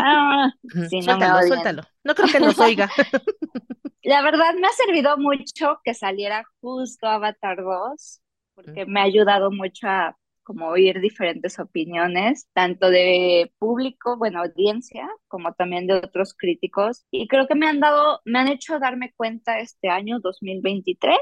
Ah, 0.00 0.52
suéltalo, 0.90 1.40
no 1.40 1.42
suéltalo. 1.42 1.82
No 2.04 2.14
creo 2.14 2.28
que 2.28 2.40
nos 2.40 2.58
oiga. 2.60 2.88
La 4.04 4.22
verdad 4.22 4.54
me 4.54 4.66
ha 4.66 4.72
servido 4.72 5.16
mucho 5.16 5.80
que 5.84 5.94
saliera 5.94 6.44
justo 6.60 7.06
Avatar 7.08 7.62
2, 7.62 8.22
porque 8.54 8.86
me 8.86 9.00
ha 9.00 9.04
ayudado 9.04 9.50
mucho 9.50 9.88
a 9.88 10.16
como 10.44 10.68
oír 10.68 11.00
diferentes 11.00 11.58
opiniones, 11.58 12.48
tanto 12.52 12.90
de 12.90 13.52
público, 13.58 14.16
bueno, 14.16 14.40
audiencia, 14.40 15.08
como 15.28 15.54
también 15.54 15.86
de 15.86 15.94
otros 15.94 16.34
críticos. 16.34 17.04
Y 17.12 17.28
creo 17.28 17.46
que 17.46 17.54
me 17.54 17.68
han 17.68 17.80
dado, 17.80 18.20
me 18.24 18.40
han 18.40 18.48
hecho 18.48 18.78
darme 18.78 19.12
cuenta 19.16 19.60
este 19.60 19.88
año 19.88 20.18
2023 20.20 21.16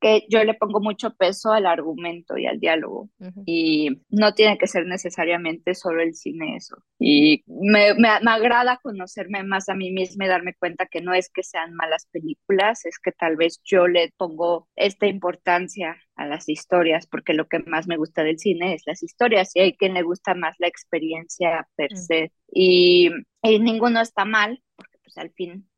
que 0.00 0.26
yo 0.28 0.44
le 0.44 0.54
pongo 0.54 0.80
mucho 0.80 1.14
peso 1.14 1.52
al 1.52 1.66
argumento 1.66 2.36
y 2.36 2.46
al 2.46 2.60
diálogo 2.60 3.08
y 3.46 4.02
no 4.10 4.34
tiene 4.34 4.58
que 4.58 4.66
ser 4.66 4.86
necesariamente 4.86 5.74
solo 5.74 6.02
el 6.02 6.14
cine 6.14 6.56
eso. 6.56 6.76
Y 6.98 7.44
me, 7.46 7.94
me, 7.94 8.08
agrada 8.08 8.78
conocerme 8.82 9.42
más 9.42 9.68
a 9.68 9.74
mí 9.74 9.90
misma 9.90 10.26
y 10.26 10.28
darme 10.28 10.54
cuenta 10.54 10.86
que 10.86 11.00
no 11.00 11.14
es 11.14 11.30
que 11.30 11.42
sean 11.42 11.74
malas 11.74 12.08
películas, 12.10 12.84
es 12.84 12.98
que 12.98 13.12
tal 13.12 13.36
vez 13.36 13.60
yo 13.64 13.86
le 13.86 14.12
pongo 14.16 14.68
esta 14.76 15.06
importancia 15.06 15.96
a 16.14 16.26
las 16.26 16.48
historias, 16.48 17.06
porque 17.06 17.34
lo 17.34 17.46
que 17.48 17.60
más 17.60 17.86
me 17.86 17.96
gusta 17.96 18.22
del 18.22 18.38
cine 18.38 18.74
es 18.74 18.82
las 18.86 19.02
historias 19.02 19.54
y 19.54 19.60
hay 19.60 19.76
quien 19.76 19.94
le 19.94 20.02
gusta 20.02 20.34
más 20.34 20.56
la 20.58 20.68
experiencia 20.68 21.68
per 21.76 21.96
se. 21.96 22.32
Y, 22.50 23.10
y 23.42 23.58
ninguno 23.58 24.00
está 24.00 24.24
mal, 24.24 24.62
porque 24.76 24.98
pues 25.02 25.16
al 25.18 25.30
fin 25.30 25.68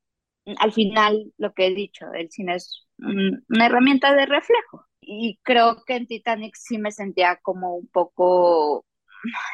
al 0.59 0.73
final 0.73 1.33
lo 1.37 1.53
que 1.53 1.67
he 1.67 1.75
dicho, 1.75 2.07
el 2.13 2.31
cine 2.31 2.57
es 2.57 2.87
una 2.99 3.67
herramienta 3.67 4.15
de 4.15 4.27
reflejo. 4.27 4.87
Y 5.01 5.39
creo 5.43 5.83
que 5.87 5.97
en 5.97 6.07
Titanic 6.07 6.55
sí 6.55 6.79
me 6.79 6.91
sentía 6.91 7.39
como 7.43 7.77
un 7.77 7.87
poco, 7.89 8.85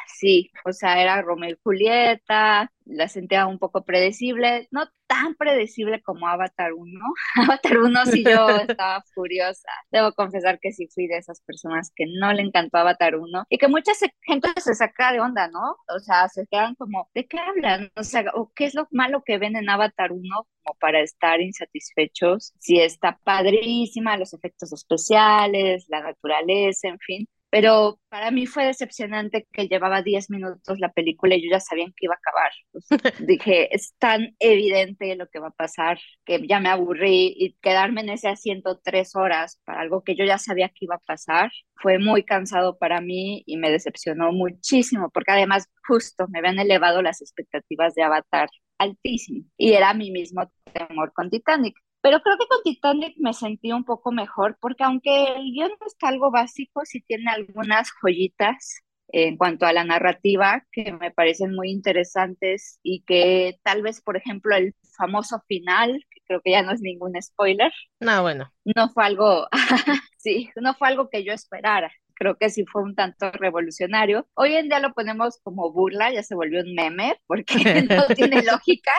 sí, 0.07 0.51
o 0.65 0.71
sea, 0.73 1.01
era 1.01 1.21
Romeo 1.21 1.51
y 1.51 1.59
Julieta, 1.63 2.71
la 2.85 3.07
sentía 3.07 3.47
un 3.47 3.59
poco 3.59 3.83
predecible, 3.83 4.67
no 4.71 4.87
tan 5.07 5.35
predecible 5.35 6.01
como 6.01 6.27
Avatar 6.27 6.73
1. 6.73 6.99
Avatar 7.35 7.77
1 7.77 8.05
sí 8.05 8.23
yo 8.23 8.47
estaba 8.69 9.03
furiosa. 9.13 9.69
Debo 9.91 10.13
confesar 10.13 10.59
que 10.59 10.71
sí 10.71 10.87
fui 10.93 11.07
de 11.07 11.17
esas 11.17 11.41
personas 11.41 11.91
que 11.95 12.05
no 12.07 12.31
le 12.33 12.43
encantó 12.43 12.77
Avatar 12.77 13.15
1 13.15 13.45
y 13.49 13.57
que 13.57 13.67
mucha 13.67 13.91
gente 14.21 14.49
se 14.61 14.75
saca 14.75 15.11
de 15.11 15.19
onda, 15.19 15.47
¿no? 15.47 15.77
O 15.87 15.99
sea, 15.99 16.27
se 16.29 16.45
quedan 16.47 16.75
como, 16.75 17.09
¿de 17.13 17.27
qué 17.27 17.39
hablan? 17.39 17.91
O 17.95 18.03
sea, 18.03 18.25
¿o 18.33 18.51
¿qué 18.55 18.65
es 18.65 18.75
lo 18.75 18.87
malo 18.91 19.23
que 19.25 19.37
ven 19.37 19.55
en 19.55 19.69
Avatar 19.69 20.11
1 20.11 20.47
como 20.63 20.77
para 20.79 21.01
estar 21.01 21.41
insatisfechos? 21.41 22.53
Si 22.59 22.79
está 22.79 23.19
padrísima, 23.23 24.17
los 24.17 24.33
efectos 24.33 24.73
especiales, 24.73 25.85
la 25.89 26.01
naturaleza, 26.01 26.87
en 26.87 26.99
fin 26.99 27.27
pero 27.55 28.01
para 28.09 28.31
mí 28.31 28.47
fue 28.47 28.65
decepcionante 28.65 29.47
que 29.53 29.69
llevaba 29.69 30.01
10 30.01 30.29
minutos 30.29 30.77
la 30.77 30.91
película 30.91 31.35
y 31.35 31.41
yo 31.41 31.51
ya 31.51 31.61
sabía 31.61 31.85
que 31.85 32.05
iba 32.05 32.13
a 32.13 32.17
acabar. 32.17 32.51
dije, 33.29 33.73
es 33.73 33.95
tan 33.97 34.35
evidente 34.39 35.15
lo 35.15 35.29
que 35.29 35.39
va 35.39 35.47
a 35.47 35.51
pasar 35.51 35.97
que 36.25 36.45
ya 36.45 36.59
me 36.59 36.67
aburrí 36.67 37.33
y 37.33 37.53
quedarme 37.61 38.01
en 38.01 38.09
ese 38.09 38.27
asiento 38.27 38.81
tres 38.83 39.15
horas 39.15 39.61
para 39.63 39.79
algo 39.79 40.03
que 40.03 40.17
yo 40.17 40.25
ya 40.25 40.37
sabía 40.37 40.67
que 40.67 40.83
iba 40.83 40.95
a 40.95 41.05
pasar 41.07 41.49
fue 41.75 41.97
muy 41.97 42.25
cansado 42.25 42.77
para 42.77 42.99
mí 42.99 43.41
y 43.45 43.55
me 43.55 43.71
decepcionó 43.71 44.33
muchísimo 44.33 45.09
porque 45.09 45.31
además 45.31 45.69
justo 45.87 46.27
me 46.27 46.39
habían 46.39 46.59
elevado 46.59 47.01
las 47.01 47.21
expectativas 47.21 47.95
de 47.95 48.03
Avatar 48.03 48.49
altísimo 48.77 49.45
y 49.55 49.71
era 49.71 49.93
mi 49.93 50.11
mismo 50.11 50.51
temor 50.73 51.13
con 51.13 51.29
Titanic. 51.29 51.77
Pero 52.05 52.21
creo 52.21 52.37
que 52.37 52.45
con 52.45 52.61
Titanic 52.63 53.15
me 53.17 53.33
sentí 53.33 53.71
un 53.71 53.83
poco 53.83 54.11
mejor 54.11 54.59
porque 54.61 54.83
aunque 54.83 55.23
el 55.23 55.51
guion 55.51 55.71
está 55.87 56.09
algo 56.09 56.29
básico, 56.29 56.81
sí 56.85 57.01
tiene 57.01 57.31
algunas 57.31 57.89
joyitas 57.99 58.83
en 59.07 59.37
cuanto 59.37 59.65
a 59.65 59.73
la 59.73 59.83
narrativa 59.83 60.63
que 60.71 60.93
me 60.93 61.09
parecen 61.09 61.55
muy 61.55 61.71
interesantes 61.71 62.79
y 62.83 63.01
que 63.07 63.57
tal 63.63 63.81
vez, 63.81 64.01
por 64.01 64.17
ejemplo, 64.17 64.55
el 64.55 64.75
famoso 64.95 65.41
final, 65.47 65.99
que 66.11 66.21
creo 66.27 66.41
que 66.43 66.51
ya 66.51 66.61
no 66.61 66.73
es 66.73 66.81
ningún 66.81 67.19
spoiler. 67.19 67.73
No, 67.99 68.21
bueno. 68.21 68.53
No 68.65 68.87
fue 68.89 69.03
algo, 69.03 69.47
sí, 70.19 70.51
no 70.57 70.75
fue 70.75 70.89
algo 70.89 71.09
que 71.09 71.23
yo 71.23 71.33
esperara 71.33 71.91
creo 72.15 72.37
que 72.37 72.49
sí 72.49 72.65
fue 72.65 72.81
un 72.81 72.95
tanto 72.95 73.31
revolucionario. 73.31 74.27
Hoy 74.33 74.55
en 74.55 74.69
día 74.69 74.79
lo 74.79 74.93
ponemos 74.93 75.39
como 75.43 75.71
burla, 75.71 76.11
ya 76.11 76.23
se 76.23 76.35
volvió 76.35 76.61
un 76.61 76.73
meme 76.73 77.19
porque 77.27 77.55
no 77.89 78.07
tiene 78.15 78.41
lógica, 78.43 78.93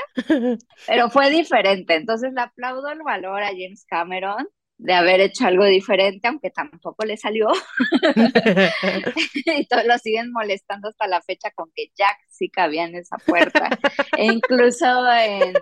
pero 0.87 1.11
fue 1.11 1.31
diferente. 1.31 1.95
Entonces 1.95 2.33
le 2.33 2.43
aplaudo 2.43 2.89
el 2.91 3.03
valor 3.03 3.43
a 3.43 3.49
James 3.49 3.85
Cameron 3.89 4.47
de 4.79 4.93
haber 4.93 5.21
hecho 5.21 5.47
algo 5.47 5.65
diferente, 5.65 6.29
aunque 6.29 6.51
tampoco 6.51 7.05
le 7.05 7.17
salió. 7.17 7.49
y 9.47 9.67
todos 9.67 9.87
lo 9.87 9.97
siguen 9.99 10.33
molestando 10.33 10.89
hasta 10.89 11.07
la 11.09 11.23
fecha 11.23 11.51
con 11.55 11.71
que 11.75 11.91
Jack 11.97 12.19
sí 12.29 12.51
cabía 12.51 12.85
en 12.85 12.97
esa 12.97 13.17
puerta. 13.17 13.71
e 14.17 14.27
incluso 14.27 14.87
en 15.13 15.55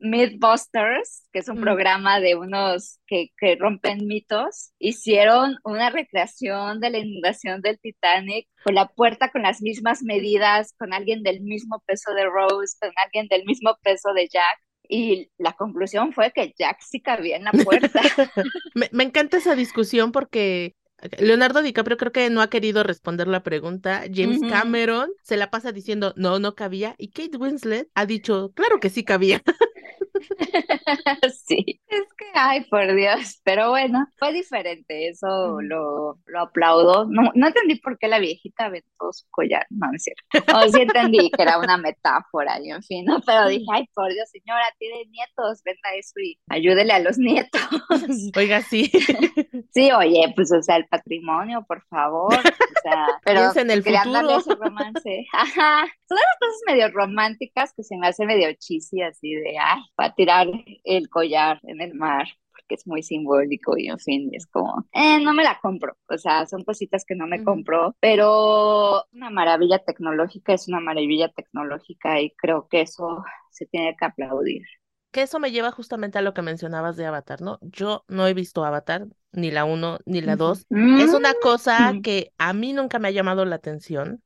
Mythbusters, 0.00 1.26
que 1.32 1.40
es 1.40 1.48
un 1.48 1.58
mm. 1.58 1.62
programa 1.62 2.20
de 2.20 2.36
unos 2.36 3.00
que, 3.06 3.28
que, 3.38 3.56
rompen 3.56 4.06
mitos, 4.06 4.72
hicieron 4.78 5.58
una 5.64 5.90
recreación 5.90 6.80
de 6.80 6.90
la 6.90 6.98
inundación 6.98 7.60
del 7.60 7.78
Titanic 7.80 8.48
con 8.64 8.74
la 8.74 8.88
puerta 8.88 9.30
con 9.30 9.42
las 9.42 9.60
mismas 9.60 10.02
medidas, 10.02 10.74
con 10.78 10.92
alguien 10.92 11.22
del 11.22 11.40
mismo 11.40 11.82
peso 11.86 12.12
de 12.14 12.24
Rose, 12.24 12.76
con 12.80 12.92
alguien 13.04 13.28
del 13.28 13.44
mismo 13.44 13.76
peso 13.82 14.12
de 14.14 14.28
Jack. 14.28 14.58
Y 14.90 15.30
la 15.36 15.52
conclusión 15.52 16.12
fue 16.12 16.32
que 16.32 16.54
Jack 16.58 16.78
sí 16.80 17.00
cabía 17.00 17.36
en 17.36 17.44
la 17.44 17.52
puerta. 17.52 18.00
me, 18.74 18.88
me, 18.90 19.04
encanta 19.04 19.36
esa 19.36 19.54
discusión 19.54 20.12
porque 20.12 20.74
Leonardo 21.18 21.62
DiCaprio 21.62 21.96
creo 21.96 22.12
que 22.12 22.28
no 22.30 22.40
ha 22.40 22.50
querido 22.50 22.82
responder 22.82 23.28
la 23.28 23.42
pregunta. 23.42 24.04
James 24.12 24.40
Cameron 24.48 25.10
se 25.22 25.36
la 25.36 25.50
pasa 25.50 25.72
diciendo 25.72 26.12
no, 26.16 26.38
no 26.38 26.54
cabía. 26.54 26.94
Y 26.98 27.08
Kate 27.08 27.36
Winslet 27.36 27.88
ha 27.94 28.06
dicho, 28.06 28.52
claro 28.54 28.80
que 28.80 28.90
sí 28.90 29.04
cabía. 29.04 29.42
sí, 31.46 31.80
es 31.88 32.07
ay, 32.34 32.64
por 32.64 32.94
Dios, 32.94 33.40
pero 33.44 33.70
bueno, 33.70 34.06
fue 34.18 34.32
diferente, 34.32 35.08
eso 35.08 35.60
lo, 35.60 36.18
lo 36.26 36.40
aplaudo. 36.40 37.06
No, 37.08 37.30
no 37.34 37.46
entendí 37.46 37.76
por 37.76 37.98
qué 37.98 38.08
la 38.08 38.18
viejita 38.18 38.66
aventó 38.66 39.12
su 39.12 39.26
collar, 39.30 39.66
no, 39.70 39.86
es 39.94 40.04
cierto. 40.04 40.56
O 40.56 40.68
sí 40.68 40.80
entendí 40.80 41.30
que 41.30 41.42
era 41.42 41.58
una 41.58 41.76
metáfora 41.76 42.60
y 42.60 42.70
en 42.70 42.82
fin, 42.82 43.04
¿no? 43.04 43.20
pero 43.24 43.48
dije, 43.48 43.66
ay, 43.72 43.86
por 43.94 44.12
Dios, 44.12 44.28
señora, 44.30 44.64
tiene 44.78 45.04
nietos, 45.10 45.62
venda 45.64 45.94
eso 45.96 46.18
y 46.20 46.38
ayúdele 46.48 46.92
a 46.92 47.00
los 47.00 47.18
nietos. 47.18 47.60
Oiga, 48.36 48.62
sí. 48.62 48.90
Sí, 49.74 49.92
oye, 49.92 50.32
pues, 50.34 50.50
o 50.52 50.62
sea, 50.62 50.76
el 50.76 50.86
patrimonio, 50.86 51.64
por 51.66 51.84
favor, 51.88 52.34
o 52.34 52.82
sea, 52.82 53.06
pero 53.24 53.40
en 53.54 53.70
el 53.70 53.82
futuro. 53.82 54.38
ese 54.38 54.54
romance. 54.54 55.26
Ajá, 55.32 55.86
son 56.08 56.16
las 56.16 56.38
cosas 56.40 56.60
medio 56.66 56.88
románticas 56.90 57.72
que 57.76 57.82
se 57.82 57.96
me 57.96 58.08
hace 58.08 58.24
medio 58.24 58.48
chisi, 58.58 59.02
así 59.02 59.34
de, 59.34 59.56
ay, 59.58 59.80
a 59.96 60.14
tirar 60.14 60.46
el 60.84 61.08
collar 61.08 61.60
en 61.64 61.80
el 61.80 61.94
mar 61.94 62.27
porque 62.68 62.74
es 62.74 62.86
muy 62.86 63.02
simbólico 63.02 63.76
y 63.76 63.88
en 63.88 63.98
fin, 63.98 64.30
es 64.32 64.46
como, 64.46 64.86
eh, 64.92 65.20
no 65.22 65.32
me 65.32 65.42
la 65.42 65.58
compro, 65.60 65.96
o 66.08 66.18
sea, 66.18 66.46
son 66.46 66.64
cositas 66.64 67.04
que 67.06 67.14
no 67.14 67.26
me 67.26 67.42
compro, 67.42 67.96
pero 68.00 69.04
una 69.12 69.30
maravilla 69.30 69.78
tecnológica 69.78 70.52
es 70.52 70.68
una 70.68 70.80
maravilla 70.80 71.28
tecnológica 71.30 72.20
y 72.20 72.30
creo 72.32 72.68
que 72.68 72.82
eso 72.82 73.24
se 73.50 73.66
tiene 73.66 73.96
que 73.96 74.04
aplaudir. 74.04 74.62
Que 75.10 75.22
eso 75.22 75.40
me 75.40 75.50
lleva 75.50 75.70
justamente 75.70 76.18
a 76.18 76.22
lo 76.22 76.34
que 76.34 76.42
mencionabas 76.42 76.96
de 76.96 77.06
Avatar, 77.06 77.40
¿no? 77.40 77.58
Yo 77.62 78.04
no 78.08 78.26
he 78.26 78.34
visto 78.34 78.62
Avatar, 78.62 79.06
ni 79.32 79.50
la 79.50 79.64
uno 79.64 79.98
ni 80.04 80.20
la 80.20 80.36
dos. 80.36 80.66
Es 80.70 81.14
una 81.14 81.32
cosa 81.32 81.94
que 82.02 82.32
a 82.36 82.52
mí 82.52 82.74
nunca 82.74 82.98
me 82.98 83.08
ha 83.08 83.12
llamado 83.12 83.46
la 83.46 83.56
atención. 83.56 84.22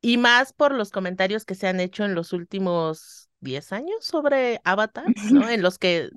Y 0.00 0.16
más 0.16 0.52
por 0.52 0.72
los 0.72 0.92
comentarios 0.92 1.44
que 1.44 1.56
se 1.56 1.66
han 1.66 1.80
hecho 1.80 2.04
en 2.04 2.14
los 2.14 2.32
últimos 2.32 3.25
10 3.40 3.72
años 3.72 3.96
sobre 4.00 4.60
Avatar, 4.64 5.06
¿no? 5.30 5.48
En 5.48 5.62
los 5.62 5.78
que 5.78 6.10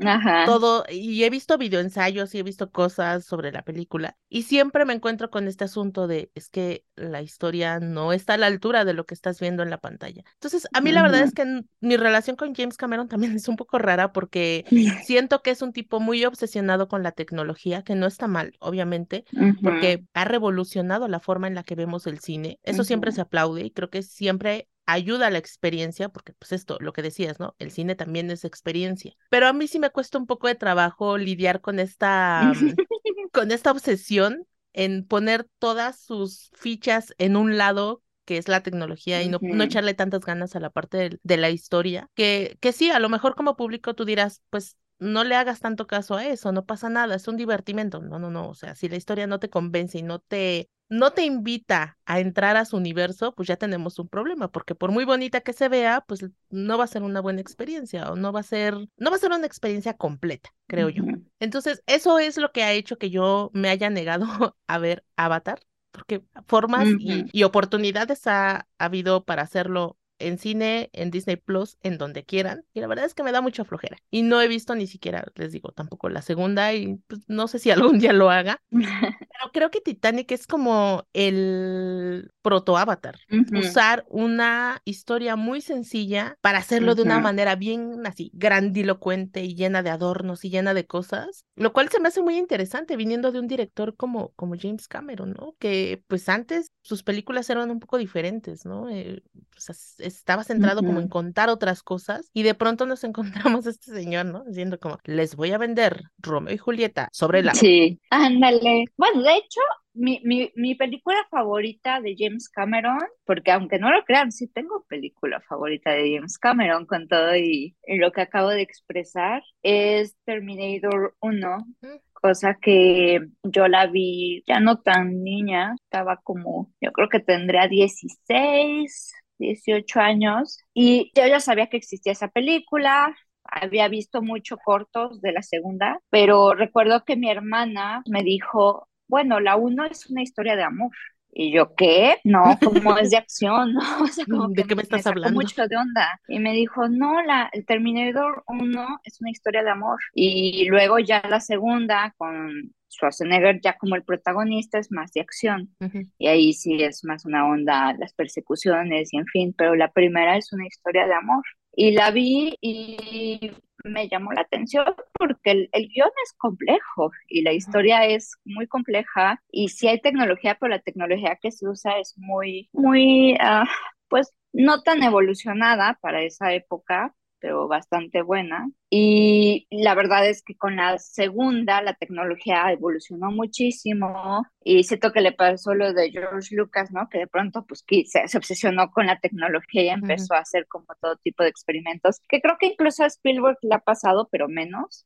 todo, 0.45 0.85
y 0.89 1.23
he 1.23 1.29
visto 1.29 1.57
videoensayos 1.57 2.33
y 2.33 2.39
he 2.39 2.43
visto 2.43 2.71
cosas 2.71 3.25
sobre 3.25 3.51
la 3.51 3.63
película, 3.63 4.17
y 4.29 4.43
siempre 4.43 4.85
me 4.85 4.93
encuentro 4.93 5.29
con 5.29 5.47
este 5.47 5.65
asunto 5.65 6.07
de, 6.07 6.31
es 6.35 6.49
que 6.49 6.85
la 6.95 7.21
historia 7.21 7.79
no 7.79 8.13
está 8.13 8.33
a 8.33 8.37
la 8.37 8.47
altura 8.47 8.85
de 8.85 8.93
lo 8.93 9.05
que 9.05 9.13
estás 9.13 9.39
viendo 9.39 9.63
en 9.63 9.69
la 9.69 9.79
pantalla. 9.79 10.23
Entonces, 10.33 10.67
a 10.73 10.81
mí 10.81 10.91
la 10.91 11.01
verdad 11.01 11.21
es 11.21 11.33
que 11.33 11.63
mi 11.79 11.97
relación 11.97 12.35
con 12.35 12.53
James 12.53 12.77
Cameron 12.77 13.07
también 13.07 13.33
es 13.35 13.47
un 13.47 13.55
poco 13.55 13.77
rara 13.77 14.11
porque 14.11 14.65
siento 15.05 15.41
que 15.41 15.51
es 15.51 15.61
un 15.61 15.73
tipo 15.73 15.99
muy 15.99 16.25
obsesionado 16.25 16.87
con 16.87 17.03
la 17.03 17.11
tecnología, 17.11 17.83
que 17.83 17.95
no 17.95 18.07
está 18.07 18.27
mal, 18.27 18.55
obviamente, 18.59 19.25
porque 19.61 20.05
ha 20.13 20.25
revolucionado 20.25 21.07
la 21.07 21.19
forma 21.19 21.47
en 21.47 21.55
la 21.55 21.63
que 21.63 21.75
vemos 21.75 22.07
el 22.07 22.19
cine. 22.19 22.59
Eso 22.63 22.83
siempre 22.83 23.11
se 23.11 23.21
aplaude 23.21 23.65
y 23.65 23.71
creo 23.71 23.89
que 23.89 24.03
siempre 24.03 24.67
ayuda 24.91 25.27
a 25.27 25.29
la 25.31 25.37
experiencia, 25.37 26.09
porque 26.09 26.33
pues 26.33 26.51
esto, 26.51 26.77
lo 26.79 26.93
que 26.93 27.01
decías, 27.01 27.39
¿no? 27.39 27.55
El 27.59 27.71
cine 27.71 27.95
también 27.95 28.31
es 28.31 28.45
experiencia. 28.45 29.13
Pero 29.29 29.47
a 29.47 29.53
mí 29.53 29.67
sí 29.67 29.79
me 29.79 29.89
cuesta 29.89 30.17
un 30.17 30.27
poco 30.27 30.47
de 30.47 30.55
trabajo 30.55 31.17
lidiar 31.17 31.61
con 31.61 31.79
esta, 31.79 32.53
mm, 32.55 32.75
con 33.31 33.51
esta 33.51 33.71
obsesión 33.71 34.45
en 34.73 35.05
poner 35.05 35.47
todas 35.59 35.99
sus 35.99 36.51
fichas 36.53 37.13
en 37.17 37.35
un 37.35 37.57
lado 37.57 38.01
que 38.25 38.37
es 38.37 38.47
la 38.47 38.61
tecnología 38.61 39.23
y 39.23 39.27
no, 39.29 39.39
no 39.41 39.63
echarle 39.63 39.95
tantas 39.95 40.21
ganas 40.21 40.55
a 40.55 40.59
la 40.59 40.69
parte 40.69 40.97
de, 40.97 41.19
de, 41.23 41.37
la 41.37 41.49
historia, 41.49 42.11
que, 42.13 42.59
que 42.61 42.73
sí, 42.73 42.91
a 42.91 42.99
lo 42.99 43.09
mejor 43.09 43.33
como 43.33 43.55
público 43.55 43.95
tú 43.95 44.05
dirás, 44.05 44.43
pues 44.51 44.77
no 44.99 45.23
le 45.23 45.35
hagas 45.35 45.61
tanto 45.61 45.87
caso 45.87 46.15
a 46.15 46.27
eso, 46.27 46.51
no 46.51 46.65
pasa 46.65 46.89
nada, 46.89 47.15
es 47.15 47.27
un 47.27 47.37
divertimento. 47.37 48.01
No, 48.01 48.19
no, 48.19 48.29
no, 48.29 48.49
o 48.49 48.53
sea, 48.53 48.75
si 48.75 48.87
la 48.87 48.97
historia 48.97 49.25
no 49.25 49.39
te 49.39 49.49
convence 49.49 49.97
y 49.97 50.03
no 50.03 50.19
te 50.19 50.69
no 50.89 51.11
te 51.11 51.23
invita 51.23 51.97
a 52.05 52.19
entrar 52.19 52.57
a 52.57 52.65
su 52.65 52.75
universo, 52.75 53.33
pues 53.35 53.47
ya 53.47 53.57
tenemos 53.57 53.99
un 53.99 54.07
problema, 54.07 54.51
porque 54.51 54.73
por 54.73 54.91
muy 54.91 55.05
bonita 55.05 55.41
que 55.41 55.53
se 55.53 55.69
vea, 55.69 56.03
pues 56.07 56.25
no 56.49 56.77
va 56.77 56.85
a 56.85 56.87
ser 56.87 57.03
una 57.03 57.21
buena 57.21 57.41
experiencia 57.41 58.11
o 58.11 58.15
no 58.15 58.33
va 58.33 58.39
a 58.39 58.43
ser, 58.43 58.75
no 58.97 59.11
va 59.11 59.15
a 59.15 59.19
ser 59.19 59.31
una 59.31 59.45
experiencia 59.45 59.93
completa, 59.93 60.53
creo 60.67 60.89
yo. 60.89 61.03
Entonces, 61.39 61.83
eso 61.85 62.17
es 62.17 62.37
lo 62.37 62.51
que 62.51 62.63
ha 62.63 62.73
hecho 62.73 62.97
que 62.97 63.11
yo 63.11 63.51
me 63.53 63.69
haya 63.69 63.89
negado 63.91 64.25
a 64.67 64.77
ver 64.79 65.05
Avatar, 65.15 65.59
porque 65.91 66.23
formas 66.47 66.87
y, 66.99 67.43
oportunidades 67.43 68.25
ha 68.25 68.67
habido 68.79 69.23
para 69.25 69.43
hacerlo 69.43 69.98
en 70.19 70.37
cine, 70.37 70.89
en 70.93 71.11
Disney 71.11 71.37
Plus, 71.37 71.77
en 71.81 71.97
donde 71.97 72.23
quieran. 72.23 72.65
Y 72.73 72.81
la 72.81 72.87
verdad 72.87 73.05
es 73.05 73.13
que 73.13 73.23
me 73.23 73.31
da 73.31 73.41
mucha 73.41 73.63
flojera. 73.63 73.97
Y 74.11 74.21
no 74.21 74.41
he 74.41 74.47
visto 74.47 74.75
ni 74.75 74.87
siquiera, 74.87 75.25
les 75.35 75.51
digo, 75.51 75.71
tampoco 75.71 76.09
la 76.09 76.21
segunda 76.21 76.73
y 76.73 76.97
pues, 77.07 77.21
no 77.27 77.47
sé 77.47 77.59
si 77.59 77.71
algún 77.71 77.99
día 77.99 78.13
lo 78.13 78.29
haga. 78.29 78.61
Pero 78.71 79.51
creo 79.53 79.71
que 79.71 79.81
Titanic 79.81 80.31
es 80.31 80.47
como 80.47 81.07
el 81.13 82.31
proto-avatar. 82.41 83.19
Usar 83.57 84.05
una 84.09 84.81
historia 84.85 85.35
muy 85.35 85.61
sencilla 85.61 86.37
para 86.41 86.59
hacerlo 86.59 86.95
de 86.95 87.03
una 87.03 87.19
manera 87.19 87.55
bien 87.55 88.05
así, 88.05 88.31
grandilocuente 88.33 89.43
y 89.43 89.55
llena 89.55 89.83
de 89.83 89.89
adornos 89.89 90.43
y 90.45 90.49
llena 90.49 90.73
de 90.73 90.85
cosas. 90.85 91.45
Lo 91.55 91.73
cual 91.73 91.89
se 91.89 91.99
me 91.99 92.09
hace 92.09 92.21
muy 92.21 92.37
interesante 92.37 92.97
viniendo 92.97 93.31
de 93.31 93.39
un 93.39 93.47
director 93.47 93.95
como, 93.95 94.29
como 94.35 94.55
James 94.59 94.87
Cameron, 94.87 95.35
¿no? 95.39 95.55
Que 95.59 96.03
pues 96.07 96.27
antes 96.29 96.71
sus 96.89 97.03
películas 97.03 97.47
eran 97.51 97.69
un 97.69 97.79
poco 97.79 97.99
diferentes, 97.99 98.65
¿no? 98.65 98.89
Eh, 98.89 99.21
pues, 99.51 99.95
estaba 99.99 100.43
centrado 100.43 100.81
como 100.81 100.99
en 100.99 101.07
contar 101.07 101.49
otras 101.49 101.83
cosas 101.83 102.31
y 102.33 102.41
de 102.41 102.55
pronto 102.55 102.87
nos 102.87 103.03
encontramos 103.53 103.67
a 103.67 103.69
este 103.69 103.93
señor, 103.93 104.25
¿no? 104.25 104.43
Diciendo 104.43 104.79
como, 104.79 104.97
les 105.05 105.35
voy 105.35 105.51
a 105.51 105.59
vender 105.59 106.05
Romeo 106.17 106.55
y 106.55 106.57
Julieta 106.57 107.07
sobre 107.11 107.43
la... 107.43 107.53
Sí, 107.53 107.99
ándale. 108.09 108.85
Bueno, 108.97 109.21
de 109.21 109.35
hecho, 109.35 109.61
mi, 109.93 110.19
mi, 110.23 110.51
mi, 110.55 110.73
película 110.73 111.17
favorita 111.29 112.01
de 112.01 112.15
James 112.17 112.49
Cameron, 112.49 112.97
porque 113.23 113.51
aunque 113.51 113.77
no 113.77 113.91
lo 113.91 114.03
crean, 114.03 114.31
sí 114.31 114.47
tengo 114.47 114.83
película 114.89 115.41
favorita 115.41 115.91
de 115.91 116.15
James 116.15 116.39
Cameron 116.39 116.87
con 116.87 117.07
todo 117.07 117.35
y, 117.35 117.75
lo 117.85 118.11
que 118.11 118.21
acabo 118.21 118.49
de 118.49 118.61
expresar, 118.61 119.43
es 119.61 120.15
Terminator 120.25 121.15
1, 121.21 121.57
mm. 121.81 121.87
Cosa 122.21 122.57
que 122.61 123.19
yo 123.43 123.67
la 123.67 123.87
vi 123.87 124.43
ya 124.47 124.59
no 124.59 124.79
tan 124.81 125.23
niña, 125.23 125.75
estaba 125.83 126.17
como, 126.17 126.71
yo 126.81 126.91
creo 126.91 127.09
que 127.09 127.19
tendría 127.19 127.67
16, 127.67 129.13
18 129.37 129.99
años 129.99 130.59
y 130.73 131.11
yo 131.15 131.25
ya 131.27 131.39
sabía 131.39 131.67
que 131.67 131.77
existía 131.77 132.11
esa 132.13 132.27
película, 132.29 133.15
había 133.43 133.87
visto 133.87 134.21
mucho 134.21 134.57
cortos 134.57 135.21
de 135.21 135.31
la 135.31 135.41
segunda, 135.41 135.99
pero 136.09 136.53
recuerdo 136.53 137.03
que 137.05 137.15
mi 137.15 137.29
hermana 137.31 138.03
me 138.07 138.23
dijo, 138.23 138.87
bueno, 139.07 139.39
la 139.39 139.55
uno 139.55 139.85
es 139.85 140.09
una 140.09 140.21
historia 140.21 140.55
de 140.55 140.63
amor. 140.63 140.91
Y 141.31 141.53
yo, 141.53 141.75
¿qué? 141.75 142.17
No, 142.23 142.57
como 142.63 142.97
es 142.97 143.11
de 143.11 143.17
acción, 143.17 143.73
¿no? 143.73 144.03
O 144.03 144.07
sea, 144.07 144.25
como 144.25 144.49
¿De 144.49 144.63
qué 144.63 144.75
me 144.75 144.81
estás 144.81 145.05
hablando? 145.07 145.39
mucho 145.39 145.67
de 145.67 145.77
onda. 145.77 146.19
Y 146.27 146.39
me 146.39 146.53
dijo, 146.53 146.87
no, 146.89 147.21
la, 147.23 147.49
el 147.53 147.65
Terminator 147.65 148.43
1 148.47 148.87
es 149.03 149.21
una 149.21 149.29
historia 149.29 149.63
de 149.63 149.69
amor. 149.69 149.99
Y 150.13 150.65
luego 150.69 150.99
ya 150.99 151.21
la 151.29 151.39
segunda, 151.39 152.13
con 152.17 152.73
Schwarzenegger 152.91 153.61
ya 153.61 153.77
como 153.77 153.95
el 153.95 154.03
protagonista 154.03 154.79
es 154.79 154.91
más 154.91 155.11
de 155.11 155.21
acción 155.21 155.69
y 156.17 156.27
ahí 156.27 156.53
sí 156.53 156.81
es 156.81 157.03
más 157.03 157.25
una 157.25 157.47
onda 157.47 157.93
las 157.93 158.13
persecuciones 158.13 159.13
y 159.13 159.17
en 159.17 159.25
fin, 159.27 159.53
pero 159.57 159.75
la 159.75 159.91
primera 159.91 160.37
es 160.37 160.51
una 160.51 160.65
historia 160.65 161.05
de 161.05 161.13
amor 161.13 161.43
y 161.75 161.91
la 161.91 162.11
vi 162.11 162.55
y 162.61 163.51
me 163.83 164.07
llamó 164.07 164.31
la 164.33 164.41
atención 164.41 164.85
porque 165.13 165.51
el, 165.51 165.69
el, 165.71 165.87
guion 165.89 166.09
es 166.23 166.33
complejo 166.37 167.11
y 167.27 167.41
la 167.41 167.53
historia 167.53 168.05
es 168.05 168.37
muy 168.45 168.67
compleja 168.67 169.41
y 169.51 169.69
si 169.69 169.87
hay 169.87 169.99
tecnología, 170.01 170.57
pero 170.59 170.69
la 170.69 170.79
tecnología 170.79 171.37
que 171.41 171.51
se 171.51 171.67
usa 171.67 171.99
es 171.99 172.13
muy, 172.17 172.69
muy, 172.73 173.33
uh, 173.33 173.65
pues 174.07 174.33
no 174.51 174.81
tan 174.81 175.03
evolucionada 175.03 175.97
para 176.01 176.21
esa 176.23 176.53
época, 176.53 177.13
pero 177.39 177.67
bastante 177.67 178.21
buena. 178.21 178.69
Y 178.89 179.67
la 179.69 179.93
verdad 179.95 180.27
es 180.27 180.41
que 180.41 180.55
con 180.55 180.75
la 180.75 180.97
segunda 180.97 181.81
la 181.81 181.93
tecnología 181.93 182.71
evolucionó 182.71 183.31
muchísimo 183.31 184.45
y 184.63 184.83
siento 184.83 185.11
que 185.11 185.21
le 185.21 185.31
pasó 185.31 185.73
lo 185.73 185.93
de 185.93 186.11
George 186.11 186.55
Lucas, 186.55 186.91
¿no? 186.91 187.07
Que 187.09 187.19
de 187.19 187.27
pronto 187.27 187.65
pues 187.65 187.83
se, 187.87 188.27
se 188.27 188.37
obsesionó 188.37 188.91
con 188.91 189.05
la 189.05 189.19
tecnología 189.19 189.83
y 189.83 189.89
empezó 189.89 190.33
a 190.33 190.39
hacer 190.39 190.67
como 190.67 190.87
todo 191.01 191.17
tipo 191.17 191.43
de 191.43 191.49
experimentos, 191.49 192.19
que 192.27 192.41
creo 192.41 192.57
que 192.59 192.67
incluso 192.67 193.03
a 193.03 193.07
Spielberg 193.07 193.57
le 193.61 193.75
ha 193.75 193.79
pasado, 193.79 194.27
pero 194.31 194.47
menos, 194.47 195.05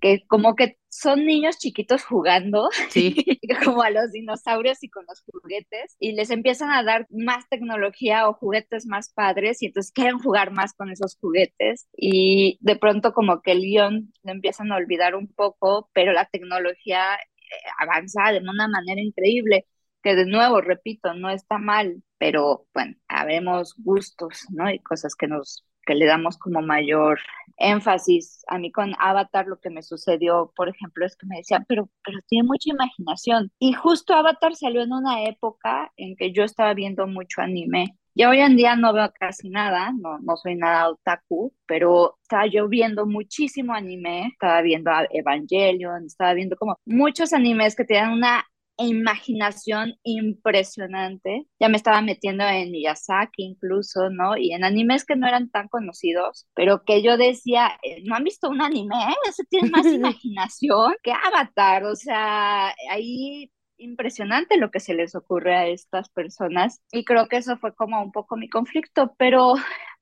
que 0.00 0.24
como 0.28 0.54
que 0.54 0.78
son 0.96 1.26
niños 1.26 1.58
chiquitos 1.58 2.04
jugando, 2.04 2.68
sí. 2.90 3.14
como 3.64 3.82
a 3.82 3.90
los 3.90 4.12
dinosaurios 4.12 4.82
y 4.82 4.88
con 4.88 5.04
los 5.06 5.22
juguetes, 5.22 5.96
y 5.98 6.12
les 6.12 6.30
empiezan 6.30 6.70
a 6.70 6.82
dar 6.82 7.06
más 7.10 7.48
tecnología 7.48 8.28
o 8.28 8.34
juguetes 8.34 8.86
más 8.86 9.12
padres 9.12 9.62
y 9.62 9.66
entonces 9.66 9.92
quieren 9.92 10.18
jugar 10.18 10.52
más 10.52 10.72
con 10.72 10.90
esos 10.90 11.16
juguetes 11.20 11.88
y 11.96 12.58
de 12.60 12.76
pronto 12.76 13.12
como 13.12 13.42
que 13.42 13.52
el 13.52 13.60
guion 13.60 14.12
lo 14.22 14.32
empiezan 14.32 14.72
a 14.72 14.76
olvidar 14.76 15.14
un 15.14 15.28
poco, 15.28 15.90
pero 15.92 16.12
la 16.12 16.26
tecnología 16.26 17.14
eh, 17.14 17.44
avanza 17.78 18.32
de 18.32 18.38
una 18.38 18.68
manera 18.68 19.00
increíble, 19.00 19.66
que 20.02 20.14
de 20.14 20.26
nuevo, 20.26 20.60
repito, 20.60 21.14
no 21.14 21.30
está 21.30 21.58
mal, 21.58 22.02
pero 22.18 22.66
bueno, 22.72 22.94
habemos 23.08 23.74
gustos, 23.76 24.46
¿no? 24.50 24.70
Y 24.70 24.78
cosas 24.80 25.14
que 25.14 25.26
nos 25.26 25.64
que 25.86 25.94
le 25.94 26.06
damos 26.06 26.36
como 26.38 26.60
mayor 26.62 27.20
énfasis. 27.56 28.44
A 28.48 28.58
mí 28.58 28.70
con 28.72 28.94
Avatar 28.98 29.46
lo 29.46 29.60
que 29.60 29.70
me 29.70 29.82
sucedió, 29.82 30.52
por 30.56 30.68
ejemplo, 30.68 31.06
es 31.06 31.16
que 31.16 31.26
me 31.26 31.38
decían, 31.38 31.64
pero, 31.68 31.88
pero 32.04 32.18
tiene 32.28 32.46
mucha 32.46 32.70
imaginación. 32.70 33.50
Y 33.58 33.72
justo 33.72 34.14
Avatar 34.14 34.54
salió 34.54 34.82
en 34.82 34.92
una 34.92 35.24
época 35.24 35.92
en 35.96 36.16
que 36.16 36.32
yo 36.32 36.44
estaba 36.44 36.74
viendo 36.74 37.06
mucho 37.06 37.40
anime 37.40 37.96
ya 38.16 38.30
hoy 38.30 38.38
en 38.40 38.56
día 38.56 38.76
no 38.76 38.94
veo 38.94 39.12
casi 39.12 39.50
nada, 39.50 39.92
no, 39.92 40.18
no 40.20 40.38
soy 40.38 40.54
nada 40.54 40.88
otaku, 40.88 41.52
pero 41.66 42.16
estaba 42.22 42.46
yo 42.46 42.66
viendo 42.66 43.04
muchísimo 43.04 43.74
anime, 43.74 44.28
estaba 44.28 44.62
viendo 44.62 44.90
Evangelion, 45.10 46.06
estaba 46.06 46.32
viendo 46.32 46.56
como 46.56 46.78
muchos 46.86 47.34
animes 47.34 47.76
que 47.76 47.84
tenían 47.84 48.12
una 48.12 48.46
imaginación 48.78 49.94
impresionante. 50.02 51.46
Ya 51.60 51.68
me 51.68 51.76
estaba 51.76 52.02
metiendo 52.02 52.44
en 52.44 52.70
Miyazaki 52.70 53.42
incluso, 53.44 54.10
¿no? 54.10 54.36
Y 54.36 54.52
en 54.52 54.64
animes 54.64 55.04
que 55.04 55.16
no 55.16 55.26
eran 55.26 55.50
tan 55.50 55.68
conocidos, 55.68 56.46
pero 56.54 56.82
que 56.84 57.02
yo 57.02 57.16
decía, 57.16 57.78
eh, 57.82 58.02
no 58.04 58.16
han 58.16 58.24
visto 58.24 58.48
un 58.48 58.60
anime, 58.62 58.96
ese 59.28 59.44
tiene 59.44 59.70
más 59.70 59.86
imaginación 59.86 60.94
que 61.02 61.12
Avatar, 61.12 61.84
o 61.84 61.96
sea, 61.96 62.74
ahí 62.90 63.50
impresionante 63.78 64.56
lo 64.56 64.70
que 64.70 64.80
se 64.80 64.94
les 64.94 65.14
ocurre 65.14 65.54
a 65.54 65.66
estas 65.66 66.08
personas 66.08 66.80
y 66.92 67.04
creo 67.04 67.28
que 67.28 67.36
eso 67.36 67.58
fue 67.58 67.74
como 67.74 68.02
un 68.02 68.10
poco 68.10 68.36
mi 68.36 68.48
conflicto, 68.48 69.14
pero 69.18 69.54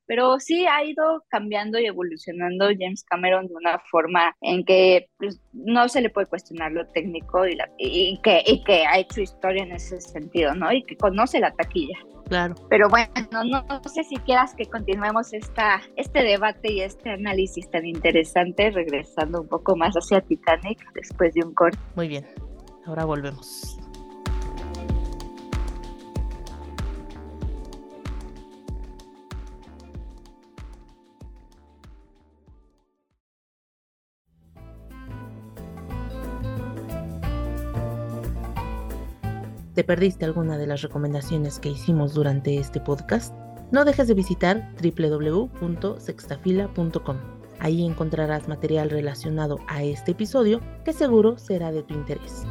pero 0.06 0.38
sí 0.38 0.66
ha 0.66 0.84
ido 0.84 1.24
cambiando 1.28 1.78
y 1.78 1.86
evolucionando 1.86 2.66
James 2.78 3.04
Cameron 3.04 3.46
de 3.46 3.54
una 3.54 3.78
forma 3.90 4.34
en 4.40 4.64
que 4.64 5.08
pues, 5.18 5.40
no 5.52 5.88
se 5.88 6.00
le 6.00 6.10
puede 6.10 6.26
cuestionar 6.26 6.72
lo 6.72 6.86
técnico 6.88 7.46
y, 7.46 7.56
la, 7.56 7.68
y, 7.78 8.20
que, 8.22 8.42
y 8.46 8.62
que 8.64 8.84
ha 8.86 8.98
hecho 8.98 9.20
historia 9.20 9.62
en 9.62 9.72
ese 9.72 10.00
sentido, 10.00 10.54
¿no? 10.54 10.72
Y 10.72 10.82
que 10.84 10.96
conoce 10.96 11.40
la 11.40 11.52
taquilla. 11.52 11.98
Claro. 12.28 12.54
Pero 12.70 12.88
bueno, 12.88 13.12
no, 13.30 13.44
no, 13.44 13.80
sé 13.84 14.02
si 14.04 14.16
quieras 14.16 14.54
que 14.54 14.66
continuemos 14.66 15.32
esta, 15.34 15.82
este 15.96 16.22
debate 16.22 16.72
y 16.72 16.80
este 16.80 17.10
análisis 17.10 17.70
tan 17.70 17.84
interesante, 17.84 18.70
regresando 18.70 19.42
un 19.42 19.48
poco 19.48 19.76
más 19.76 19.94
hacia 19.94 20.22
Titanic 20.22 20.78
después 20.94 21.34
de 21.34 21.44
un 21.44 21.54
corte. 21.54 21.78
Muy 21.96 22.08
bien. 22.08 22.26
Ahora 22.86 23.04
volvemos. 23.04 23.78
¿Te 39.74 39.82
perdiste 39.82 40.24
alguna 40.24 40.56
de 40.56 40.68
las 40.68 40.82
recomendaciones 40.82 41.58
que 41.58 41.70
hicimos 41.70 42.14
durante 42.14 42.58
este 42.58 42.78
podcast? 42.80 43.34
No 43.72 43.84
dejes 43.84 44.06
de 44.06 44.14
visitar 44.14 44.70
www.sextafila.com. 44.80 47.16
Ahí 47.58 47.84
encontrarás 47.84 48.46
material 48.46 48.90
relacionado 48.90 49.58
a 49.66 49.82
este 49.82 50.12
episodio 50.12 50.60
que 50.84 50.92
seguro 50.92 51.38
será 51.38 51.72
de 51.72 51.82
tu 51.82 51.94
interés. 51.94 52.44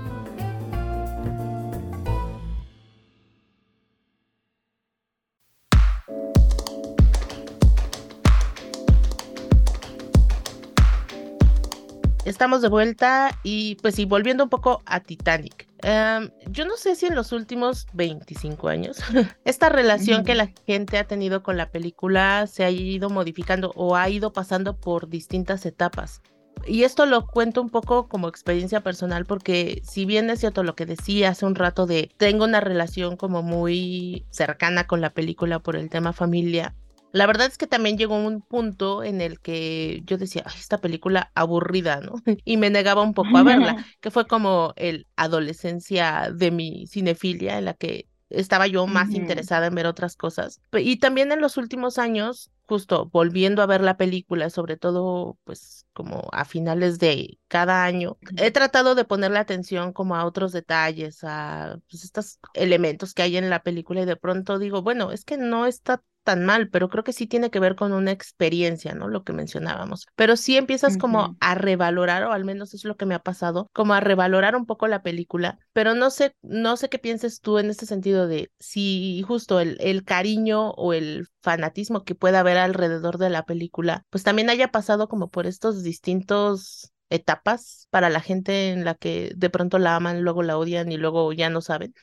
Estamos 12.44 12.62
de 12.62 12.68
vuelta 12.68 13.40
y 13.42 13.76
pues 13.76 13.96
sí, 13.96 14.04
volviendo 14.04 14.44
un 14.44 14.50
poco 14.50 14.82
a 14.86 15.00
Titanic. 15.00 15.66
Em, 15.82 16.30
yo 16.52 16.66
no 16.66 16.76
sé 16.76 16.94
si 16.96 17.06
en 17.06 17.16
los 17.16 17.32
últimos 17.32 17.88
25 17.94 18.68
años 18.68 18.98
esta 19.46 19.70
relación 19.70 20.26
que 20.26 20.36
la 20.36 20.50
gente 20.68 20.98
ha 20.98 21.06
tenido 21.06 21.42
con 21.42 21.56
la 21.56 21.72
película 21.72 22.46
se 22.48 22.66
ha 22.66 22.70
ido 22.70 23.10
modificando 23.10 23.72
o 23.78 23.96
ha 23.96 24.10
ido 24.10 24.34
pasando 24.34 24.76
por 24.76 25.08
distintas 25.08 25.66
etapas. 25.66 26.22
Y 26.68 26.84
esto 26.84 27.06
lo 27.06 27.28
cuento 27.28 27.62
un 27.62 27.70
poco 27.70 28.10
como 28.10 28.28
experiencia 28.28 28.82
personal 28.82 29.24
porque 29.24 29.82
si 29.86 30.04
bien 30.04 30.30
es 30.30 30.42
cierto 30.42 30.64
lo 30.64 30.76
que 30.76 30.86
decía 30.86 31.30
hace 31.30 31.46
un 31.46 31.56
rato 31.56 31.86
de 31.86 32.12
tengo 32.18 32.44
una 32.44 32.60
relación 32.60 33.16
como 33.16 33.42
muy 33.42 34.26
cercana 34.32 34.86
con 34.86 35.00
la 35.00 35.12
película 35.12 35.60
por 35.60 35.78
el 35.78 35.90
tema 35.90 36.12
familia, 36.12 36.76
la 37.14 37.28
verdad 37.28 37.46
es 37.46 37.60
que 37.60 37.68
también 37.68 37.98
llegó 37.98 38.16
un 38.16 38.42
punto 38.42 39.04
en 39.04 39.22
el 39.22 39.40
que 39.40 40.02
yo 40.06 40.18
decía, 40.18 40.44
esta 40.58 40.80
película 40.80 41.32
aburrida, 41.36 42.02
¿no? 42.02 42.16
Y 42.44 42.58
me 42.58 42.72
negaba 42.72 43.04
un 43.04 43.14
poco 43.14 43.38
a 43.38 43.44
verla, 43.44 43.86
que 44.02 44.12
fue 44.12 44.26
como 44.26 44.74
el 44.76 45.08
adolescencia 45.16 46.32
de 46.34 46.50
mi 46.50 46.88
cinefilia, 46.88 47.60
en 47.60 47.66
la 47.66 47.76
que 47.76 48.08
estaba 48.30 48.66
yo 48.66 48.88
más 48.88 49.12
interesada 49.12 49.68
en 49.68 49.76
ver 49.76 49.86
otras 49.86 50.16
cosas. 50.16 50.60
Y 50.74 50.98
también 50.98 51.32
en 51.32 51.40
los 51.40 51.58
últimos 51.58 52.00
años, 52.00 52.50
justo 52.66 53.08
volviendo 53.12 53.62
a 53.62 53.68
ver 53.68 53.82
la 53.82 53.96
película, 53.96 54.50
sobre 54.50 54.76
todo 54.76 55.38
pues 55.44 55.86
como 55.94 56.30
a 56.32 56.46
finales 56.46 56.98
de 56.98 57.38
cada 57.48 57.84
año, 57.84 58.18
he 58.38 58.50
tratado 58.50 58.96
de 58.96 59.06
ponerle 59.06 59.38
atención 59.38 59.94
como 59.94 60.16
a 60.16 60.26
otros 60.26 60.52
detalles, 60.52 61.24
a 61.24 61.78
pues, 61.92 62.04
estos 62.06 62.40
elementos 62.56 63.14
que 63.14 63.22
hay 63.22 63.38
en 63.38 63.52
la 63.52 63.62
película 63.62 64.02
y 64.02 64.06
de 64.06 64.16
pronto 64.16 64.58
digo, 64.58 64.82
bueno, 64.82 65.12
es 65.12 65.26
que 65.26 65.38
no 65.38 65.68
está 65.68 66.02
tan 66.24 66.46
mal, 66.46 66.70
pero 66.70 66.90
creo 66.90 67.04
que 67.04 67.14
sí 67.14 67.28
tiene 67.28 67.52
que 67.52 67.60
ver 67.60 67.76
con 67.76 67.94
una 67.94 68.12
experiencia, 68.12 68.94
¿no? 68.96 69.08
Lo 69.08 69.24
que 69.24 69.34
mencionábamos. 69.34 70.08
Pero 70.16 70.36
sí 70.36 70.58
empiezas 70.58 70.98
como 70.98 71.36
a 71.40 71.56
revalorar, 71.56 72.24
o 72.24 72.32
al 72.32 72.46
menos 72.46 72.74
es 72.74 72.86
lo 72.86 72.96
que 72.96 73.06
me 73.06 73.16
ha 73.16 73.20
pasado, 73.20 73.70
como 73.74 73.94
a 73.94 74.00
revalorar 74.00 74.56
un 74.56 74.66
poco 74.66 74.88
la 74.88 75.04
película, 75.04 75.60
pero 75.74 75.96
no 75.96 76.10
sé, 76.10 76.36
no 76.42 76.78
sé 76.78 76.90
qué 76.90 77.00
pienses 77.00 77.42
tú 77.42 77.60
en 77.60 77.70
este 77.70 77.86
sentido 77.86 78.28
de 78.28 78.52
si 78.60 79.24
justo 79.28 79.60
el, 79.60 79.78
el 79.80 80.04
cariño 80.04 80.72
o 80.72 80.94
el 80.94 81.28
fanatismo 81.42 82.04
que 82.04 82.16
pueda 82.16 82.40
haber 82.40 82.58
alrededor 82.58 83.18
de 83.18 83.30
la 83.30 83.46
película, 83.46 84.06
pues 84.10 84.24
también 84.24 84.50
haya 84.50 84.70
pasado 84.70 85.08
como 85.08 85.30
por 85.30 85.46
estos 85.46 85.84
distintos 85.84 86.92
etapas 87.10 87.88
para 87.92 88.10
la 88.10 88.22
gente 88.22 88.72
en 88.72 88.86
la 88.86 88.96
que 88.96 89.32
de 89.36 89.50
pronto 89.50 89.78
la 89.80 89.96
aman, 89.96 90.22
luego 90.24 90.44
la 90.44 90.58
odian 90.58 90.92
y 90.92 90.98
luego 90.98 91.32
ya 91.34 91.50
no 91.50 91.62
saben. 91.62 91.94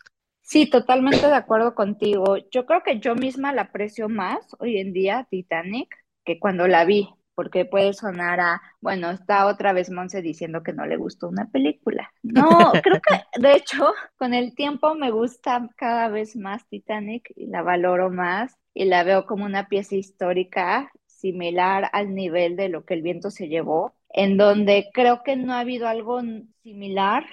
Sí, 0.50 0.68
totalmente 0.68 1.28
de 1.28 1.34
acuerdo 1.36 1.76
contigo. 1.76 2.36
Yo 2.50 2.66
creo 2.66 2.82
que 2.82 2.98
yo 2.98 3.14
misma 3.14 3.52
la 3.52 3.62
aprecio 3.62 4.08
más 4.08 4.56
hoy 4.58 4.78
en 4.78 4.92
día, 4.92 5.28
Titanic, 5.30 5.94
que 6.24 6.40
cuando 6.40 6.66
la 6.66 6.84
vi, 6.84 7.08
porque 7.36 7.64
puede 7.64 7.92
sonar 7.92 8.40
a, 8.40 8.60
bueno, 8.80 9.12
está 9.12 9.46
otra 9.46 9.72
vez 9.72 9.90
Monse 9.90 10.22
diciendo 10.22 10.64
que 10.64 10.72
no 10.72 10.86
le 10.86 10.96
gustó 10.96 11.28
una 11.28 11.48
película. 11.52 12.12
No, 12.24 12.48
creo 12.82 13.00
que 13.00 13.20
de 13.40 13.52
hecho 13.54 13.92
con 14.16 14.34
el 14.34 14.56
tiempo 14.56 14.96
me 14.96 15.12
gusta 15.12 15.68
cada 15.76 16.08
vez 16.08 16.34
más 16.34 16.66
Titanic 16.66 17.32
y 17.36 17.46
la 17.46 17.62
valoro 17.62 18.10
más 18.10 18.58
y 18.74 18.86
la 18.86 19.04
veo 19.04 19.26
como 19.26 19.44
una 19.44 19.68
pieza 19.68 19.94
histórica 19.94 20.90
similar 21.06 21.88
al 21.92 22.12
nivel 22.12 22.56
de 22.56 22.70
lo 22.70 22.84
que 22.84 22.94
el 22.94 23.02
viento 23.02 23.30
se 23.30 23.46
llevó, 23.46 23.94
en 24.08 24.36
donde 24.36 24.90
creo 24.92 25.22
que 25.22 25.36
no 25.36 25.52
ha 25.52 25.60
habido 25.60 25.86
algo 25.86 26.20
similar 26.64 27.24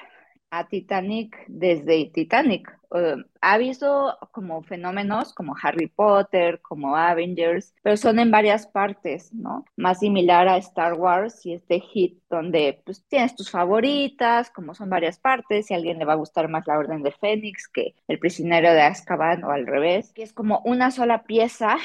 a 0.52 0.68
Titanic 0.68 1.36
desde 1.48 2.12
Titanic. 2.14 2.77
Ha 3.42 3.58
visto 3.58 4.18
como 4.32 4.62
fenómenos 4.64 5.34
como 5.34 5.56
Harry 5.62 5.88
Potter, 5.88 6.62
como 6.62 6.96
Avengers, 6.96 7.74
pero 7.84 7.98
son 7.98 8.20
en 8.20 8.32
varias 8.32 8.68
partes, 8.68 9.34
¿no? 9.34 9.66
Más 9.76 10.00
similar 10.00 10.48
a 10.48 10.58
Star 10.58 10.94
Wars 10.94 11.46
y 11.46 11.54
este 11.54 11.80
hit 11.80 12.20
donde 12.30 12.82
pues 12.86 13.04
tienes 13.08 13.36
tus 13.36 13.52
favoritas, 13.52 14.50
como 14.50 14.74
son 14.74 14.90
varias 14.90 15.20
partes, 15.20 15.70
y 15.70 15.74
a 15.74 15.78
alguien 15.78 16.00
le 16.00 16.06
va 16.06 16.14
a 16.14 16.18
gustar 16.18 16.48
más 16.50 16.66
la 16.68 16.78
Orden 16.78 17.04
de 17.04 17.12
Fénix 17.12 17.68
que 17.68 17.96
El 18.08 18.20
prisionero 18.20 18.72
de 18.72 18.82
Azkaban 18.82 19.44
o 19.44 19.52
al 19.52 19.68
revés, 19.68 20.14
que 20.14 20.24
es 20.24 20.34
como 20.34 20.62
una 20.66 20.92
sola 20.92 21.24
pieza 21.24 21.78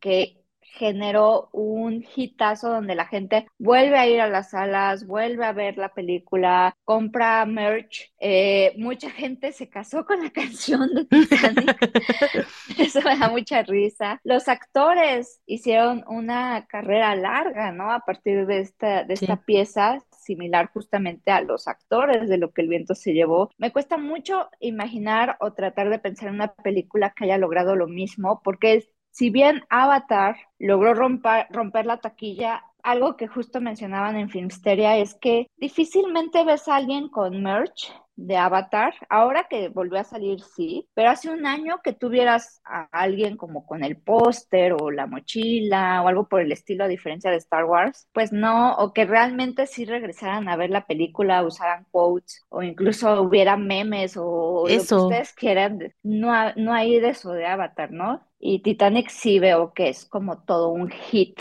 que 0.00 0.45
generó 0.76 1.48
un 1.52 2.04
hitazo 2.14 2.68
donde 2.68 2.94
la 2.94 3.06
gente 3.06 3.46
vuelve 3.58 3.98
a 3.98 4.06
ir 4.06 4.20
a 4.20 4.28
las 4.28 4.50
salas, 4.50 5.06
vuelve 5.06 5.44
a 5.44 5.52
ver 5.52 5.78
la 5.78 5.94
película, 5.94 6.76
compra 6.84 7.44
merch. 7.46 8.12
Eh, 8.20 8.74
mucha 8.76 9.10
gente 9.10 9.52
se 9.52 9.68
casó 9.68 10.04
con 10.04 10.22
la 10.22 10.30
canción 10.32 10.94
de 10.94 11.04
Titanic. 11.06 12.46
Eso 12.78 13.00
me 13.02 13.18
da 13.18 13.28
mucha 13.28 13.62
risa. 13.62 14.20
Los 14.22 14.48
actores 14.48 15.40
hicieron 15.46 16.04
una 16.08 16.66
carrera 16.66 17.16
larga, 17.16 17.72
¿no? 17.72 17.90
A 17.90 18.00
partir 18.00 18.46
de 18.46 18.60
esta, 18.60 19.04
de 19.04 19.14
esta 19.14 19.36
pieza 19.36 20.04
similar 20.10 20.70
justamente 20.72 21.30
a 21.30 21.40
los 21.40 21.68
actores 21.68 22.28
de 22.28 22.36
lo 22.36 22.52
que 22.52 22.62
el 22.62 22.68
viento 22.68 22.94
se 22.94 23.14
llevó. 23.14 23.50
Me 23.58 23.72
cuesta 23.72 23.96
mucho 23.96 24.50
imaginar 24.60 25.36
o 25.40 25.52
tratar 25.52 25.88
de 25.88 25.98
pensar 25.98 26.28
en 26.28 26.34
una 26.34 26.52
película 26.52 27.14
que 27.16 27.24
haya 27.24 27.38
logrado 27.38 27.76
lo 27.76 27.86
mismo, 27.86 28.42
porque 28.42 28.88
si 29.16 29.30
bien 29.30 29.64
Avatar 29.70 30.36
logró 30.58 30.92
romper, 30.92 31.46
romper 31.48 31.86
la 31.86 31.96
taquilla, 31.96 32.62
algo 32.82 33.16
que 33.16 33.26
justo 33.26 33.62
mencionaban 33.62 34.16
en 34.16 34.28
Filmsteria 34.28 34.98
es 34.98 35.14
que 35.14 35.48
difícilmente 35.56 36.44
ves 36.44 36.68
a 36.68 36.76
alguien 36.76 37.08
con 37.08 37.42
merch 37.42 37.90
de 38.16 38.36
Avatar, 38.36 38.94
ahora 39.10 39.46
que 39.48 39.68
volvió 39.68 40.00
a 40.00 40.04
salir, 40.04 40.40
sí, 40.40 40.88
pero 40.94 41.10
hace 41.10 41.28
un 41.30 41.46
año 41.46 41.80
que 41.84 41.92
tuvieras 41.92 42.60
a 42.64 42.88
alguien 42.90 43.36
como 43.36 43.66
con 43.66 43.84
el 43.84 43.96
póster 43.98 44.72
o 44.72 44.90
la 44.90 45.06
mochila 45.06 46.02
o 46.02 46.08
algo 46.08 46.26
por 46.28 46.40
el 46.40 46.50
estilo, 46.50 46.84
a 46.84 46.88
diferencia 46.88 47.30
de 47.30 47.36
Star 47.36 47.66
Wars, 47.66 48.08
pues 48.12 48.32
no, 48.32 48.74
o 48.76 48.92
que 48.92 49.04
realmente 49.04 49.66
sí 49.66 49.84
regresaran 49.84 50.48
a 50.48 50.56
ver 50.56 50.70
la 50.70 50.86
película, 50.86 51.42
usaran 51.42 51.86
quotes 51.90 52.42
o 52.48 52.62
incluso 52.62 53.20
hubiera 53.20 53.56
memes 53.56 54.16
o 54.16 54.62
lo 54.62 54.66
que 54.66 54.76
ustedes 54.76 55.32
quieran, 55.34 55.94
no, 56.02 56.32
no 56.56 56.72
hay 56.72 56.98
de 56.98 57.10
eso 57.10 57.32
de 57.32 57.46
Avatar, 57.46 57.92
¿no? 57.92 58.26
Y 58.38 58.60
Titanic 58.60 59.08
sí 59.10 59.38
veo 59.38 59.72
que 59.74 59.88
es 59.88 60.06
como 60.06 60.38
todo 60.42 60.68
un 60.68 60.90
hit 60.90 61.38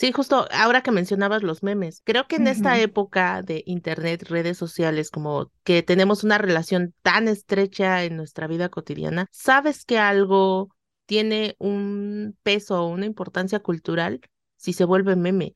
Sí, 0.00 0.12
justo 0.12 0.46
ahora 0.50 0.80
que 0.80 0.92
mencionabas 0.92 1.42
los 1.42 1.62
memes, 1.62 2.00
creo 2.06 2.26
que 2.26 2.36
en 2.36 2.46
esta 2.46 2.80
época 2.80 3.42
de 3.42 3.62
internet, 3.66 4.22
redes 4.30 4.56
sociales, 4.56 5.10
como 5.10 5.52
que 5.62 5.82
tenemos 5.82 6.24
una 6.24 6.38
relación 6.38 6.94
tan 7.02 7.28
estrecha 7.28 8.02
en 8.04 8.16
nuestra 8.16 8.46
vida 8.46 8.70
cotidiana, 8.70 9.26
sabes 9.30 9.84
que 9.84 9.98
algo 9.98 10.70
tiene 11.04 11.54
un 11.58 12.34
peso 12.42 12.82
o 12.82 12.88
una 12.88 13.04
importancia 13.04 13.60
cultural 13.60 14.22
si 14.56 14.72
se 14.72 14.86
vuelve 14.86 15.16
meme. 15.16 15.52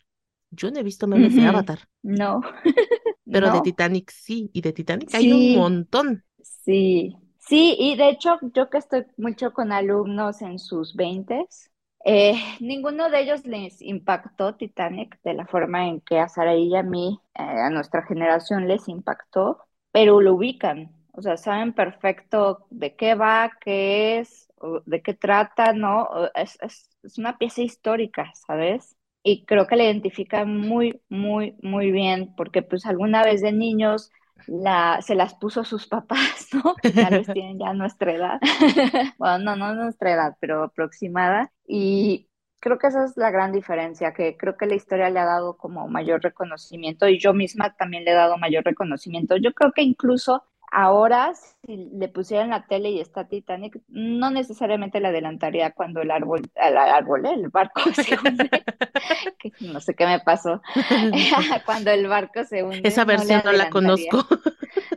Yo 0.51 0.71
no 0.71 0.79
he 0.79 0.83
visto 0.83 1.07
memes 1.07 1.35
de 1.35 1.47
Avatar. 1.47 1.89
No. 2.03 2.43
Pero 3.25 3.51
de 3.51 3.63
Titanic 3.63 4.11
sí, 4.11 4.51
y 4.53 4.61
de 4.61 4.75
Titanic 4.75 5.15
hay 5.15 5.33
un 5.33 5.59
montón. 5.59 6.23
Sí, 6.43 7.17
sí, 7.39 7.77
y 7.79 7.97
de 7.97 8.11
hecho 8.11 8.39
yo 8.55 8.69
que 8.69 8.77
estoy 8.77 9.07
mucho 9.17 9.55
con 9.55 9.73
alumnos 9.73 10.43
en 10.43 10.59
sus 10.59 10.95
veintes, 10.95 11.71
eh, 12.05 12.35
ninguno 12.61 13.11
de 13.11 13.21
ellos 13.21 13.45
les 13.47 13.81
impactó 13.83 14.55
Titanic 14.57 15.19
de 15.23 15.35
la 15.35 15.47
forma 15.47 15.89
en 15.89 16.01
que 16.01 16.19
a 16.19 16.29
Saraí 16.29 16.65
y 16.69 16.77
a 16.77 16.83
mí, 16.83 17.21
eh, 17.35 17.43
a 17.43 17.71
nuestra 17.71 18.03
generación, 18.07 18.69
les 18.69 18.89
impactó, 18.89 19.59
pero 19.93 20.21
lo 20.21 20.35
ubican, 20.35 20.93
o 21.13 21.23
sea, 21.23 21.37
saben 21.37 21.73
perfecto 21.73 22.67
de 22.71 22.95
qué 22.97 23.15
va, 23.15 23.53
qué 23.61 24.19
es, 24.19 24.49
de 24.87 25.03
qué 25.03 25.15
trata, 25.15 25.73
¿no? 25.73 26.09
Es, 26.35 26.59
es, 26.63 26.91
es 27.03 27.19
una 27.19 27.39
pieza 27.39 27.63
histórica, 27.63 28.33
¿sabes? 28.47 28.97
Y 29.23 29.45
creo 29.47 29.67
que 29.67 29.77
la 29.77 29.85
identifican 29.85 30.57
muy, 30.59 31.01
muy, 31.09 31.57
muy 31.63 31.91
bien, 31.93 32.35
porque 32.37 32.63
pues 32.63 32.85
alguna 32.87 33.23
vez 33.25 33.41
de 33.43 33.53
niños 33.53 34.11
la, 34.47 35.01
se 35.03 35.15
las 35.15 35.35
puso 35.35 35.65
sus 35.65 35.87
papás, 35.87 36.49
¿no? 36.53 36.75
Tal 36.95 37.11
vez 37.19 37.27
tienen 37.33 37.59
ya 37.59 37.73
nuestra 37.73 38.13
edad. 38.13 38.41
bueno, 39.19 39.39
no, 39.39 39.57
no 39.57 39.75
nuestra 39.75 40.13
edad, 40.13 40.37
pero 40.41 40.65
aproximada. 40.65 41.53
Y 41.67 42.29
creo 42.61 42.79
que 42.79 42.87
esa 42.87 43.05
es 43.05 43.17
la 43.17 43.31
gran 43.31 43.53
diferencia, 43.53 44.15
que 44.15 44.37
creo 44.37 44.57
que 44.57 44.67
la 44.67 44.75
historia 44.75 45.11
le 45.11 45.21
ha 45.21 45.25
dado 45.25 45.57
como 45.57 45.87
mayor 45.89 46.23
reconocimiento 46.23 47.09
y 47.09 47.19
yo 47.19 47.35
misma 47.35 47.75
también 47.77 48.05
le 48.05 48.13
he 48.13 48.15
dado 48.15 48.39
mayor 48.39 48.65
reconocimiento. 48.65 49.37
Yo 49.37 49.53
creo 49.53 49.73
que 49.73 49.83
incluso 49.83 50.45
ahora, 50.75 51.33
si 51.35 51.77
le 51.77 52.09
pusieran 52.09 52.51
la 52.51 52.67
tele 52.67 52.91
y 52.91 53.01
está 53.01 53.29
Titanic, 53.29 53.81
no 53.89 54.31
necesariamente 54.31 54.99
le 54.99 55.09
adelantaría 55.09 55.71
cuando 55.71 56.03
el 56.03 56.11
árbol, 56.11 56.43
el 56.57 56.77
árbol, 56.77 57.25
el 57.27 57.49
barco 57.49 57.81
se 57.95 58.17
hunde. 58.17 58.51
no 59.61 59.81
sé 59.81 59.95
qué 59.95 60.05
me 60.05 60.19
pasó. 60.19 60.61
cuando 61.65 61.93
el 61.93 62.09
barco 62.09 62.45
se 62.45 62.65
hunde. 62.65 62.83
Esa 62.83 63.05
versión 63.05 63.43
no, 63.45 63.53
la 63.53 63.71
conozco. 63.71 64.27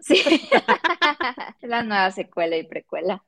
sí. 0.01 0.49
la 1.61 1.83
nueva 1.83 2.09
secuela 2.09 2.57
y 2.57 2.63
precuela. 2.63 3.23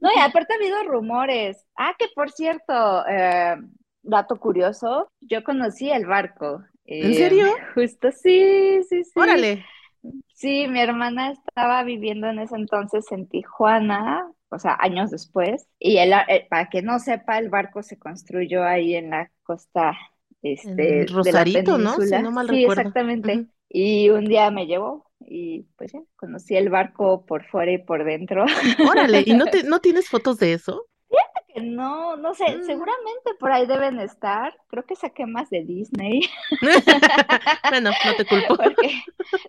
No, 0.00 0.08
y 0.16 0.18
aparte 0.18 0.54
ha 0.54 0.56
habido 0.56 0.82
rumores. 0.84 1.66
Ah, 1.76 1.94
que 1.98 2.06
por 2.14 2.30
cierto, 2.30 3.06
eh, 3.06 3.56
dato 4.02 4.36
curioso, 4.36 5.12
yo 5.20 5.44
conocí 5.44 5.90
el 5.90 6.06
barco. 6.06 6.64
¿En 6.86 7.14
serio? 7.14 7.46
Eh, 7.46 7.66
justo, 7.74 8.10
sí, 8.10 8.82
sí, 8.88 9.04
sí. 9.04 9.12
Órale. 9.14 9.64
Sí, 10.42 10.66
mi 10.66 10.80
hermana 10.80 11.30
estaba 11.30 11.84
viviendo 11.84 12.28
en 12.28 12.40
ese 12.40 12.56
entonces 12.56 13.04
en 13.12 13.28
Tijuana, 13.28 14.28
o 14.48 14.58
sea, 14.58 14.76
años 14.80 15.12
después, 15.12 15.68
y 15.78 15.98
el, 15.98 16.12
eh, 16.12 16.48
para 16.50 16.68
que 16.68 16.82
no 16.82 16.98
sepa, 16.98 17.38
el 17.38 17.48
barco 17.48 17.84
se 17.84 17.96
construyó 17.96 18.64
ahí 18.64 18.96
en 18.96 19.10
la 19.10 19.30
costa 19.44 19.96
este, 20.42 21.06
Rosarito, 21.06 21.78
¿no? 21.78 21.94
Si 21.94 22.10
no 22.10 22.32
mal 22.32 22.48
sí, 22.48 22.64
exactamente. 22.64 23.46
Y 23.68 24.10
un 24.10 24.24
día 24.24 24.50
me 24.50 24.66
llevó 24.66 25.08
y 25.20 25.68
pues 25.76 25.92
ya, 25.92 26.00
conocí 26.16 26.56
el 26.56 26.70
barco 26.70 27.24
por 27.24 27.44
fuera 27.46 27.70
y 27.70 27.78
por 27.78 28.02
dentro. 28.04 28.44
Órale, 28.90 29.22
¿y 29.24 29.34
no, 29.34 29.44
te, 29.46 29.62
no 29.62 29.78
tienes 29.78 30.08
fotos 30.08 30.38
de 30.38 30.54
eso? 30.54 30.86
No, 31.60 32.16
no 32.16 32.34
sé, 32.34 32.44
mm. 32.56 32.62
seguramente 32.64 33.34
por 33.38 33.52
ahí 33.52 33.66
deben 33.66 34.00
estar. 34.00 34.56
Creo 34.68 34.84
que 34.84 34.96
saqué 34.96 35.26
más 35.26 35.50
de 35.50 35.64
Disney. 35.64 36.22
bueno, 37.70 37.90
no 37.90 38.16
te 38.16 38.24
culpo. 38.26 38.56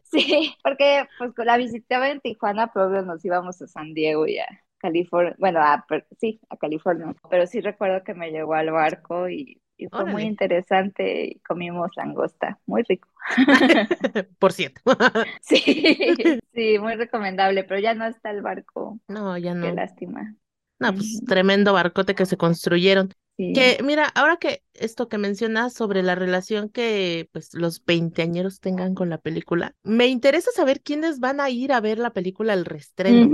sí, 0.04 0.54
porque 0.64 1.06
pues 1.18 1.32
la 1.38 1.58
visitaba 1.58 2.10
en 2.10 2.20
Tijuana, 2.20 2.72
pero 2.74 3.02
nos 3.02 3.24
íbamos 3.24 3.62
a 3.62 3.68
San 3.68 3.94
Diego 3.94 4.28
y 4.28 4.40
a 4.40 4.48
California, 4.78 5.36
bueno, 5.40 5.62
a, 5.62 5.86
sí, 6.20 6.42
a 6.50 6.58
California, 6.58 7.16
pero 7.30 7.48
sí 7.48 7.62
recuerdo 7.62 8.04
que 8.04 8.14
me 8.14 8.32
llegó 8.32 8.54
al 8.54 8.72
barco 8.72 9.30
y, 9.30 9.60
fue 9.92 10.06
muy 10.06 10.24
interesante 10.24 11.26
y 11.26 11.40
comimos 11.40 11.92
langosta, 11.98 12.58
muy 12.68 12.84
rico. 12.84 13.10
Por 14.40 14.54
cierto. 14.54 14.80
sí, 15.42 16.40
sí, 16.54 16.80
muy 16.80 16.96
recomendable, 16.96 17.66
pero 17.66 17.82
ya 17.82 17.94
no 17.94 18.06
está 18.06 18.32
el 18.32 18.42
barco. 18.42 19.00
No, 19.10 19.38
ya 19.38 19.54
no. 19.54 19.66
Qué 19.66 19.74
lástima. 19.74 20.36
No, 20.80 20.94
pues 20.94 21.22
tremendo 21.26 21.74
barcote 21.74 22.16
que 22.16 22.26
se 22.26 22.38
construyeron. 22.38 23.14
Que 23.36 23.80
mira, 23.84 24.06
ahora 24.14 24.38
que 24.38 24.62
esto 24.76 25.10
que 25.10 25.18
mencionas 25.18 25.74
sobre 25.74 26.04
la 26.04 26.14
relación 26.14 26.70
que 26.70 27.30
pues 27.32 27.56
los 27.56 27.84
veinteañeros 27.84 28.60
tengan 28.60 28.94
con 28.94 29.10
la 29.10 29.18
película, 29.18 29.76
me 29.82 30.06
interesa 30.06 30.52
saber 30.52 30.82
quiénes 30.82 31.20
van 31.20 31.42
a 31.42 31.50
ir 31.50 31.74
a 31.74 31.82
ver 31.82 31.98
la 31.98 32.14
película 32.14 32.54
El 32.54 32.64
Restreno. 32.64 33.32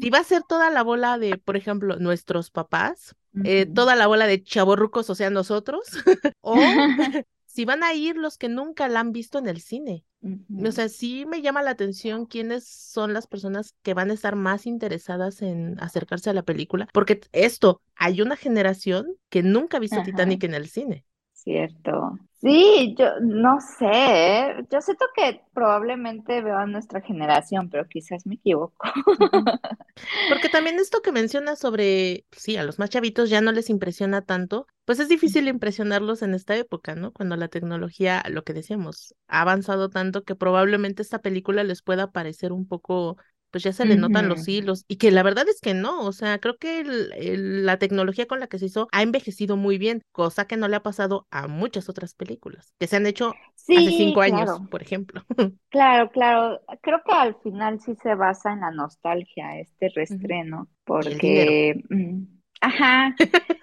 Si 0.00 0.10
va 0.10 0.18
a 0.18 0.24
ser 0.24 0.42
toda 0.42 0.70
la 0.70 0.82
bola 0.82 1.18
de, 1.18 1.38
por 1.38 1.56
ejemplo, 1.56 1.98
nuestros 2.00 2.50
papás, 2.50 3.14
eh, 3.44 3.66
toda 3.66 3.94
la 3.94 4.08
bola 4.08 4.26
de 4.26 4.42
chavorrucos, 4.42 5.08
o 5.08 5.14
sea, 5.14 5.30
nosotros, 5.30 5.82
o 6.40 6.56
si 7.46 7.64
van 7.64 7.84
a 7.84 7.94
ir 7.94 8.16
los 8.16 8.38
que 8.38 8.48
nunca 8.48 8.88
la 8.88 9.00
han 9.00 9.12
visto 9.12 9.38
en 9.38 9.46
el 9.46 9.60
cine. 9.60 10.04
O 10.22 10.72
sea, 10.72 10.88
sí 10.88 11.24
me 11.26 11.42
llama 11.42 11.62
la 11.62 11.70
atención 11.70 12.26
quiénes 12.26 12.66
son 12.66 13.12
las 13.12 13.26
personas 13.26 13.74
que 13.82 13.94
van 13.94 14.10
a 14.10 14.14
estar 14.14 14.34
más 14.34 14.66
interesadas 14.66 15.42
en 15.42 15.78
acercarse 15.80 16.30
a 16.30 16.34
la 16.34 16.42
película, 16.42 16.88
porque 16.92 17.20
esto, 17.32 17.80
hay 17.94 18.20
una 18.20 18.36
generación 18.36 19.06
que 19.28 19.42
nunca 19.42 19.76
ha 19.76 19.80
visto 19.80 20.02
Titanic 20.02 20.44
en 20.44 20.54
el 20.54 20.68
cine. 20.68 21.04
Cierto. 21.32 22.18
Sí, 22.40 22.94
yo 22.96 23.18
no 23.20 23.58
sé, 23.60 24.54
yo 24.70 24.80
siento 24.80 25.04
que 25.16 25.42
probablemente 25.52 26.40
veo 26.40 26.56
a 26.56 26.66
nuestra 26.66 27.00
generación, 27.00 27.68
pero 27.68 27.88
quizás 27.88 28.26
me 28.26 28.36
equivoco. 28.36 28.76
Porque 30.26 30.48
también 30.48 30.78
esto 30.78 31.00
que 31.02 31.12
mencionas 31.12 31.58
sobre, 31.58 32.24
sí, 32.32 32.56
a 32.56 32.62
los 32.64 32.78
más 32.78 32.90
chavitos 32.90 33.30
ya 33.30 33.40
no 33.40 33.52
les 33.52 33.70
impresiona 33.70 34.22
tanto, 34.22 34.66
pues 34.84 35.00
es 35.00 35.08
difícil 35.08 35.48
impresionarlos 35.48 36.22
en 36.22 36.34
esta 36.34 36.56
época, 36.56 36.94
¿no? 36.94 37.12
Cuando 37.12 37.36
la 37.36 37.48
tecnología, 37.48 38.22
lo 38.28 38.44
que 38.44 38.52
decíamos, 38.54 39.14
ha 39.26 39.40
avanzado 39.42 39.90
tanto 39.90 40.24
que 40.24 40.34
probablemente 40.36 41.02
esta 41.02 41.20
película 41.20 41.64
les 41.64 41.82
pueda 41.82 42.10
parecer 42.12 42.52
un 42.52 42.66
poco 42.66 43.16
pues 43.50 43.64
ya 43.64 43.72
se 43.72 43.84
le 43.84 43.96
notan 43.96 44.28
los 44.28 44.46
hilos. 44.48 44.84
Y 44.88 44.96
que 44.96 45.10
la 45.10 45.22
verdad 45.22 45.48
es 45.48 45.60
que 45.60 45.74
no, 45.74 46.00
o 46.04 46.12
sea, 46.12 46.38
creo 46.38 46.56
que 46.58 46.84
la 46.84 47.78
tecnología 47.78 48.26
con 48.26 48.40
la 48.40 48.46
que 48.46 48.58
se 48.58 48.66
hizo 48.66 48.88
ha 48.92 49.02
envejecido 49.02 49.56
muy 49.56 49.78
bien, 49.78 50.02
cosa 50.12 50.46
que 50.46 50.56
no 50.56 50.68
le 50.68 50.76
ha 50.76 50.82
pasado 50.82 51.26
a 51.30 51.48
muchas 51.48 51.88
otras 51.88 52.14
películas, 52.14 52.72
que 52.78 52.86
se 52.86 52.96
han 52.96 53.06
hecho 53.06 53.34
hace 53.54 53.90
cinco 53.90 54.20
años, 54.20 54.50
por 54.70 54.82
ejemplo. 54.82 55.22
Claro, 55.70 56.10
claro. 56.10 56.60
Creo 56.82 57.02
que 57.04 57.12
al 57.12 57.36
final 57.42 57.80
sí 57.80 57.94
se 58.02 58.14
basa 58.14 58.52
en 58.52 58.60
la 58.60 58.70
nostalgia, 58.70 59.58
este 59.58 59.90
restreno, 59.94 60.68
porque... 60.84 61.82
Mm, 61.90 62.24
ajá, 62.60 63.14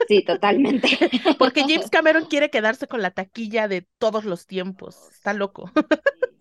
sí, 0.08 0.24
totalmente. 0.24 0.88
Porque 1.40 1.62
James 1.62 1.90
Cameron 1.92 2.26
quiere 2.26 2.50
quedarse 2.50 2.88
con 2.88 3.02
la 3.02 3.12
taquilla 3.12 3.68
de 3.68 3.88
todos 3.98 4.26
los 4.26 4.48
tiempos. 4.48 5.10
Está 5.12 5.34
loco. 5.34 5.72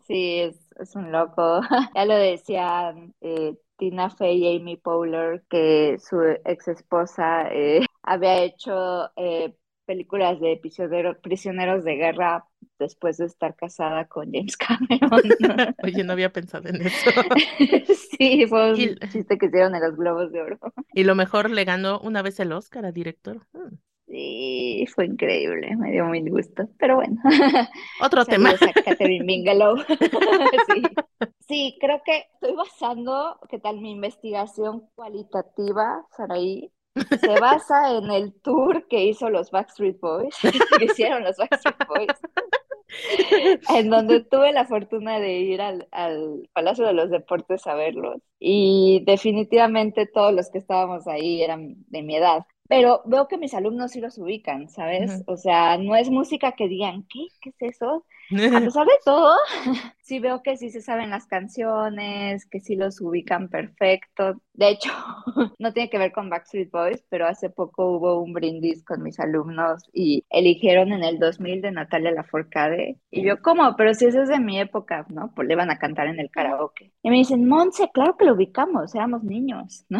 Sí, 0.06 0.40
es, 0.40 0.56
es 0.78 0.94
un 0.96 1.12
loco. 1.12 1.60
Ya 1.94 2.04
lo 2.04 2.14
decían 2.14 3.14
eh, 3.20 3.56
Tina 3.76 4.10
Fey 4.10 4.44
y 4.44 4.56
Amy 4.56 4.76
Poehler, 4.76 5.44
que 5.48 5.98
su 5.98 6.20
ex 6.22 6.68
esposa 6.68 7.48
eh, 7.52 7.84
había 8.02 8.42
hecho 8.42 9.10
eh, 9.16 9.54
películas 9.86 10.40
de 10.40 10.60
prisioneros 11.22 11.84
de 11.84 11.96
guerra 11.96 12.46
después 12.78 13.18
de 13.18 13.26
estar 13.26 13.54
casada 13.54 14.06
con 14.06 14.32
James 14.32 14.56
Cameron. 14.58 15.20
Oye, 15.82 16.04
no 16.04 16.12
había 16.12 16.32
pensado 16.32 16.68
en 16.68 16.82
eso. 16.82 17.10
sí, 18.18 18.46
fue 18.46 18.70
un 18.70 18.76
chiste 19.10 19.38
que 19.38 19.46
hicieron 19.46 19.74
en 19.74 19.82
los 19.82 19.96
Globos 19.96 20.32
de 20.32 20.40
Oro. 20.42 20.58
Y 20.94 21.04
lo 21.04 21.14
mejor 21.14 21.50
le 21.50 21.64
ganó 21.64 22.00
una 22.00 22.22
vez 22.22 22.40
el 22.40 22.52
Oscar 22.52 22.86
a 22.86 22.92
director. 22.92 23.46
Mm. 23.52 23.74
Sí, 24.06 24.84
fue 24.94 25.06
increíble, 25.06 25.74
me 25.76 25.90
dio 25.90 26.04
muy 26.04 26.28
gusto, 26.28 26.68
pero 26.78 26.96
bueno. 26.96 27.16
Otro 28.02 28.24
tema. 28.24 28.52
Catherine 28.84 29.24
sí. 30.68 30.82
sí, 31.48 31.78
creo 31.80 32.02
que 32.04 32.26
estoy 32.34 32.54
basando, 32.54 33.38
¿qué 33.48 33.58
tal 33.58 33.80
mi 33.80 33.92
investigación 33.92 34.88
cualitativa, 34.94 36.04
Saraí? 36.16 36.70
Se 37.18 37.40
basa 37.40 37.96
en 37.96 38.10
el 38.10 38.34
tour 38.40 38.86
que 38.88 39.04
hizo 39.04 39.30
los 39.30 39.50
Backstreet 39.50 39.98
Boys, 39.98 40.36
que 40.78 40.84
hicieron 40.84 41.24
los 41.24 41.36
Backstreet 41.36 41.88
Boys, 41.88 42.20
en 43.70 43.90
donde 43.90 44.20
tuve 44.20 44.52
la 44.52 44.64
fortuna 44.66 45.18
de 45.18 45.38
ir 45.38 45.60
al, 45.60 45.88
al, 45.90 46.48
Palacio 46.52 46.86
de 46.86 46.92
los 46.92 47.10
Deportes 47.10 47.66
a 47.66 47.74
verlos. 47.74 48.22
Y 48.38 49.02
definitivamente 49.06 50.06
todos 50.06 50.32
los 50.32 50.50
que 50.50 50.58
estábamos 50.58 51.08
ahí 51.08 51.42
eran 51.42 51.74
de 51.88 52.02
mi 52.02 52.14
edad 52.16 52.46
pero 52.68 53.02
veo 53.06 53.28
que 53.28 53.38
mis 53.38 53.54
alumnos 53.54 53.92
sí 53.92 54.00
los 54.00 54.18
ubican, 54.18 54.68
¿sabes? 54.68 55.22
O 55.26 55.36
sea, 55.36 55.78
no 55.78 55.96
es 55.96 56.10
música 56.10 56.52
que 56.52 56.68
digan, 56.68 57.04
¿qué? 57.08 57.28
¿Qué 57.40 57.50
es 57.50 57.76
eso? 57.76 58.06
A 58.30 58.36
pesar 58.60 58.86
de 58.86 58.98
todo, 59.04 59.36
sí 60.02 60.18
veo 60.18 60.42
que 60.42 60.56
sí 60.56 60.70
se 60.70 60.80
saben 60.80 61.10
las 61.10 61.26
canciones, 61.26 62.46
que 62.46 62.60
sí 62.60 62.74
los 62.74 63.00
ubican 63.00 63.48
perfecto. 63.48 64.40
De 64.52 64.70
hecho, 64.70 64.90
no 65.58 65.72
tiene 65.72 65.90
que 65.90 65.98
ver 65.98 66.12
con 66.12 66.30
Backstreet 66.30 66.70
Boys, 66.70 67.04
pero 67.10 67.26
hace 67.26 67.50
poco 67.50 67.96
hubo 67.96 68.20
un 68.20 68.32
brindis 68.32 68.84
con 68.84 69.02
mis 69.02 69.20
alumnos 69.20 69.82
y 69.92 70.24
eligieron 70.30 70.92
en 70.92 71.04
el 71.04 71.18
2000 71.18 71.60
de 71.60 71.72
Natalia 71.72 72.12
Lafourcade. 72.12 72.98
Y 73.10 73.24
yo, 73.24 73.42
¿cómo? 73.42 73.76
Pero 73.76 73.94
si 73.94 74.06
eso 74.06 74.22
es 74.22 74.28
de 74.28 74.40
mi 74.40 74.58
época, 74.58 75.04
¿no? 75.08 75.32
Pues 75.34 75.48
le 75.48 75.56
van 75.56 75.70
a 75.70 75.78
cantar 75.78 76.06
en 76.06 76.20
el 76.20 76.30
karaoke. 76.30 76.92
Y 77.02 77.10
me 77.10 77.16
dicen, 77.16 77.46
Monse, 77.46 77.90
claro 77.92 78.16
que 78.16 78.24
lo 78.24 78.34
ubicamos, 78.34 78.94
éramos 78.94 79.22
niños, 79.22 79.84
¿no? 79.88 79.98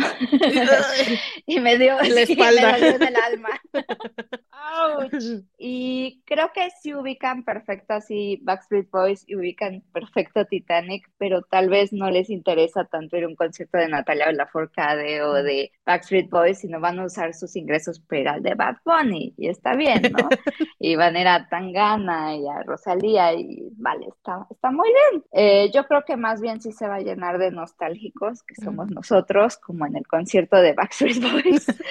y 1.46 1.60
me 1.60 1.76
dio 1.78 1.96
la 2.00 2.20
espalda. 2.22 2.78
en 2.78 3.02
el 3.02 3.16
alma. 3.16 3.60
Y 5.58 6.22
creo 6.24 6.50
que 6.54 6.68
sí 6.80 6.94
ubican 6.94 7.44
perfecto 7.44 7.94
así 7.94 8.13
Backstreet 8.42 8.90
Boys 8.90 9.24
y 9.26 9.36
ubican 9.36 9.82
perfecto 9.92 10.44
Titanic, 10.44 11.10
pero 11.18 11.42
tal 11.42 11.68
vez 11.68 11.92
no 11.92 12.10
les 12.10 12.30
interesa 12.30 12.84
tanto 12.84 13.16
ir 13.16 13.24
a 13.24 13.28
un 13.28 13.36
concierto 13.36 13.78
de 13.78 13.88
Natalia 13.88 14.32
Lafourcade 14.32 15.22
o 15.22 15.34
de 15.34 15.72
Backstreet 15.84 16.30
Boys, 16.30 16.58
sino 16.58 16.80
van 16.80 16.98
a 16.98 17.06
usar 17.06 17.34
sus 17.34 17.56
ingresos 17.56 18.00
para 18.00 18.36
el 18.36 18.42
de 18.42 18.54
Bad 18.54 18.76
Bunny, 18.84 19.34
y 19.36 19.48
está 19.48 19.74
bien, 19.74 20.02
¿no? 20.12 20.28
y 20.78 20.96
van 20.96 21.16
a 21.16 21.20
ir 21.20 21.28
a 21.28 21.48
Tangana 21.48 22.36
y 22.36 22.46
a 22.46 22.62
Rosalía, 22.62 23.34
y 23.34 23.68
vale, 23.76 24.06
está, 24.08 24.46
está 24.50 24.70
muy 24.70 24.88
bien. 24.88 25.24
Eh, 25.32 25.70
yo 25.72 25.86
creo 25.86 26.04
que 26.04 26.16
más 26.16 26.40
bien 26.40 26.60
sí 26.60 26.72
se 26.72 26.88
va 26.88 26.96
a 26.96 27.00
llenar 27.00 27.38
de 27.38 27.50
nostálgicos, 27.50 28.42
que 28.42 28.54
somos 28.56 28.90
nosotros, 28.90 29.56
como 29.58 29.86
en 29.86 29.96
el 29.96 30.06
concierto 30.06 30.56
de 30.56 30.72
Backstreet 30.72 31.20
Boys. 31.20 31.66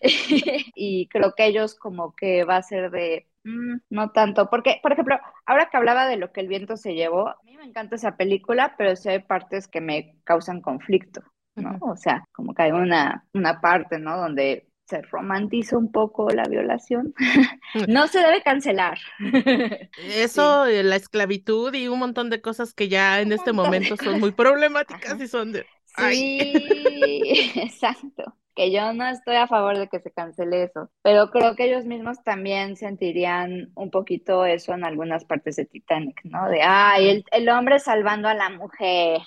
y 0.74 1.06
creo 1.08 1.34
que 1.34 1.46
ellos 1.46 1.74
como 1.74 2.14
que 2.14 2.44
va 2.44 2.56
a 2.56 2.62
ser 2.62 2.90
de 2.90 3.26
Mm, 3.44 3.78
no 3.88 4.10
tanto, 4.10 4.50
porque, 4.50 4.80
por 4.82 4.92
ejemplo, 4.92 5.18
ahora 5.46 5.68
que 5.70 5.76
hablaba 5.76 6.06
de 6.06 6.16
lo 6.16 6.32
que 6.32 6.40
el 6.40 6.48
viento 6.48 6.76
se 6.76 6.94
llevó, 6.94 7.28
a 7.28 7.38
mí 7.44 7.56
me 7.56 7.64
encanta 7.64 7.96
esa 7.96 8.16
película, 8.16 8.74
pero 8.76 8.94
sí 8.96 9.08
hay 9.08 9.20
partes 9.20 9.66
que 9.66 9.80
me 9.80 10.16
causan 10.24 10.60
conflicto, 10.60 11.22
¿no? 11.54 11.78
O 11.80 11.96
sea, 11.96 12.24
como 12.32 12.54
que 12.54 12.62
hay 12.62 12.72
una, 12.72 13.24
una 13.32 13.60
parte, 13.60 13.98
¿no? 13.98 14.16
Donde 14.18 14.68
se 14.84 15.02
romantiza 15.02 15.78
un 15.78 15.90
poco 15.90 16.28
la 16.30 16.42
violación. 16.44 17.14
no 17.88 18.08
se 18.08 18.18
debe 18.18 18.42
cancelar. 18.42 18.98
Eso, 19.98 20.66
la 20.66 20.96
esclavitud 20.96 21.72
y 21.74 21.88
un 21.88 22.00
montón 22.00 22.28
de 22.28 22.42
cosas 22.42 22.74
que 22.74 22.88
ya 22.88 23.20
en 23.20 23.32
este 23.32 23.52
momento 23.52 23.96
son 23.96 24.20
muy 24.20 24.32
problemáticas 24.32 25.18
y 25.20 25.28
son 25.28 25.52
de... 25.52 25.64
Sí, 25.96 26.52
exacto 27.56 28.39
que 28.54 28.72
yo 28.72 28.92
no 28.92 29.06
estoy 29.08 29.36
a 29.36 29.46
favor 29.46 29.78
de 29.78 29.88
que 29.88 30.00
se 30.00 30.12
cancele 30.12 30.64
eso, 30.64 30.90
pero 31.02 31.30
creo 31.30 31.56
que 31.56 31.64
ellos 31.64 31.84
mismos 31.86 32.22
también 32.24 32.76
sentirían 32.76 33.72
un 33.74 33.90
poquito 33.90 34.44
eso 34.44 34.74
en 34.74 34.84
algunas 34.84 35.24
partes 35.24 35.56
de 35.56 35.66
Titanic, 35.66 36.20
¿no? 36.24 36.48
De, 36.48 36.62
ay, 36.62 37.08
el, 37.10 37.24
el 37.32 37.48
hombre 37.48 37.78
salvando 37.78 38.28
a 38.28 38.34
la 38.34 38.50
mujer, 38.50 39.20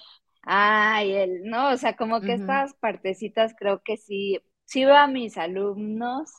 ay, 0.43 1.13
el, 1.13 1.43
no, 1.43 1.71
o 1.71 1.77
sea, 1.77 1.95
como 1.95 2.23
que 2.23 2.33
estas 2.33 2.73
partecitas 2.75 3.55
creo 3.57 3.81
que 3.83 3.97
sí, 3.97 4.39
sí 4.65 4.85
veo 4.85 4.95
a 4.97 5.07
mis 5.07 5.37
alumnos 5.37 6.31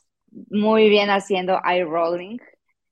muy 0.51 0.89
bien 0.89 1.11
haciendo 1.11 1.61
eye 1.65 1.85
rolling, 1.85 2.39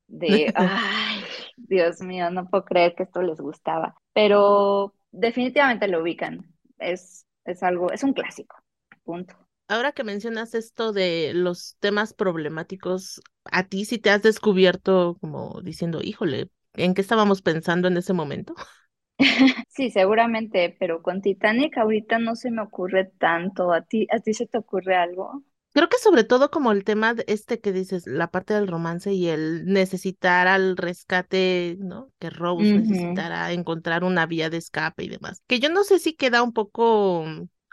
de, 0.09 0.53
ay, 0.55 1.21
Dios 1.57 2.01
mío, 2.03 2.31
no 2.31 2.49
puedo 2.49 2.65
creer 2.65 2.95
que 2.95 3.05
esto 3.05 3.23
les 3.23 3.41
gustaba, 3.41 3.97
pero 4.13 4.95
definitivamente 5.11 5.89
lo 5.89 6.03
ubican, 6.03 6.47
es, 6.79 7.27
es 7.45 7.63
algo, 7.63 7.91
es 7.93 8.03
un 8.05 8.13
clásico, 8.13 8.57
punto 9.05 9.42
ahora 9.73 9.93
que 9.93 10.05
mencionas 10.05 10.55
esto 10.55 10.93
de 10.93 11.33
los 11.35 11.77
temas 11.81 12.15
problemáticos, 12.15 13.21
a 13.45 13.65
ti 13.69 13.85
sí 13.85 13.99
te 13.99 14.11
has 14.11 14.23
descubierto 14.23 15.17
como 15.21 15.61
diciendo, 15.63 16.01
híjole, 16.03 16.51
¿en 16.75 16.95
qué 16.95 17.01
estábamos 17.01 17.43
pensando 17.43 17.89
en 17.89 17.97
ese 17.97 18.13
momento? 18.13 18.55
Sí, 19.69 19.91
seguramente, 19.91 20.77
pero 20.79 21.03
con 21.03 21.21
Titanic 21.23 21.77
ahorita 21.79 22.19
no 22.19 22.37
se 22.37 22.51
me 22.51 22.63
ocurre 22.63 23.07
tanto. 23.19 23.73
¿A 23.73 23.83
ti, 23.83 24.07
a 24.11 24.21
ti 24.21 24.35
se 24.35 24.47
te 24.47 24.59
ocurre 24.59 24.95
algo? 24.97 25.43
Creo 25.75 25.89
que 25.89 25.97
sobre 25.99 26.25
todo 26.25 26.51
como 26.51 26.71
el 26.71 26.85
tema 26.85 27.15
este 27.27 27.59
que 27.61 27.73
dices, 27.73 28.07
la 28.07 28.31
parte 28.31 28.53
del 28.53 28.69
romance 28.69 29.13
y 29.15 29.29
el 29.29 29.65
necesitar 29.65 30.47
al 30.47 30.77
rescate, 30.77 31.77
¿no? 31.81 32.11
Que 32.19 32.29
Rose 32.29 32.75
necesitara 32.75 33.51
encontrar 33.53 34.05
una 34.05 34.27
vía 34.27 34.51
de 34.51 34.59
escape 34.59 35.05
y 35.05 35.09
demás. 35.09 35.43
Que 35.47 35.61
yo 35.61 35.71
no 35.71 35.83
sé 35.85 35.99
si 35.99 36.13
queda 36.15 36.43
un 36.43 36.53
poco 36.53 37.25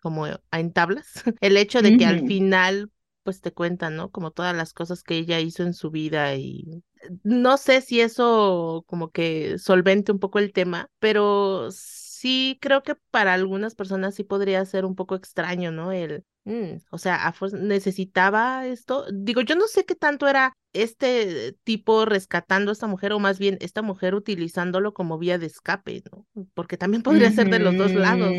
como 0.02 0.28
en 0.28 0.74
tablas, 0.74 1.08
el 1.42 1.58
hecho 1.58 1.82
de 1.82 1.98
que 1.98 2.06
al 2.06 2.26
final 2.26 2.92
pues 3.24 3.42
te 3.42 3.52
cuentan, 3.52 3.96
¿no? 3.96 4.10
Como 4.10 4.32
todas 4.32 4.56
las 4.56 4.74
cosas 4.74 5.04
que 5.04 5.16
ella 5.18 5.40
hizo 5.40 5.64
en 5.64 5.74
su 5.74 5.92
vida 5.92 6.36
y 6.36 6.84
no 7.24 7.58
sé 7.58 7.82
si 7.82 8.02
eso 8.02 8.84
como 8.88 9.12
que 9.12 9.58
solvente 9.60 10.12
un 10.12 10.20
poco 10.20 10.40
el 10.40 10.52
tema, 10.52 10.90
pero 11.00 11.70
sí 11.72 12.58
creo 12.62 12.84
que 12.84 12.96
para 13.12 13.34
algunas 13.34 13.76
personas 13.76 14.16
sí 14.16 14.24
podría 14.24 14.64
ser 14.66 14.86
un 14.86 14.96
poco 14.96 15.16
extraño, 15.16 15.72
¿no? 15.72 15.92
El, 15.92 16.26
mm, 16.44 16.78
o 16.92 16.98
sea, 16.98 17.34
necesitaba 17.54 18.66
esto. 18.68 19.06
Digo, 19.14 19.42
yo 19.42 19.56
no 19.56 19.68
sé 19.68 19.86
qué 19.86 19.96
tanto 19.96 20.28
era 20.28 20.54
este 20.74 21.56
tipo 21.64 22.06
rescatando 22.06 22.72
a 22.72 22.74
esta 22.74 22.88
mujer 22.88 23.14
o 23.14 23.20
más 23.20 23.40
bien 23.40 23.58
esta 23.62 23.82
mujer 23.82 24.16
utilizándolo 24.16 24.94
como 24.94 25.18
vía 25.18 25.38
de 25.38 25.48
escape, 25.48 26.04
¿no? 26.12 26.26
Porque 26.54 26.78
también 26.78 27.04
podría 27.04 27.32
ser 27.32 27.50
de 27.50 27.60
los 27.60 27.78
dos 27.78 27.94
lados. 27.94 28.32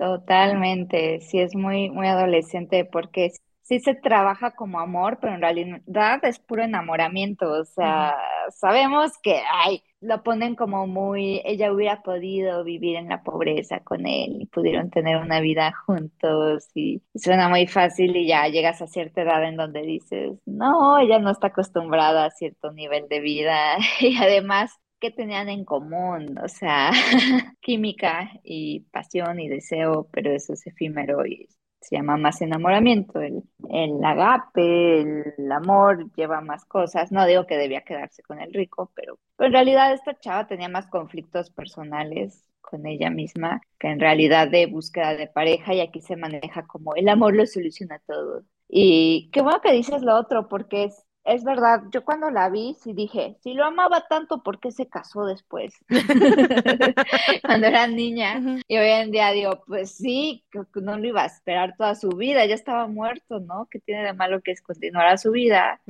Totalmente, 0.00 1.20
sí 1.20 1.40
es 1.40 1.54
muy, 1.54 1.90
muy 1.90 2.06
adolescente 2.06 2.86
porque 2.86 3.32
sí 3.60 3.80
se 3.80 3.94
trabaja 3.94 4.52
como 4.52 4.80
amor, 4.80 5.18
pero 5.20 5.34
en 5.34 5.42
realidad 5.42 6.24
es 6.24 6.38
puro 6.38 6.62
enamoramiento, 6.64 7.52
o 7.52 7.64
sea, 7.66 8.16
sabemos 8.48 9.12
que, 9.22 9.42
ay, 9.52 9.82
lo 10.00 10.22
ponen 10.22 10.56
como 10.56 10.86
muy, 10.86 11.42
ella 11.44 11.70
hubiera 11.70 12.02
podido 12.02 12.64
vivir 12.64 12.96
en 12.96 13.10
la 13.10 13.22
pobreza 13.22 13.80
con 13.80 14.06
él 14.06 14.38
y 14.40 14.46
pudieron 14.46 14.88
tener 14.88 15.18
una 15.18 15.40
vida 15.40 15.70
juntos 15.84 16.70
y 16.74 17.02
suena 17.14 17.50
muy 17.50 17.66
fácil 17.66 18.16
y 18.16 18.26
ya 18.26 18.48
llegas 18.48 18.80
a 18.80 18.86
cierta 18.86 19.20
edad 19.20 19.44
en 19.44 19.56
donde 19.56 19.82
dices, 19.82 20.38
no, 20.46 20.98
ella 20.98 21.18
no 21.18 21.30
está 21.30 21.48
acostumbrada 21.48 22.24
a 22.24 22.30
cierto 22.30 22.72
nivel 22.72 23.06
de 23.10 23.20
vida 23.20 23.76
y 24.00 24.16
además 24.16 24.80
¿qué 25.00 25.10
tenían 25.10 25.48
en 25.48 25.64
común? 25.64 26.38
O 26.42 26.48
sea, 26.48 26.90
química 27.60 28.30
y 28.44 28.80
pasión 28.92 29.40
y 29.40 29.48
deseo, 29.48 30.08
pero 30.12 30.30
eso 30.32 30.52
es 30.52 30.66
efímero 30.66 31.26
y 31.26 31.48
se 31.80 31.96
llama 31.96 32.16
más 32.16 32.40
enamoramiento. 32.42 33.20
El, 33.20 33.42
el 33.70 34.04
agape, 34.04 35.00
el 35.00 35.52
amor 35.52 36.12
lleva 36.14 36.40
más 36.40 36.64
cosas. 36.66 37.10
No 37.12 37.26
digo 37.26 37.46
que 37.46 37.56
debía 37.56 37.82
quedarse 37.82 38.22
con 38.22 38.40
el 38.40 38.52
rico, 38.52 38.92
pero, 38.94 39.18
pero 39.36 39.48
en 39.48 39.52
realidad 39.54 39.92
esta 39.92 40.18
chava 40.18 40.46
tenía 40.46 40.68
más 40.68 40.86
conflictos 40.88 41.50
personales 41.50 42.44
con 42.60 42.86
ella 42.86 43.10
misma 43.10 43.60
que 43.78 43.88
en 43.88 43.98
realidad 44.00 44.48
de 44.48 44.66
búsqueda 44.66 45.14
de 45.14 45.26
pareja 45.26 45.74
y 45.74 45.80
aquí 45.80 46.00
se 46.00 46.16
maneja 46.16 46.66
como 46.66 46.94
el 46.94 47.08
amor 47.08 47.34
lo 47.34 47.46
soluciona 47.46 48.00
todo. 48.06 48.44
Y 48.68 49.30
qué 49.32 49.42
bueno 49.42 49.60
que 49.60 49.72
dices 49.72 50.02
lo 50.02 50.16
otro, 50.16 50.48
porque 50.48 50.84
es 50.84 51.04
es 51.24 51.44
verdad, 51.44 51.82
yo 51.90 52.04
cuando 52.04 52.30
la 52.30 52.48
vi 52.48 52.74
sí 52.80 52.92
dije, 52.92 53.36
si 53.42 53.54
lo 53.54 53.64
amaba 53.64 54.06
tanto, 54.08 54.42
¿por 54.42 54.58
qué 54.58 54.70
se 54.70 54.88
casó 54.88 55.26
después? 55.26 55.74
cuando 57.42 57.66
era 57.66 57.86
niña. 57.86 58.62
Y 58.66 58.76
hoy 58.78 58.88
en 58.88 59.10
día 59.10 59.30
digo, 59.30 59.62
pues 59.66 59.92
sí, 59.92 60.44
no 60.74 60.98
lo 60.98 61.06
iba 61.06 61.22
a 61.22 61.26
esperar 61.26 61.76
toda 61.76 61.94
su 61.94 62.08
vida, 62.10 62.46
ya 62.46 62.54
estaba 62.54 62.86
muerto, 62.86 63.40
¿no? 63.40 63.68
¿Qué 63.70 63.80
tiene 63.80 64.02
de 64.02 64.14
malo 64.14 64.40
que 64.40 64.52
es 64.52 64.62
continuar 64.62 65.06
su 65.18 65.30
vida? 65.32 65.80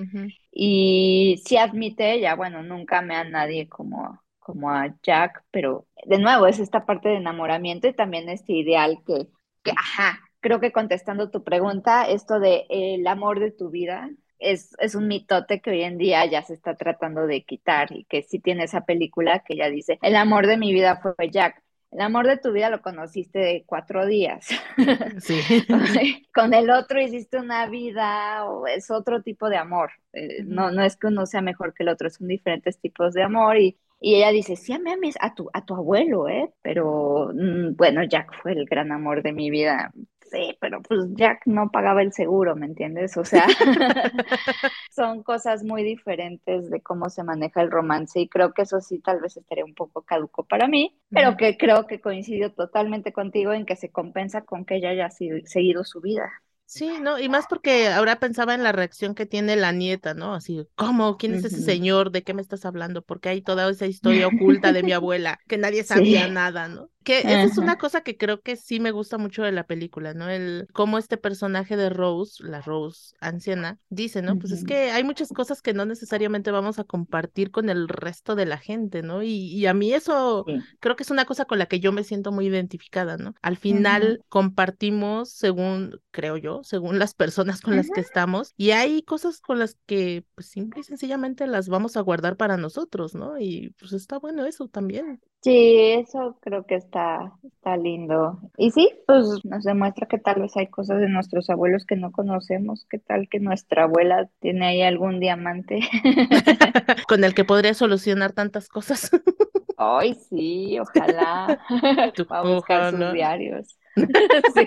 Y 0.51 1.41
sí 1.47 1.57
admite 1.57 2.13
ella, 2.13 2.35
bueno, 2.35 2.63
nunca 2.63 3.01
me 3.01 3.15
a 3.15 3.25
nadie 3.25 3.69
como, 3.69 4.23
como 4.41 4.71
a 4.71 4.95
Jack, 5.03 5.45
pero 5.51 5.87
de 6.07 6.19
nuevo 6.19 6.47
es 6.47 6.59
esta 6.59 6.85
parte 6.87 7.09
de 7.09 7.17
enamoramiento 7.17 7.87
y 7.87 7.95
también 7.95 8.29
este 8.29 8.53
ideal 8.55 8.99
que, 9.07 9.29
que 9.63 9.71
ajá, 9.71 10.19
creo 10.41 10.61
que 10.61 10.73
contestando 10.73 11.31
tu 11.31 11.45
pregunta, 11.45 12.09
esto 12.09 12.41
de 12.41 12.67
el 12.69 13.07
amor 13.07 13.39
de 13.39 13.53
tu 13.53 13.71
vida, 13.71 14.11
es, 14.41 14.75
es 14.79 14.95
un 14.95 15.07
mitote 15.07 15.61
que 15.61 15.71
hoy 15.71 15.83
en 15.83 15.99
día 15.99 16.25
ya 16.27 16.43
se 16.43 16.55
está 16.55 16.75
tratando 16.75 17.27
de 17.27 17.43
quitar 17.43 17.93
y 17.93 18.05
que 18.05 18.23
sí 18.23 18.39
tiene 18.39 18.65
esa 18.65 18.83
película 18.83 19.41
que 19.41 19.57
ya 19.57 19.69
dice, 19.69 19.99
el 20.03 20.17
amor 20.17 20.47
de 20.47 20.57
mi 20.57 20.73
vida 20.73 20.97
fue 20.97 21.31
Jack. 21.31 21.63
El 21.91 22.03
amor 22.03 22.29
de 22.29 22.37
tu 22.37 22.53
vida 22.53 22.71
lo 22.71 22.83
conociste 22.83 23.41
de 23.41 23.65
cuatro 23.67 24.07
días. 24.07 24.49
Sí. 25.21 26.27
Con 26.33 26.55
el 26.55 26.71
otro 26.71 27.01
hiciste 27.01 27.39
una 27.39 27.67
vida 27.67 28.45
o 28.47 28.67
es 28.67 28.91
otro 28.91 29.23
tipo 29.23 29.51
de 29.51 29.57
amor. 29.57 29.91
Eh, 30.13 30.43
no, 30.45 30.71
no 30.71 30.83
es 30.85 30.97
que 30.97 31.09
uno 31.09 31.27
sea 31.27 31.43
mejor 31.43 31.75
que 31.75 31.83
el 31.83 31.89
otro, 31.89 32.09
son 32.09 32.29
diferentes 32.29 32.79
tipos 32.79 33.13
de 33.13 33.23
amor 33.25 33.59
y, 33.59 33.77
y 34.01 34.17
ella 34.17 34.31
dice, 34.31 34.57
sí, 34.57 34.73
amé 34.73 34.93
a, 35.21 35.35
tu, 35.35 35.51
a 35.53 35.65
tu 35.65 35.75
abuelo, 35.75 36.29
¿eh? 36.29 36.53
Pero 36.63 37.33
mm, 37.35 37.77
bueno, 37.77 38.05
Jack 38.05 38.41
fue 38.41 38.53
el 38.53 38.65
gran 38.67 38.93
amor 38.93 39.23
de 39.23 39.33
mi 39.33 39.51
vida 39.51 39.93
sí, 40.31 40.57
pero 40.61 40.81
pues 40.83 41.01
Jack 41.15 41.43
no 41.47 41.71
pagaba 41.71 42.03
el 42.03 42.13
seguro, 42.13 42.57
¿me 42.57 42.67
entiendes? 42.67 43.17
O 43.17 43.25
sea, 43.25 43.47
son 44.91 45.23
cosas 45.23 45.65
muy 45.65 45.83
diferentes 45.83 46.71
de 46.71 46.81
cómo 46.81 47.11
se 47.11 47.25
maneja 47.25 47.63
el 47.63 47.71
romance 47.71 48.21
y 48.21 48.29
creo 48.29 48.53
que 48.53 48.63
eso 48.63 48.81
sí 48.81 49.01
tal 49.01 49.21
vez 49.21 49.37
estaría 49.37 49.65
un 49.65 49.75
poco 49.75 50.03
caduco 50.03 50.45
para 50.45 50.69
mí, 50.69 50.97
pero 51.11 51.37
que 51.37 51.57
creo 51.57 51.87
que 51.87 52.01
coincido 52.01 52.53
totalmente 52.53 53.13
contigo 53.13 53.53
en 53.53 53.67
que 53.67 53.77
se 53.77 53.91
compensa 53.91 54.43
con 54.43 54.65
que 54.65 54.77
ella 54.77 54.91
haya 54.91 55.11
seguido 55.11 55.85
su 55.85 56.01
vida. 56.01 56.31
Sí, 56.73 57.01
no, 57.01 57.19
y 57.19 57.29
más 57.29 57.47
porque 57.49 57.89
ahora 57.89 58.21
pensaba 58.21 58.55
en 58.55 58.63
la 58.63 58.71
reacción 58.71 59.17
que 59.17 59.27
tiene 59.27 59.57
la 59.57 59.73
nieta, 59.73 60.15
¿no? 60.15 60.35
Así, 60.35 60.69
¿cómo? 60.77 61.17
¿Quién 61.17 61.35
es 61.35 61.45
ese 61.45 61.61
señor? 61.63 62.13
¿De 62.13 62.23
qué 62.23 62.33
me 62.33 62.43
estás 62.43 62.65
hablando? 62.65 63.03
Porque 63.03 63.29
hay 63.29 63.43
toda 63.43 63.69
esa 63.69 63.87
historia 63.87 64.29
oculta 64.29 64.73
de 64.73 64.85
mi 64.85 64.93
abuela, 64.93 65.41
que 65.49 65.59
nadie 65.59 65.83
sabía 65.83 66.29
nada, 66.29 66.69
¿no? 66.69 66.89
Que 67.05 67.21
esa 67.21 67.43
es 67.43 67.59
una 67.59 67.79
cosa 67.79 68.03
que 68.03 68.17
creo 68.17 68.41
que 68.43 68.57
sí 68.57 68.79
me 68.79 68.91
gusta 68.91 69.17
mucho 69.17 69.43
de 69.43 69.53
la 69.53 69.65
película, 69.65 70.13
¿no? 70.13 70.29
El 70.29 70.69
cómo 70.73 70.99
este 70.99 71.17
personaje 71.17 71.77
de 71.77 71.89
Rose, 71.89 72.45
la 72.45 72.61
Rose 72.61 73.15
anciana, 73.21 73.79
dice, 73.89 74.21
¿no? 74.21 74.39
Pues 74.39 74.53
es 74.53 74.65
que 74.65 74.91
hay 74.91 75.03
muchas 75.03 75.31
cosas 75.31 75.63
que 75.63 75.73
no 75.73 75.87
necesariamente 75.87 76.51
vamos 76.51 76.79
a 76.79 76.85
compartir 76.85 77.51
con 77.51 77.71
el 77.71 77.89
resto 77.89 78.35
de 78.35 78.45
la 78.45 78.59
gente, 78.59 79.03
¿no? 79.03 79.23
Y, 79.23 79.67
a 79.67 79.75
mí 79.75 79.93
eso 79.93 80.45
creo 80.81 80.97
que 80.97 81.03
es 81.03 81.11
una 81.11 81.25
cosa 81.25 81.45
con 81.45 81.59
la 81.59 81.67
que 81.67 81.81
yo 81.81 81.93
me 81.93 82.05
siento 82.05 82.33
muy 82.33 82.47
identificada, 82.47 83.17
¿no? 83.17 83.35
Al 83.41 83.57
final 83.57 84.23
compartimos 84.29 85.31
según, 85.31 86.01
creo 86.11 86.37
yo, 86.37 86.61
según 86.65 86.99
las 86.99 87.15
personas 87.15 87.61
con 87.61 87.77
las 87.77 87.89
que 87.89 88.01
estamos, 88.01 88.53
y 88.57 88.73
hay 88.73 89.03
cosas 89.03 89.41
con 89.41 89.59
las 89.59 89.77
que, 89.87 90.25
pues 90.35 90.49
simple 90.49 90.81
y 90.81 90.85
sencillamente 90.85 91.47
las 91.47 91.69
vamos 91.69 91.97
a 91.97 92.01
guardar 92.01 92.37
para 92.37 92.57
nosotros, 92.57 93.15
¿no? 93.15 93.39
Y 93.39 93.75
pues 93.79 93.93
está 93.93 94.19
bueno 94.19 94.45
eso 94.45 94.69
también. 94.69 95.21
Sí, 95.43 95.79
eso 95.99 96.37
creo 96.43 96.67
que 96.67 96.75
está, 96.75 97.33
está 97.43 97.75
lindo. 97.79 98.39
Y 98.59 98.73
sí, 98.73 98.91
pues 99.07 99.43
nos 99.45 99.65
demuestra 99.65 100.07
que 100.07 100.19
tal 100.19 100.43
vez 100.43 100.55
hay 100.59 100.67
cosas 100.67 101.01
de 101.01 101.09
nuestros 101.09 101.49
abuelos 101.49 101.87
que 101.87 101.97
no 101.97 102.13
conocemos, 102.13 102.85
que 102.91 102.99
tal 102.99 103.27
que 103.27 103.41
nuestra 103.41 103.85
abuela 103.85 104.29
tiene 104.41 104.67
ahí 104.67 104.83
algún 104.83 105.19
diamante. 105.19 105.81
Con 107.09 107.25
el 107.25 107.35
que 107.35 107.45
podría 107.45 107.73
solucionar 107.73 108.33
tantas 108.33 108.69
cosas. 108.69 109.11
Ay, 109.79 110.15
sí, 110.29 110.79
ojalá. 110.79 111.59
Va 112.31 112.39
a 112.41 112.43
buscar 112.43 112.91
sus 112.91 113.13
diarios. 113.15 113.79
sí. 113.97 114.67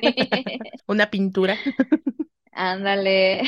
Una 0.87 1.11
pintura. 1.11 1.55
Ándale. 2.51 3.43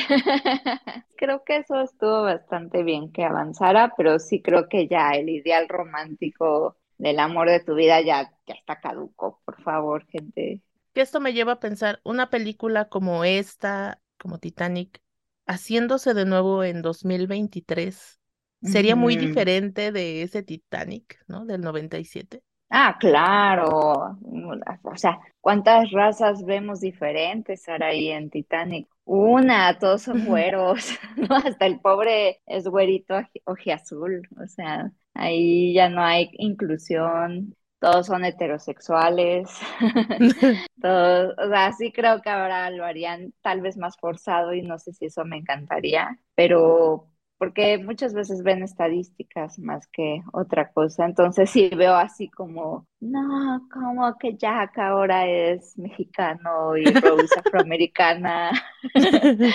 creo 1.18 1.44
que 1.44 1.58
eso 1.58 1.82
estuvo 1.82 2.22
bastante 2.22 2.84
bien 2.84 3.12
que 3.12 3.24
avanzara, 3.24 3.94
pero 3.98 4.20
sí 4.20 4.44
creo 4.44 4.70
que 4.70 4.88
ya 4.88 5.10
el 5.14 5.30
ideal 5.30 5.68
romántico 5.68 6.78
del 6.98 7.20
amor 7.20 7.50
de 7.50 7.60
tu 7.60 7.76
vida 7.76 8.02
ya, 8.02 8.32
ya 8.48 8.54
está 8.54 8.80
caduco, 8.80 9.42
por 9.46 9.62
favor, 9.62 10.06
gente. 10.08 10.62
Que 10.94 11.02
esto 11.02 11.20
me 11.20 11.34
lleva 11.34 11.54
a 11.54 11.60
pensar, 11.60 12.00
una 12.04 12.30
película 12.30 12.90
como 12.90 13.24
esta, 13.24 14.00
como 14.18 14.40
Titanic, 14.40 15.02
haciéndose 15.46 16.14
de 16.14 16.26
nuevo 16.26 16.64
en 16.64 16.82
2023, 16.82 18.20
sería 18.62 18.96
muy 18.96 19.16
diferente 19.16 19.92
de 19.92 20.24
ese 20.24 20.42
Titanic, 20.42 21.20
¿no? 21.28 21.46
Del 21.46 21.62
97. 21.62 22.42
Ah, 22.70 22.98
claro. 23.00 24.18
O 24.84 24.96
sea, 24.96 25.20
¿cuántas 25.40 25.92
razas 25.92 26.44
vemos 26.46 26.82
diferentes 26.82 27.68
ahora 27.70 27.88
ahí 27.88 28.10
en 28.10 28.30
Titanic? 28.30 28.88
Una, 29.04 29.78
todos 29.78 30.02
son 30.02 30.26
güeros, 30.26 30.90
¿no? 31.16 31.36
Hasta 31.36 31.66
el 31.66 31.80
pobre 31.80 32.42
es 32.46 32.68
güerito 32.68 33.16
ojiazul, 33.46 34.28
o 34.42 34.48
sea, 34.48 34.92
ahí 35.16 35.74
ya 35.74 35.90
no 35.90 36.04
hay 36.04 36.30
inclusión, 36.34 37.56
todos 37.80 38.08
son 38.08 38.26
heterosexuales, 38.26 39.50
todos, 40.82 41.34
o 41.38 41.50
sea, 41.50 41.72
sí 41.74 41.92
creo 41.92 42.22
que 42.22 42.30
ahora 42.30 42.70
lo 42.70 42.86
harían 42.86 43.34
tal 43.42 43.62
vez 43.62 43.78
más 43.78 43.98
forzado 43.98 44.54
y 44.54 44.62
no 44.62 44.78
sé 44.80 44.94
si 44.94 45.06
eso 45.08 45.26
me 45.26 45.38
encantaría, 45.38 46.20
pero 46.36 47.10
porque 47.38 47.78
muchas 47.78 48.14
veces 48.14 48.44
ven 48.44 48.64
estadísticas 48.64 49.60
más 49.60 49.88
que 49.88 50.22
otra 50.34 50.72
cosa. 50.72 51.06
Entonces 51.06 51.50
sí 51.50 51.70
veo 51.76 51.94
así 51.96 52.30
como, 52.30 52.88
no, 53.00 53.68
como 53.72 54.18
que 54.18 54.38
Jack 54.38 54.78
ahora 54.78 55.28
es 55.28 55.78
mexicano 55.78 56.78
y 56.78 56.86
Rose 56.86 57.40
afroamericana. 57.40 58.52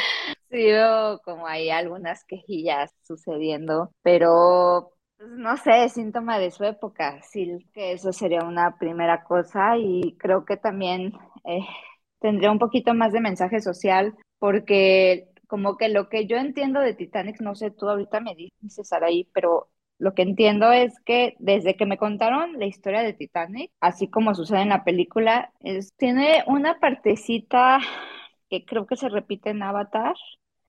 sí 0.50 0.56
veo 0.66 1.20
como 1.24 1.46
hay 1.46 1.70
algunas 1.70 2.24
quejillas 2.24 2.94
sucediendo, 3.02 3.90
pero 4.02 4.92
no 5.28 5.56
sé, 5.56 5.88
síntoma 5.88 6.38
de 6.38 6.50
su 6.50 6.64
época. 6.64 7.20
Sí, 7.22 7.66
que 7.72 7.92
eso 7.92 8.12
sería 8.12 8.40
una 8.44 8.76
primera 8.78 9.24
cosa 9.24 9.76
y 9.78 10.16
creo 10.18 10.44
que 10.44 10.56
también 10.56 11.12
eh, 11.44 11.60
tendría 12.20 12.50
un 12.50 12.58
poquito 12.58 12.94
más 12.94 13.12
de 13.12 13.20
mensaje 13.20 13.60
social 13.60 14.16
porque 14.38 15.28
como 15.46 15.76
que 15.76 15.88
lo 15.88 16.08
que 16.08 16.26
yo 16.26 16.36
entiendo 16.36 16.80
de 16.80 16.94
Titanic, 16.94 17.40
no 17.40 17.54
sé, 17.54 17.70
tú 17.70 17.88
ahorita 17.88 18.20
me 18.20 18.34
dices, 18.34 18.92
ahí, 18.92 19.28
pero 19.34 19.68
lo 19.98 20.14
que 20.14 20.22
entiendo 20.22 20.72
es 20.72 20.94
que 21.04 21.34
desde 21.40 21.76
que 21.76 21.86
me 21.86 21.98
contaron 21.98 22.58
la 22.58 22.66
historia 22.66 23.02
de 23.02 23.12
Titanic, 23.12 23.72
así 23.80 24.08
como 24.08 24.34
sucede 24.34 24.62
en 24.62 24.68
la 24.70 24.84
película, 24.84 25.52
es, 25.60 25.92
tiene 25.96 26.44
una 26.46 26.78
partecita 26.78 27.80
que 28.48 28.64
creo 28.64 28.86
que 28.86 28.96
se 28.96 29.08
repite 29.08 29.50
en 29.50 29.62
Avatar, 29.62 30.14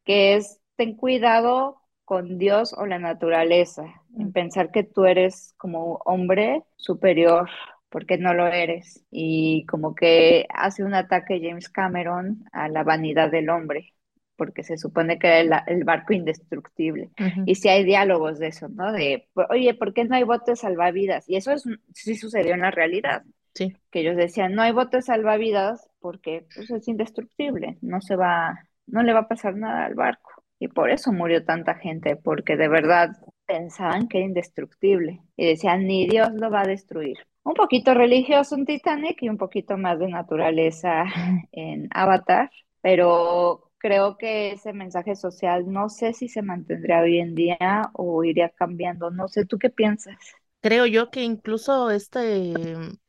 que 0.04 0.36
es 0.36 0.60
ten 0.76 0.96
cuidado 0.96 1.81
con 2.12 2.38
Dios 2.38 2.76
o 2.78 2.86
la 2.86 3.00
naturaleza, 3.00 3.86
en 4.18 4.28
mm. 4.28 4.32
pensar 4.34 4.70
que 4.70 4.84
tú 4.84 5.06
eres 5.06 5.54
como 5.56 6.02
hombre 6.04 6.62
superior 6.76 7.50
porque 7.88 8.18
no 8.18 8.34
lo 8.34 8.48
eres. 8.48 9.06
Y 9.10 9.66
como 9.66 9.96
que 9.96 10.46
hace 10.54 10.84
un 10.84 10.94
ataque 10.94 11.40
James 11.42 11.70
Cameron 11.70 12.44
a 12.52 12.68
la 12.68 12.84
vanidad 12.84 13.32
del 13.32 13.50
hombre 13.50 13.94
porque 14.36 14.62
se 14.62 14.78
supone 14.78 15.20
que 15.20 15.40
era 15.40 15.64
el, 15.68 15.86
barco 15.86 16.12
indestructible. 16.12 17.12
Y 17.46 17.56
si 17.56 17.70
hay 17.70 17.86
diálogos 17.86 18.40
de 18.40 18.48
eso, 18.48 18.68
¿no? 18.68 18.92
De, 18.92 19.30
oye, 19.50 19.74
¿por 19.74 19.94
qué 19.94 20.04
no 20.04 20.18
hay 20.18 20.24
botes 20.24 20.60
salvavidas? 20.60 21.30
Y 21.30 21.38
eso 21.38 21.54
es, 21.54 21.64
sí 21.94 22.18
sucedió 22.18 22.56
en 22.56 22.60
la 22.60 22.72
realidad. 22.72 23.24
Sí. 23.54 23.74
Que 23.90 24.02
ellos 24.02 24.18
decían, 24.18 24.54
no 24.54 24.64
hay 24.64 24.74
botes 24.74 25.06
salvavidas 25.06 25.90
porque 26.02 26.46
pues, 26.54 26.70
es 26.72 26.90
indestructible, 26.90 27.78
no 27.82 28.02
se 28.02 28.18
va, 28.18 28.68
no 28.86 29.02
le 29.02 29.14
va 29.14 29.22
a 29.22 29.28
pasar 29.30 29.56
nada 29.56 29.86
al 29.86 29.96
barco. 29.96 30.31
Y 30.62 30.68
por 30.68 30.92
eso 30.92 31.12
murió 31.12 31.44
tanta 31.44 31.74
gente, 31.74 32.16
porque 32.16 32.56
de 32.56 32.68
verdad 32.68 33.10
pensaban 33.48 34.08
que 34.08 34.20
era 34.20 34.28
indestructible. 34.28 35.20
Y 35.36 35.48
decían, 35.48 35.88
ni 35.88 36.06
Dios 36.06 36.30
lo 36.34 36.52
va 36.52 36.62
a 36.62 36.68
destruir. 36.68 37.18
Un 37.42 37.56
poquito 37.56 37.96
religioso 37.96 38.54
en 38.54 38.68
Titanic 38.68 39.24
y 39.24 39.30
un 39.30 39.40
poquito 39.40 39.76
más 39.76 39.98
de 39.98 40.08
naturaleza 40.10 41.06
en 41.52 41.88
Avatar, 41.90 42.52
pero 42.80 43.72
creo 43.80 44.20
que 44.20 44.52
ese 44.52 44.72
mensaje 44.72 45.16
social 45.16 45.66
no 45.68 45.90
sé 45.90 46.14
si 46.14 46.28
se 46.28 46.44
mantendrá 46.44 47.02
hoy 47.02 47.18
en 47.18 47.34
día 47.34 47.90
o 47.94 48.24
iría 48.24 48.50
cambiando. 48.50 49.10
No 49.10 49.28
sé, 49.30 49.48
¿tú 49.48 49.58
qué 49.58 49.72
piensas? 49.72 50.16
Creo 50.62 50.86
yo 50.86 51.10
que 51.10 51.24
incluso 51.24 51.90
este, 51.90 52.52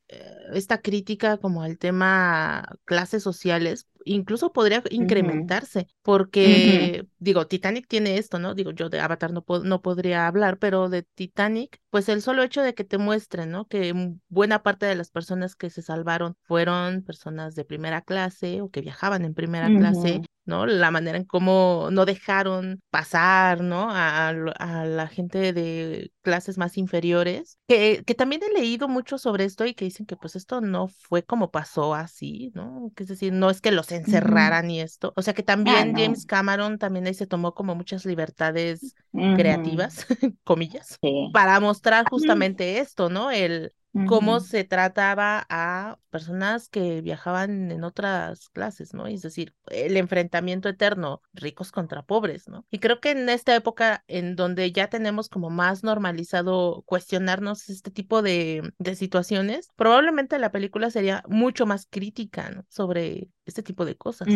eh, 0.08 0.24
esta 0.54 0.78
crítica 0.78 1.36
como 1.36 1.62
al 1.62 1.76
tema 1.76 2.78
clases 2.86 3.22
sociales 3.22 3.88
incluso 4.04 4.52
podría 4.52 4.82
incrementarse, 4.90 5.86
porque, 6.02 7.06
digo, 7.18 7.46
Titanic 7.46 7.86
tiene 7.88 8.18
esto, 8.18 8.38
¿no? 8.38 8.54
Digo, 8.54 8.70
yo 8.70 8.88
de 8.88 9.00
Avatar 9.00 9.32
no, 9.32 9.44
no 9.64 9.82
podría 9.82 10.26
hablar, 10.26 10.58
pero 10.58 10.88
de 10.88 11.02
Titanic, 11.02 11.80
pues 11.90 12.08
el 12.08 12.22
solo 12.22 12.42
hecho 12.42 12.62
de 12.62 12.74
que 12.74 12.84
te 12.84 12.98
muestren, 12.98 13.50
¿no? 13.50 13.66
Que 13.66 13.94
buena 14.28 14.62
parte 14.62 14.86
de 14.86 14.94
las 14.94 15.10
personas 15.10 15.54
que 15.56 15.70
se 15.70 15.82
salvaron 15.82 16.36
fueron 16.42 17.02
personas 17.02 17.54
de 17.54 17.64
primera 17.64 18.02
clase 18.02 18.60
o 18.60 18.70
que 18.70 18.80
viajaban 18.80 19.24
en 19.24 19.34
primera 19.34 19.68
clase, 19.68 20.22
¿no? 20.44 20.66
La 20.66 20.90
manera 20.90 21.16
en 21.16 21.24
cómo 21.24 21.88
no 21.92 22.04
dejaron 22.04 22.82
pasar, 22.90 23.62
¿no? 23.62 23.88
A, 23.90 24.28
a, 24.28 24.84
la 24.84 25.06
gente 25.06 25.52
de 25.52 26.12
clases 26.22 26.58
más 26.58 26.76
inferiores, 26.76 27.58
que, 27.68 28.02
que 28.04 28.14
también 28.14 28.42
he 28.42 28.58
leído 28.58 28.88
mucho 28.88 29.18
sobre 29.18 29.44
esto 29.44 29.64
y 29.66 29.74
que 29.74 29.84
dicen 29.84 30.06
que 30.06 30.16
pues 30.16 30.36
esto 30.36 30.60
no 30.60 30.88
fue 30.88 31.22
como 31.22 31.50
pasó 31.50 31.94
así, 31.94 32.50
¿no? 32.54 32.90
Que 32.96 33.04
es 33.04 33.08
decir, 33.08 33.32
no 33.32 33.50
es 33.50 33.60
que 33.60 33.72
los 33.72 33.92
encerraran 33.92 34.70
y 34.70 34.80
esto. 34.80 35.12
O 35.16 35.22
sea 35.22 35.34
que 35.34 35.42
también 35.42 35.94
James 35.94 36.26
Cameron 36.26 36.78
también 36.78 37.06
ahí 37.06 37.14
se 37.14 37.26
tomó 37.26 37.54
como 37.54 37.74
muchas 37.74 38.04
libertades 38.04 38.94
creativas, 39.12 40.06
comillas, 40.44 40.98
para 41.32 41.60
mostrar 41.60 42.08
justamente 42.08 42.78
esto, 42.78 43.10
¿no? 43.10 43.30
El 43.30 43.72
cómo 44.06 44.40
se 44.40 44.64
trataba 44.64 45.46
a 45.48 45.98
personas 46.10 46.68
que 46.68 47.00
viajaban 47.02 47.70
en 47.70 47.84
otras 47.84 48.48
clases, 48.50 48.94
¿no? 48.94 49.06
Es 49.06 49.22
decir, 49.22 49.54
el 49.66 49.96
enfrentamiento 49.96 50.68
eterno, 50.68 51.20
ricos 51.32 51.72
contra 51.72 52.02
pobres, 52.02 52.48
¿no? 52.48 52.66
Y 52.70 52.78
creo 52.78 53.00
que 53.00 53.10
en 53.10 53.28
esta 53.28 53.54
época 53.54 54.04
en 54.08 54.36
donde 54.36 54.72
ya 54.72 54.88
tenemos 54.88 55.28
como 55.28 55.50
más 55.50 55.84
normalizado 55.84 56.82
cuestionarnos 56.86 57.68
este 57.68 57.90
tipo 57.90 58.22
de, 58.22 58.72
de 58.78 58.94
situaciones, 58.94 59.70
probablemente 59.76 60.38
la 60.38 60.52
película 60.52 60.90
sería 60.90 61.22
mucho 61.28 61.66
más 61.66 61.86
crítica, 61.88 62.50
¿no? 62.50 62.64
Sobre 62.68 63.28
este 63.46 63.62
tipo 63.62 63.84
de 63.84 63.96
cosas. 63.96 64.28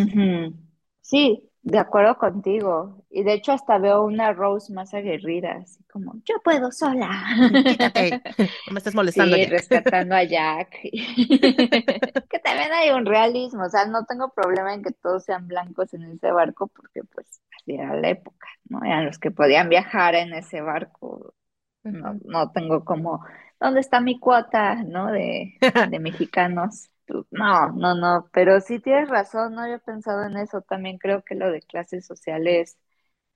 Sí, 1.06 1.48
de 1.62 1.78
acuerdo 1.78 2.18
contigo. 2.18 3.04
Y 3.10 3.22
de 3.22 3.34
hecho 3.34 3.52
hasta 3.52 3.78
veo 3.78 4.02
una 4.02 4.32
Rose 4.32 4.72
más 4.72 4.92
aguerrida, 4.92 5.52
así 5.62 5.84
como, 5.84 6.14
yo 6.24 6.34
puedo 6.42 6.72
sola. 6.72 7.08
Quítate, 7.64 8.20
no 8.66 8.72
me 8.72 8.78
estés 8.78 8.94
molestando. 8.94 9.36
Sí, 9.36 9.46
rescatando 9.46 10.16
a 10.16 10.24
Jack. 10.24 10.70
que 10.82 12.38
también 12.40 12.72
hay 12.72 12.90
un 12.90 13.06
realismo, 13.06 13.66
o 13.66 13.70
sea, 13.70 13.86
no 13.86 14.04
tengo 14.04 14.32
problema 14.34 14.74
en 14.74 14.82
que 14.82 14.90
todos 14.90 15.24
sean 15.24 15.46
blancos 15.46 15.94
en 15.94 16.02
ese 16.10 16.32
barco 16.32 16.66
porque 16.66 17.04
pues 17.04 17.40
así 17.56 17.74
era 17.74 17.94
la 17.94 18.10
época, 18.10 18.48
¿no? 18.68 18.84
Eran 18.84 19.06
los 19.06 19.20
que 19.20 19.30
podían 19.30 19.68
viajar 19.68 20.16
en 20.16 20.34
ese 20.34 20.60
barco. 20.60 21.34
No, 21.84 22.18
no 22.24 22.50
tengo 22.50 22.84
como, 22.84 23.24
¿dónde 23.60 23.78
está 23.78 24.00
mi 24.00 24.18
cuota, 24.18 24.74
no? 24.74 25.12
De, 25.12 25.56
de 25.88 25.98
mexicanos. 26.00 26.90
No, 27.30 27.70
no, 27.72 27.94
no, 27.94 28.28
pero 28.32 28.60
sí 28.60 28.80
tienes 28.80 29.08
razón, 29.08 29.54
no 29.54 29.62
había 29.62 29.78
pensado 29.78 30.24
en 30.24 30.36
eso. 30.36 30.62
También 30.62 30.98
creo 30.98 31.22
que 31.24 31.34
lo 31.36 31.50
de 31.52 31.60
clases 31.62 32.04
sociales 32.06 32.78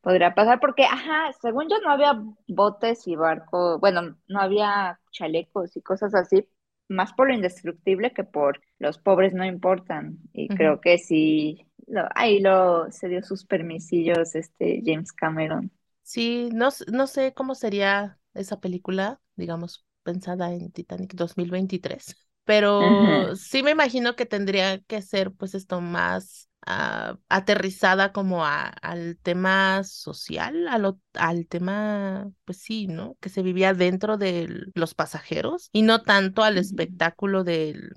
podría 0.00 0.34
pasar, 0.34 0.60
porque, 0.60 0.84
ajá, 0.84 1.32
según 1.42 1.68
yo 1.70 1.78
no 1.80 1.90
había 1.90 2.14
botes 2.48 3.06
y 3.08 3.16
barcos, 3.16 3.80
bueno, 3.80 4.18
no 4.28 4.40
había 4.40 5.00
chalecos 5.12 5.76
y 5.76 5.82
cosas 5.82 6.14
así, 6.14 6.48
más 6.88 7.12
por 7.12 7.28
lo 7.28 7.34
indestructible 7.34 8.12
que 8.12 8.24
por 8.24 8.60
los 8.78 8.98
pobres 8.98 9.34
no 9.34 9.44
importan. 9.44 10.18
Y 10.32 10.52
creo 10.52 10.80
que 10.80 10.98
sí, 10.98 11.66
lo, 11.86 12.02
ahí 12.14 12.40
lo 12.40 12.90
se 12.92 13.08
dio 13.08 13.22
sus 13.22 13.44
permisillos 13.46 14.34
este 14.34 14.82
James 14.84 15.12
Cameron. 15.12 15.70
Sí, 16.02 16.48
no, 16.52 16.68
no 16.92 17.06
sé 17.06 17.34
cómo 17.34 17.54
sería 17.54 18.18
esa 18.34 18.60
película, 18.60 19.20
digamos, 19.36 19.86
pensada 20.02 20.52
en 20.52 20.72
Titanic 20.72 21.14
2023 21.14 22.16
pero 22.50 23.36
sí 23.36 23.62
me 23.62 23.70
imagino 23.70 24.16
que 24.16 24.26
tendría 24.26 24.80
que 24.80 25.02
ser 25.02 25.30
pues 25.30 25.54
esto 25.54 25.80
más 25.80 26.48
ah, 26.66 27.16
aterrizada 27.28 28.10
como 28.10 28.44
al 28.44 29.16
tema 29.22 29.84
social, 29.84 30.66
al 31.14 31.46
tema, 31.46 32.28
pues 32.44 32.58
sí, 32.58 32.88
¿no? 32.88 33.16
Que 33.20 33.28
se 33.28 33.42
vivía 33.42 33.72
dentro 33.72 34.16
de 34.16 34.64
los 34.74 34.94
pasajeros 34.94 35.70
y 35.72 35.82
no 35.82 36.02
tanto 36.02 36.42
al 36.42 36.58
espectáculo 36.58 37.44
del 37.44 37.92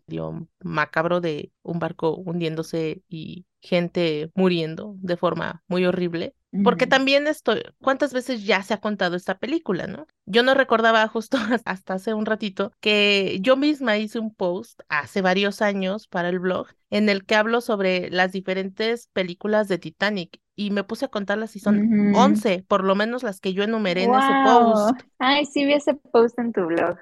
macabro 0.60 1.20
de 1.20 1.51
un 1.64 1.80
barco 1.80 2.16
hundiéndose 2.16 3.01
y 3.10 3.47
gente 3.60 4.30
muriendo 4.36 4.93
de 4.99 5.18
forma 5.18 5.64
muy 5.68 5.84
horrible. 5.88 6.36
Porque 6.62 6.88
también 6.88 7.28
estoy, 7.28 7.64
¿cuántas 7.82 8.14
veces 8.14 8.45
ya 8.45 8.62
se 8.64 8.74
ha 8.74 8.80
contado 8.80 9.16
esta 9.16 9.38
película, 9.39 9.88
no? 9.88 10.08
Yo 10.26 10.43
no 10.43 10.54
recordaba 10.54 11.08
justo 11.08 11.38
hasta 11.66 11.95
hace 11.95 12.14
un 12.14 12.26
ratito 12.26 12.72
que 12.80 13.39
yo 13.41 13.58
misma 13.58 13.97
hice 13.97 14.20
un 14.20 14.34
post 14.34 14.82
hace 14.89 15.22
varios 15.22 15.62
años 15.62 16.08
para 16.08 16.30
el 16.30 16.39
blog 16.39 16.68
en 16.89 17.10
el 17.10 17.26
que 17.26 17.36
hablo 17.36 17.62
sobre 17.62 18.10
las 18.12 18.32
diferentes 18.32 19.08
películas 19.14 19.68
de 19.68 19.80
Titanic 19.80 20.39
y 20.56 20.70
me 20.72 20.84
puse 20.84 21.06
a 21.06 21.08
contarlas 21.08 21.56
y 21.56 21.60
son 21.60 21.84
11, 22.12 22.64
por 22.68 22.84
lo 22.84 22.95
menos 22.95 23.24
las 23.24 23.39
que 23.39 23.54
yo 23.54 23.64
enumeré 23.64 24.04
en 24.04 24.14
ese 24.14 24.36
post. 24.36 25.01
Ay, 25.18 25.45
sí 25.45 25.66
vi 25.66 25.74
ese 25.74 25.95
post 25.95 26.38
en 26.38 26.51
tu 26.54 26.66
blog. 26.68 26.97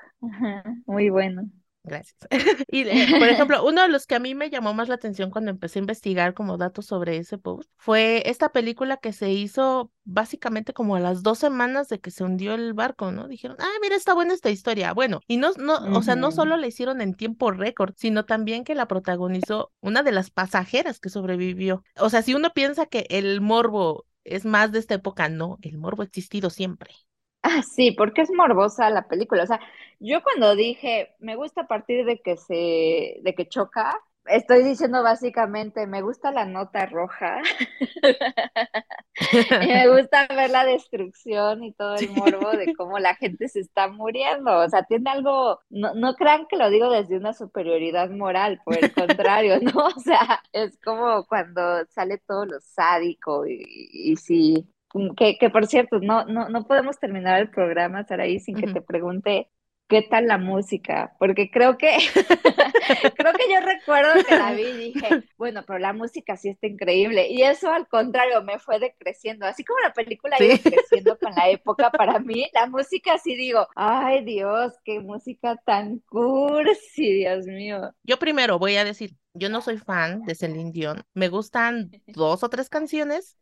Muy 0.86 1.10
bueno. 1.10 1.50
Gracias. 1.84 2.16
y 2.68 2.84
por 2.84 2.94
ejemplo, 3.30 3.66
uno 3.66 3.82
de 3.82 3.90
los 3.90 4.06
que 4.06 4.16
a 4.16 4.20
mí 4.20 4.36
me 4.36 4.50
llamó 4.50 4.74
más 4.74 4.88
la 4.88 4.96
atención 4.96 5.32
cuando 5.32 5.50
empecé 5.50 5.80
a 5.80 5.82
investigar 5.82 6.34
como 6.34 6.58
datos 6.58 6.86
sobre 6.86 7.18
ese 7.18 7.38
post 7.38 7.70
fue 7.78 8.24
esta 8.30 8.52
película 8.52 8.98
que 8.98 9.14
se 9.14 9.32
hizo 9.32 9.92
básicamente 10.04 10.74
como 10.74 10.96
a 10.96 11.00
las 11.00 11.24
dos 11.24 11.40
semanas 11.40 11.88
de 11.90 12.00
que 12.00 12.12
se 12.12 12.24
hundió 12.24 12.54
el 12.54 12.74
barco, 12.74 13.12
¿no? 13.12 13.28
Dijeron, 13.28 13.58
ah, 13.60 13.72
mira, 13.82 13.96
está 13.96 14.14
buena 14.14 14.34
esta 14.34 14.50
historia. 14.50 14.94
Bueno, 14.94 15.22
y 15.28 15.38
no, 15.38 15.52
no, 15.58 15.98
o 15.98 16.04
sea, 16.04 16.16
no 16.16 16.32
solo 16.32 16.58
la 16.58 16.68
hicieron 16.68 17.02
en 17.02 17.16
tiempo 17.16 17.52
récord, 17.52 17.94
sino 17.98 18.26
también 18.26 18.64
que 18.64 18.76
la 18.76 18.88
protagonizó 18.88 19.72
una 19.80 20.04
de 20.04 20.12
las 20.12 20.30
pasajeras 20.30 21.00
que 21.00 21.10
sobrevivió. 21.10 21.84
O 21.98 22.10
sea, 22.10 22.22
si 22.22 22.34
uno 22.34 22.52
piensa 22.54 22.86
que 22.86 23.08
el 23.10 23.42
morbo 23.42 24.06
es 24.24 24.46
más 24.46 24.72
de 24.72 24.80
esta 24.80 24.96
época, 24.96 25.30
no, 25.30 25.58
el 25.62 25.78
morbo 25.78 26.04
ha 26.04 26.06
existido 26.06 26.50
siempre. 26.50 26.94
Ah, 27.44 27.64
sí, 27.64 27.92
porque 27.92 28.22
es 28.22 28.32
morbosa 28.32 28.90
la 28.90 29.08
película. 29.08 29.44
O 29.44 29.48
sea, 29.48 29.60
yo 30.00 30.22
cuando 30.24 30.56
dije, 30.56 31.16
me 31.20 31.36
gusta 31.36 31.62
a 31.62 31.68
partir 31.68 32.06
de 32.06 32.22
que 32.22 32.38
se, 32.38 33.20
de 33.24 33.34
que 33.36 33.48
choca, 33.48 34.00
estoy 34.26 34.64
diciendo 34.64 35.02
básicamente, 35.02 35.88
me 35.88 36.02
gusta 36.04 36.32
la 36.32 36.46
nota 36.46 36.86
roja. 36.86 37.42
y 39.62 39.68
me 39.68 39.90
gusta 39.90 40.28
ver 40.28 40.52
la 40.52 40.66
destrucción 40.66 41.64
y 41.64 41.74
todo 41.74 41.96
el 41.96 42.10
morbo 42.12 42.52
de 42.52 42.72
cómo 42.74 43.00
la 43.00 43.16
gente 43.16 43.48
se 43.50 43.60
está 43.62 43.88
muriendo. 43.88 44.60
O 44.60 44.70
sea, 44.70 44.84
tiene 44.84 45.10
algo, 45.10 45.60
no, 45.70 45.94
no 45.96 46.16
crean 46.16 46.46
que 46.48 46.58
lo 46.58 46.70
digo 46.70 46.90
desde 46.92 47.18
una 47.18 47.34
superioridad 47.34 48.10
moral, 48.12 48.62
por 48.64 48.78
el 48.78 48.94
contrario, 48.94 49.60
¿no? 49.62 49.72
O 49.98 50.00
sea, 50.00 50.44
es 50.54 50.78
como 50.84 51.26
cuando 51.28 51.86
sale 51.90 52.20
todo 52.20 52.46
lo 52.46 52.60
sádico 52.62 53.46
y, 53.48 53.90
y 53.92 54.16
sí, 54.18 54.68
que, 55.18 55.38
que 55.38 55.50
por 55.50 55.68
cierto, 55.68 56.00
no, 56.00 56.26
no, 56.26 56.50
no 56.50 56.66
podemos 56.66 57.00
terminar 57.00 57.40
el 57.40 57.50
programa, 57.50 58.04
Saraí, 58.04 58.40
sin 58.40 58.56
que 58.56 58.68
te 58.68 58.82
pregunte 58.82 59.50
qué 59.92 60.02
tal 60.02 60.26
la 60.28 60.38
música, 60.38 61.18
porque 61.20 61.52
creo 61.52 61.78
que, 61.78 61.98
creo 63.18 63.34
que 63.34 63.54
yo 63.54 63.60
recuerdo 63.60 64.24
que 64.26 64.38
la 64.38 64.54
vi 64.54 64.62
y 64.62 64.94
dije, 64.94 65.24
bueno, 65.38 65.64
pero 65.68 65.80
la 65.80 65.92
música 65.92 66.38
sí 66.38 66.48
está 66.48 66.68
increíble, 66.68 67.28
y 67.30 67.42
eso 67.42 67.70
al 67.70 67.90
contrario 67.90 68.42
me 68.42 68.58
fue 68.58 68.80
decreciendo, 68.80 69.46
así 69.46 69.66
como 69.66 69.82
la 69.82 69.92
película 69.92 70.38
iba 70.40 70.58
creciendo 70.58 71.20
con 71.20 71.36
la 71.36 71.50
época, 71.50 71.92
para 71.92 72.20
mí 72.20 72.48
la 72.54 72.68
música 72.68 73.18
sí 73.18 73.36
digo, 73.36 73.68
ay 73.76 74.24
Dios, 74.24 74.72
qué 74.86 75.02
música 75.02 75.58
tan 75.66 76.00
cursi, 76.08 77.12
Dios 77.12 77.46
mío. 77.48 77.92
Yo 78.04 78.18
primero 78.18 78.60
voy 78.60 78.78
a 78.78 78.86
decir, 78.86 79.18
yo 79.34 79.50
no 79.50 79.62
soy 79.62 79.78
fan 79.78 80.24
de 80.24 80.36
Celine 80.36 80.72
Dion. 80.72 81.04
Me 81.14 81.30
gustan 81.30 81.92
dos 82.08 82.44
o 82.44 82.50
tres 82.50 82.70
canciones, 82.70 83.38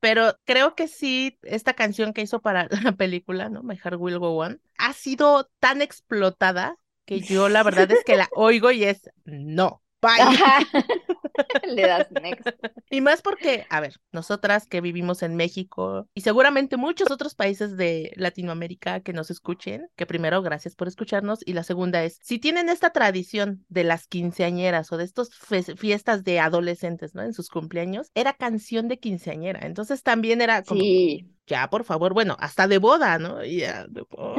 pero 0.00 0.36
creo 0.44 0.74
que 0.74 0.88
sí, 0.88 1.38
esta 1.42 1.74
canción 1.74 2.12
que 2.12 2.22
hizo 2.22 2.40
para 2.40 2.68
la 2.84 2.92
película, 2.92 3.48
¿no? 3.48 3.62
My 3.62 3.76
Heart 3.76 3.98
Will 3.98 4.18
Go 4.18 4.36
On, 4.36 4.60
ha 4.78 4.92
sido 4.92 5.50
tan 5.60 5.82
explotada 5.82 6.76
que 7.04 7.20
yo 7.20 7.48
la 7.48 7.62
verdad 7.62 7.90
es 7.90 8.02
que 8.04 8.16
la 8.16 8.28
oigo 8.34 8.70
y 8.70 8.84
es 8.84 9.10
no. 9.24 9.83
Le 11.66 11.82
das 11.82 12.10
next. 12.10 12.48
Y 12.90 13.00
más 13.00 13.22
porque, 13.22 13.66
a 13.70 13.80
ver, 13.80 13.94
nosotras 14.12 14.66
que 14.66 14.80
vivimos 14.80 15.22
en 15.22 15.36
México 15.36 16.08
y 16.14 16.20
seguramente 16.20 16.76
muchos 16.76 17.10
otros 17.10 17.34
países 17.34 17.76
de 17.76 18.12
Latinoamérica 18.16 19.00
que 19.00 19.12
nos 19.12 19.30
escuchen, 19.30 19.88
que 19.96 20.06
primero, 20.06 20.42
gracias 20.42 20.74
por 20.74 20.88
escucharnos. 20.88 21.40
Y 21.44 21.52
la 21.54 21.64
segunda 21.64 22.04
es, 22.04 22.18
si 22.22 22.38
tienen 22.38 22.68
esta 22.68 22.90
tradición 22.90 23.64
de 23.68 23.84
las 23.84 24.06
quinceañeras 24.06 24.92
o 24.92 24.96
de 24.96 25.04
estas 25.04 25.30
fiestas 25.76 26.24
de 26.24 26.40
adolescentes, 26.40 27.14
¿no? 27.14 27.22
En 27.22 27.32
sus 27.32 27.48
cumpleaños, 27.48 28.10
era 28.14 28.32
canción 28.34 28.88
de 28.88 28.98
quinceañera. 28.98 29.60
Entonces 29.62 30.02
también 30.02 30.40
era 30.40 30.62
como, 30.62 30.80
sí 30.80 31.34
ya, 31.46 31.68
por 31.68 31.84
favor, 31.84 32.14
bueno, 32.14 32.36
hasta 32.40 32.66
de 32.66 32.78
boda, 32.78 33.18
¿no? 33.18 33.44
ya, 33.44 33.86
oh, 34.16 34.34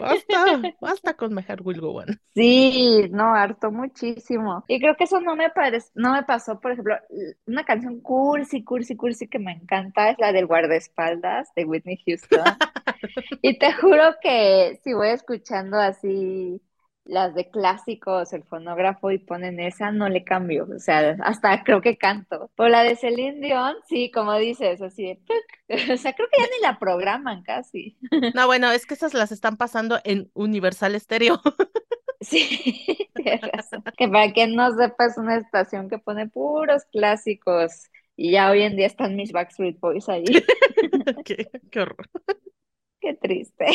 basta, 0.00 0.60
basta 0.80 1.14
con 1.14 1.34
My 1.34 1.42
Heart 1.42 1.60
Will 1.64 1.80
Go 1.80 1.92
On. 1.92 2.20
Sí, 2.34 3.08
no, 3.10 3.34
harto 3.34 3.70
muchísimo. 3.70 4.64
Y 4.66 4.80
creo 4.80 4.96
que 4.96 5.04
eso 5.04 5.20
no 5.20 5.36
me 5.36 5.50
parece, 5.50 5.90
no 5.94 6.12
me 6.12 6.22
pasó, 6.24 6.58
por 6.60 6.72
ejemplo, 6.72 6.96
una 7.46 7.64
canción 7.64 8.00
cursi, 8.00 8.64
cursi, 8.64 8.96
cursi 8.96 9.28
que 9.28 9.38
me 9.38 9.52
encanta 9.52 10.10
es 10.10 10.18
la 10.18 10.32
del 10.32 10.46
guardaespaldas 10.46 11.52
de 11.54 11.64
Whitney 11.64 12.02
Houston. 12.06 12.44
y 13.42 13.58
te 13.58 13.72
juro 13.74 14.16
que 14.20 14.80
si 14.82 14.92
voy 14.92 15.08
escuchando 15.08 15.78
así 15.78 16.60
las 17.10 17.34
de 17.34 17.50
clásicos, 17.50 18.32
el 18.32 18.44
fonógrafo 18.44 19.10
y 19.10 19.18
ponen 19.18 19.58
esa, 19.58 19.90
no 19.90 20.08
le 20.08 20.22
cambio, 20.22 20.68
o 20.74 20.78
sea, 20.78 21.16
hasta 21.24 21.64
creo 21.64 21.80
que 21.80 21.98
canto. 21.98 22.50
Por 22.54 22.70
la 22.70 22.84
de 22.84 22.94
Celine 22.94 23.40
Dion, 23.40 23.74
sí, 23.88 24.10
como 24.12 24.36
dices, 24.36 24.80
así 24.80 25.04
de, 25.04 25.20
o 25.94 25.96
sea, 25.96 26.14
creo 26.14 26.28
que 26.32 26.40
ya 26.40 26.46
ni 26.46 26.62
la 26.62 26.78
programan 26.78 27.42
casi. 27.42 27.98
No, 28.34 28.46
bueno, 28.46 28.70
es 28.70 28.86
que 28.86 28.94
esas 28.94 29.12
las 29.12 29.32
están 29.32 29.56
pasando 29.56 29.98
en 30.04 30.30
Universal 30.34 30.98
Stereo. 30.98 31.40
Sí, 32.22 33.08
tienes 33.14 33.40
razón. 33.40 33.82
Que 33.96 34.06
para 34.06 34.30
quien 34.34 34.54
no 34.54 34.70
sepa, 34.76 35.06
es 35.06 35.16
una 35.16 35.36
estación 35.36 35.88
que 35.88 35.96
pone 35.96 36.28
puros 36.28 36.84
clásicos 36.92 37.88
y 38.14 38.32
ya 38.32 38.50
hoy 38.50 38.60
en 38.60 38.76
día 38.76 38.88
están 38.88 39.16
mis 39.16 39.32
Backstreet 39.32 39.80
Boys 39.80 40.06
ahí. 40.10 40.26
qué, 41.24 41.50
qué 41.70 41.80
horror. 41.80 42.10
Qué 43.00 43.14
triste. 43.14 43.66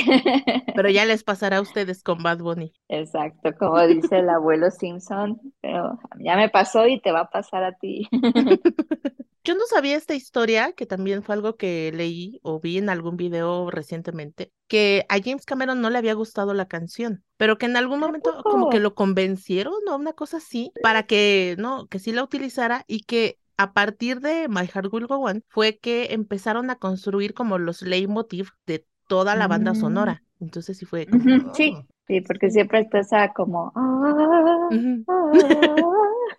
Pero 0.76 0.90
ya 0.90 1.06
les 1.06 1.24
pasará 1.24 1.58
a 1.58 1.62
ustedes 1.62 2.04
con 2.04 2.22
Bad 2.22 2.40
Bunny. 2.40 2.74
Exacto, 2.88 3.52
como 3.58 3.86
dice 3.88 4.20
el 4.20 4.30
abuelo 4.30 4.70
Simpson, 4.72 5.40
pero 5.62 6.00
ya 6.20 6.36
me 6.36 6.50
pasó 6.50 6.88
y 6.88 7.00
te 7.02 7.12
va 7.12 7.22
a 7.22 7.30
pasar 7.30 7.64
a 7.64 7.74
ti. 7.74 8.08
Yo 9.46 9.54
no 9.54 9.62
sabía 9.68 9.96
esta 9.96 10.16
historia, 10.16 10.74
que 10.74 10.88
también 10.88 11.22
fue 11.22 11.36
algo 11.36 11.56
que 11.56 11.92
leí 11.94 12.40
o 12.42 12.60
vi 12.60 12.80
en 12.80 12.90
algún 12.90 13.16
video 13.16 13.70
recientemente, 13.70 14.52
que 14.68 15.06
a 15.08 15.20
James 15.24 15.46
Cameron 15.46 15.82
no 15.82 15.92
le 15.92 16.00
había 16.00 16.16
gustado 16.16 16.56
la 16.56 16.68
canción, 16.68 17.24
pero 17.38 17.60
que 17.60 17.68
en 17.68 17.78
algún 17.78 18.00
momento 18.00 18.42
como 18.42 18.70
que 18.70 18.80
lo 18.80 18.96
convencieron 18.96 19.76
o 19.88 19.96
una 19.98 20.14
cosa 20.14 20.38
así 20.38 20.72
para 20.82 21.04
que 21.04 21.56
no, 21.60 21.86
que 21.86 22.00
sí 22.00 22.12
la 22.12 22.24
utilizara 22.24 22.86
y 22.88 23.02
que 23.02 23.38
a 23.58 23.74
partir 23.74 24.20
de 24.20 24.48
My 24.50 24.66
Heart 24.68 24.92
Will 24.92 25.06
Go 25.06 25.18
On 25.20 25.44
fue 25.48 25.78
que 25.78 26.08
empezaron 26.14 26.72
a 26.72 26.78
construir 26.78 27.36
como 27.36 27.60
los 27.60 27.84
leitmotiv 27.84 28.50
de 28.66 28.88
toda 29.08 29.36
la 29.36 29.48
banda 29.48 29.74
Mm. 29.74 29.76
sonora. 29.76 30.24
Entonces 30.40 30.78
sí 30.78 30.86
fue. 30.86 31.10
Ujú, 31.12 31.52
Sí, 31.54 31.78
oh. 31.78 31.88
sí, 32.08 32.22
porque 32.22 32.50
siempre 32.52 32.80
está 32.82 33.00
esa 33.00 33.34
como 33.34 33.72
ah, 33.76 34.70
Ujú. 34.70 35.06
ah, 35.08 35.92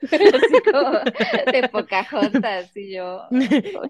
así 0.33 0.67
como 0.71 0.99
de 1.53 1.65
Pocahontas 1.65 2.77
y 2.77 2.95
yo 2.95 3.23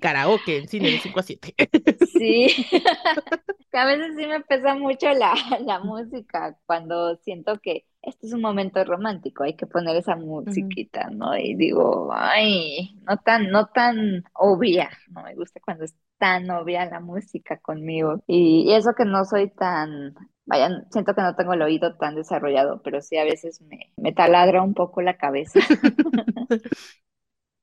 Karaoke 0.01 0.57
en 0.59 0.69
cine 0.69 0.91
de 0.91 0.99
5 0.99 1.21
a 1.21 1.23
7. 1.23 1.55
sí. 1.97 2.49
A 3.73 3.85
veces 3.87 4.15
sí 4.17 4.27
me 4.27 4.41
pesa 4.43 4.75
mucho 4.75 5.13
la, 5.13 5.35
la 5.61 5.81
música 5.81 6.57
cuando 6.67 7.17
siento 7.17 7.59
que 7.61 7.85
este 8.03 8.27
es 8.27 8.33
un 8.33 8.41
momento 8.41 8.83
romántico, 8.85 9.45
hay 9.45 9.55
que 9.57 9.67
poner 9.67 9.97
esa 9.97 10.17
musiquita, 10.17 11.11
¿no? 11.11 11.37
Y 11.37 11.55
digo, 11.57 12.11
ay, 12.15 12.97
no 13.07 13.19
tan, 13.19 13.51
no 13.51 13.67
tan 13.67 14.25
obvia, 14.35 14.91
no 15.09 15.23
me 15.25 15.35
gusta 15.35 15.61
cuando 15.61 15.85
es 15.85 15.95
tan 16.19 16.51
obvia 16.51 16.87
la 16.87 17.01
música 17.01 17.59
conmigo. 17.59 18.23
Y, 18.27 18.73
eso 18.73 18.95
que 18.97 19.05
no 19.05 19.25
soy 19.25 19.51
tan, 19.51 20.15
vaya, 20.45 20.71
siento 20.91 21.15
que 21.15 21.23
no 21.23 21.35
tengo 21.35 21.55
el 21.55 21.63
oído 21.63 21.97
tan 21.97 22.15
desarrollado, 22.15 22.83
pero 22.83 23.01
sí 23.01 23.17
a 23.17 23.25
veces 23.25 23.61
me, 23.63 23.93
me 23.97 24.13
taladra 24.13 24.63
un 24.63 24.75
poco 24.75 25.03
la 25.03 25.17
cabeza. 25.17 25.61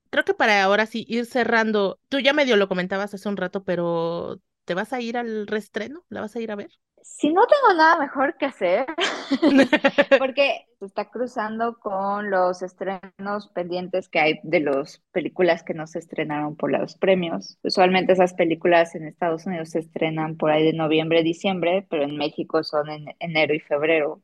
Creo 0.09 0.25
que 0.25 0.35
para 0.35 0.63
ahora 0.63 0.85
sí 0.85 1.05
ir 1.09 1.25
cerrando, 1.25 1.99
tú 2.07 2.19
ya 2.19 2.33
medio 2.33 2.55
lo 2.55 2.67
comentabas 2.67 3.15
hace 3.15 3.27
un 3.27 3.35
rato, 3.35 3.63
pero 3.63 4.39
¿te 4.65 4.75
vas 4.75 4.93
a 4.93 5.01
ir 5.01 5.17
al 5.17 5.47
reestreno? 5.47 6.05
¿La 6.09 6.21
vas 6.21 6.35
a 6.35 6.39
ir 6.39 6.51
a 6.51 6.55
ver? 6.55 6.69
Si 7.03 7.33
no 7.33 7.45
tengo 7.47 7.77
nada 7.77 7.99
mejor 7.99 8.37
que 8.37 8.45
hacer, 8.45 8.85
porque 10.19 10.65
se 10.79 10.85
está 10.85 11.09
cruzando 11.09 11.77
con 11.79 12.29
los 12.29 12.61
estrenos 12.61 13.49
pendientes 13.53 14.07
que 14.07 14.19
hay 14.19 14.39
de 14.43 14.61
las 14.61 15.03
películas 15.11 15.63
que 15.63 15.73
no 15.73 15.85
se 15.85 15.99
estrenaron 15.99 16.55
por 16.55 16.71
los 16.71 16.95
premios. 16.95 17.57
Usualmente 17.61 18.13
esas 18.13 18.33
películas 18.33 18.95
en 18.95 19.05
Estados 19.05 19.45
Unidos 19.45 19.71
se 19.71 19.79
estrenan 19.79 20.37
por 20.37 20.51
ahí 20.51 20.63
de 20.63 20.73
noviembre, 20.73 21.23
diciembre, 21.23 21.85
pero 21.89 22.03
en 22.03 22.17
México 22.17 22.63
son 22.63 22.89
en 22.89 23.05
enero 23.19 23.53
y 23.53 23.59
febrero 23.59 24.21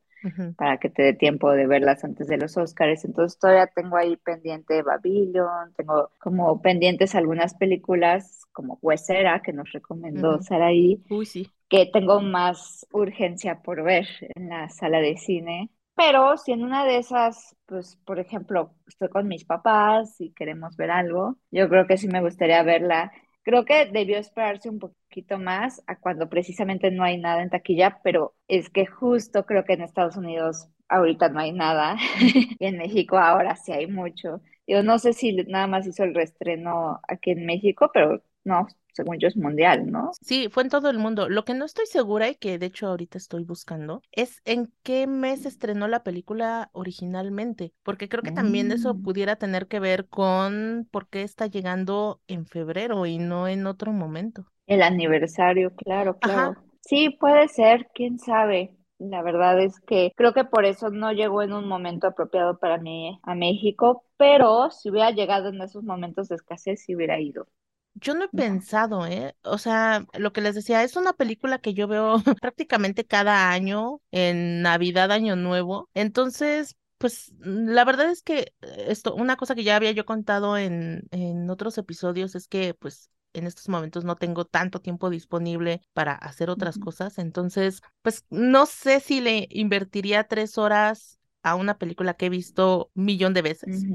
Para 0.55 0.77
que 0.77 0.89
te 0.89 1.03
dé 1.03 1.13
tiempo 1.13 1.51
de 1.51 1.67
verlas 1.67 2.03
antes 2.03 2.27
de 2.27 2.37
los 2.37 2.57
Oscars. 2.57 3.05
Entonces 3.05 3.39
todavía 3.39 3.67
tengo 3.67 3.95
ahí 3.97 4.17
pendiente 4.17 4.81
Babylon, 4.81 5.73
tengo 5.75 6.11
como 6.19 6.61
pendientes 6.61 7.15
algunas 7.15 7.53
películas 7.53 8.41
como 8.51 8.77
Huesera 8.81 9.41
que 9.41 9.53
nos 9.53 9.71
recomendó. 9.71 10.41
Saraí 10.41 11.01
Uy, 11.09 11.25
sí. 11.25 11.49
que 11.69 11.85
tengo 11.85 12.21
más 12.21 12.85
urgencia 12.91 13.61
por 13.61 13.83
ver 13.83 14.07
en 14.35 14.49
la 14.49 14.69
sala 14.69 14.99
de 14.99 15.17
cine. 15.17 15.69
Pero 15.95 16.37
si 16.37 16.53
en 16.53 16.63
una 16.63 16.85
de 16.85 16.97
esas, 16.97 17.55
pues, 17.65 17.97
por 18.05 18.19
ejemplo, 18.19 18.73
estoy 18.87 19.09
con 19.09 19.27
mis 19.27 19.43
papás 19.43 20.15
y 20.21 20.31
queremos 20.31 20.77
ver 20.77 20.91
algo, 20.91 21.37
yo 21.51 21.67
creo 21.67 21.87
que 21.87 21.97
sí 21.97 22.07
me 22.07 22.21
gustaría 22.21 22.63
verla. 22.63 23.11
Creo 23.49 23.65
que 23.65 23.87
debió 23.87 24.19
esperarse 24.19 24.69
un 24.69 24.77
poquito 24.77 25.39
más 25.39 25.81
a 25.87 25.95
cuando 25.95 26.29
precisamente 26.29 26.91
no 26.91 27.03
hay 27.03 27.17
nada 27.17 27.41
en 27.41 27.49
taquilla, 27.49 27.99
pero 28.03 28.35
es 28.47 28.69
que 28.69 28.85
justo 28.85 29.43
creo 29.47 29.65
que 29.65 29.73
en 29.73 29.81
Estados 29.81 30.17
Unidos 30.17 30.67
ahorita 30.87 31.29
no 31.29 31.39
hay 31.39 31.51
nada 31.51 31.97
y 32.59 32.63
en 32.63 32.77
México 32.77 33.17
ahora 33.17 33.55
sí 33.55 33.71
hay 33.71 33.87
mucho. 33.87 34.39
Yo 34.67 34.83
no 34.83 34.99
sé 34.99 35.13
si 35.13 35.33
nada 35.47 35.65
más 35.65 35.87
hizo 35.87 36.03
el 36.03 36.13
reestreno 36.13 36.99
aquí 37.07 37.31
en 37.31 37.47
México, 37.47 37.89
pero 37.91 38.21
no, 38.43 38.67
según 38.99 39.17
yo 39.19 39.27
es 39.27 39.37
mundial, 39.37 39.91
¿no? 39.91 40.17
Sí, 40.21 40.49
fue 40.49 40.63
en 40.63 40.69
todo 40.69 40.89
el 40.89 40.97
mundo. 40.99 41.29
Lo 41.29 41.45
que 41.45 41.53
no 41.53 41.65
estoy 41.65 41.85
segura 41.85 42.29
y 42.29 42.35
que 42.35 42.57
de 42.59 42.65
hecho 42.67 42.87
ahorita 42.87 43.17
estoy 43.17 43.43
buscando 43.43 44.01
es 44.11 44.41
en 44.45 44.73
qué 44.83 45.07
mes 45.07 45.45
estrenó 45.45 45.87
la 45.87 46.03
película 46.03 46.69
originalmente, 46.73 47.73
porque 47.83 48.09
creo 48.09 48.23
que 48.23 48.31
también 48.31 48.71
eso 48.71 48.95
Mm. 48.95 49.01
pudiera 49.01 49.35
tener 49.37 49.67
que 49.67 49.79
ver 49.79 50.07
con 50.09 50.87
por 50.91 51.07
qué 51.09 51.23
está 51.23 51.47
llegando 51.47 52.21
en 52.27 52.45
febrero 52.47 53.05
y 53.05 53.17
no 53.17 53.47
en 53.47 53.65
otro 53.67 53.91
momento. 53.93 54.45
El 54.67 54.83
aniversario, 54.83 55.75
claro, 55.75 56.17
Ajá, 56.21 56.53
claro. 56.53 56.55
Sí, 56.81 57.09
puede 57.09 57.49
ser, 57.49 57.89
quién 57.93 58.19
sabe. 58.19 58.73
La 58.97 59.21
verdad 59.21 59.59
es 59.61 59.79
que 59.81 60.13
creo 60.15 60.33
que 60.33 60.45
por 60.45 60.63
eso 60.65 60.89
no 60.91 61.11
llegó 61.11 61.41
en 61.41 61.51
un 61.53 61.67
momento 61.67 62.07
apropiado 62.07 62.57
para 62.57 62.77
mí 62.77 63.19
a 63.23 63.35
México, 63.35 64.05
pero 64.17 64.71
si 64.71 64.89
hubiera 64.89 65.11
llegado 65.11 65.49
en 65.49 65.61
esos 65.61 65.83
momentos 65.83 66.29
de 66.29 66.35
escasez, 66.35 66.81
sí 66.85 66.95
hubiera 66.95 67.19
ido. 67.19 67.47
Yo 67.95 68.13
no 68.15 68.25
he 68.25 68.29
pensado, 68.29 69.05
¿eh? 69.05 69.35
O 69.43 69.57
sea, 69.57 70.05
lo 70.13 70.31
que 70.33 70.41
les 70.41 70.55
decía, 70.55 70.83
es 70.83 70.95
una 70.95 71.13
película 71.13 71.59
que 71.59 71.73
yo 71.73 71.87
veo 71.87 72.15
prácticamente 72.41 73.05
cada 73.05 73.51
año, 73.51 74.01
en 74.11 74.61
Navidad, 74.61 75.11
Año 75.11 75.35
Nuevo. 75.35 75.89
Entonces, 75.93 76.77
pues 76.97 77.33
mm, 77.39 77.69
la 77.69 77.85
verdad 77.85 78.09
es 78.09 78.21
que 78.23 78.53
eh, 78.61 78.85
esto, 78.87 79.15
una 79.15 79.35
cosa 79.35 79.55
que 79.55 79.63
ya 79.63 79.75
había 79.75 79.91
yo 79.91 80.05
contado 80.05 80.57
en, 80.57 81.03
en 81.11 81.49
otros 81.49 81.77
episodios 81.77 82.35
es 82.35 82.47
que, 82.47 82.73
pues, 82.73 83.09
en 83.33 83.45
estos 83.45 83.69
momentos 83.69 84.05
no 84.05 84.15
tengo 84.15 84.45
tanto 84.45 84.79
tiempo 84.81 85.09
disponible 85.09 85.81
para 85.93 86.13
hacer 86.13 86.49
otras 86.49 86.79
cosas. 86.79 87.17
Entonces, 87.19 87.81
pues, 88.01 88.25
no 88.29 88.65
sé 88.65 88.99
si 88.99 89.21
le 89.21 89.47
invertiría 89.51 90.23
tres 90.25 90.57
horas 90.57 91.18
a 91.43 91.55
una 91.55 91.77
película 91.77 92.13
que 92.13 92.27
he 92.27 92.29
visto 92.29 92.91
un 92.95 93.05
millón 93.05 93.33
de 93.33 93.41
veces 93.41 93.85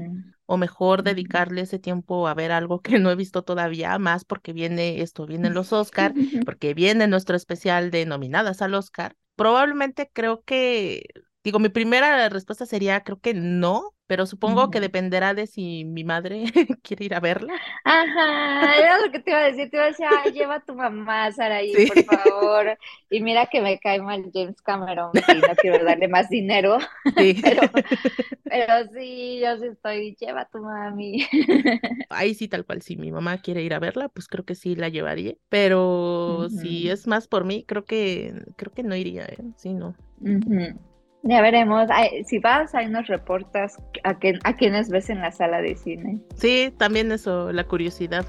o 0.47 0.57
mejor 0.57 1.03
dedicarle 1.03 1.61
ese 1.61 1.79
tiempo 1.79 2.27
a 2.27 2.33
ver 2.33 2.51
algo 2.51 2.81
que 2.81 2.99
no 2.99 3.09
he 3.09 3.15
visto 3.15 3.43
todavía, 3.43 3.97
más 3.97 4.25
porque 4.25 4.53
viene 4.53 5.01
esto, 5.01 5.25
vienen 5.25 5.53
los 5.53 5.73
Oscar, 5.73 6.13
porque 6.45 6.73
viene 6.73 7.07
nuestro 7.07 7.35
especial 7.35 7.91
de 7.91 8.05
nominadas 8.05 8.61
al 8.61 8.75
Oscar. 8.75 9.15
Probablemente 9.35 10.09
creo 10.13 10.43
que, 10.43 11.05
digo, 11.45 11.59
mi 11.59 11.69
primera 11.69 12.27
respuesta 12.29 12.65
sería 12.65 13.03
creo 13.03 13.21
que 13.21 13.33
no, 13.33 13.95
pero 14.07 14.25
supongo 14.25 14.69
que 14.71 14.81
dependerá 14.81 15.33
de 15.33 15.47
si 15.47 15.85
mi 15.85 16.03
madre 16.03 16.45
quiere 16.83 17.05
ir 17.05 17.15
a 17.15 17.21
verla. 17.21 17.53
Ajá, 17.83 18.77
era 18.77 18.99
lo 19.05 19.11
que 19.11 19.19
te 19.19 19.31
iba 19.31 19.39
a 19.39 19.43
decir, 19.45 19.69
te 19.69 19.77
iba 19.77 19.85
a 19.85 19.87
decir, 19.89 20.05
ay, 20.07 20.33
lleva 20.33 20.55
a 20.55 20.65
tu 20.65 20.75
mamá, 20.75 21.31
Saraí, 21.31 21.77
Sí, 21.77 21.85
por 21.85 22.03
favor. 22.03 22.77
Y 23.09 23.21
mira 23.21 23.47
que 23.47 23.61
me 23.61 23.79
cae 23.79 24.01
mal 24.01 24.29
James 24.33 24.61
Cameron 24.61 25.23
y 25.27 25.43
no 25.43 25.55
quiero 25.57 25.83
darle 25.83 26.07
más 26.07 26.29
dinero, 26.29 26.77
sí. 27.17 27.35
pero, 27.41 27.69
pero 28.47 28.89
sí, 28.93 29.39
yo 29.41 29.57
sí 29.59 29.67
estoy, 29.67 30.15
lleva 30.19 30.41
a 30.41 30.49
tu 30.49 30.59
mami. 30.61 31.27
Ahí 32.09 32.35
sí, 32.35 32.47
tal 32.47 32.65
cual, 32.65 32.81
si 32.83 32.97
mi 32.97 33.11
mamá 33.11 33.39
quiere 33.41 33.63
ir 33.63 33.73
a 33.73 33.79
verla, 33.79 34.09
pues 34.09 34.27
creo 34.27 34.45
que 34.45 34.55
sí 34.55 34.75
la 34.75 34.89
llevaría, 34.89 35.35
pero 35.49 36.49
si 36.51 36.89
es 36.89 37.07
más 37.07 37.27
por 37.27 37.45
mí, 37.45 37.65
creo 37.65 37.85
que 37.85 38.45
creo 38.55 38.71
que 38.73 38.83
no 38.83 38.95
iría, 38.95 39.25
¿eh? 39.25 39.43
Sí, 39.57 39.73
no. 39.73 39.95
ujú. 40.21 40.94
Ya 41.25 41.41
veremos. 41.41 41.87
Ay, 41.89 42.23
si 42.23 42.37
vas, 42.37 42.75
ahí 42.75 42.87
nos 42.87 43.07
reportas 43.07 43.77
a, 44.03 44.13
quién, 44.13 44.39
a 44.43 44.55
quiénes 44.55 44.89
ves 44.89 45.09
en 45.09 45.21
la 45.21 45.31
sala 45.31 45.59
de 45.59 45.75
cine. 45.75 46.19
Sí, 46.35 46.71
también 46.77 47.11
eso, 47.11 47.51
la 47.51 47.63
curiosidad. 47.63 48.25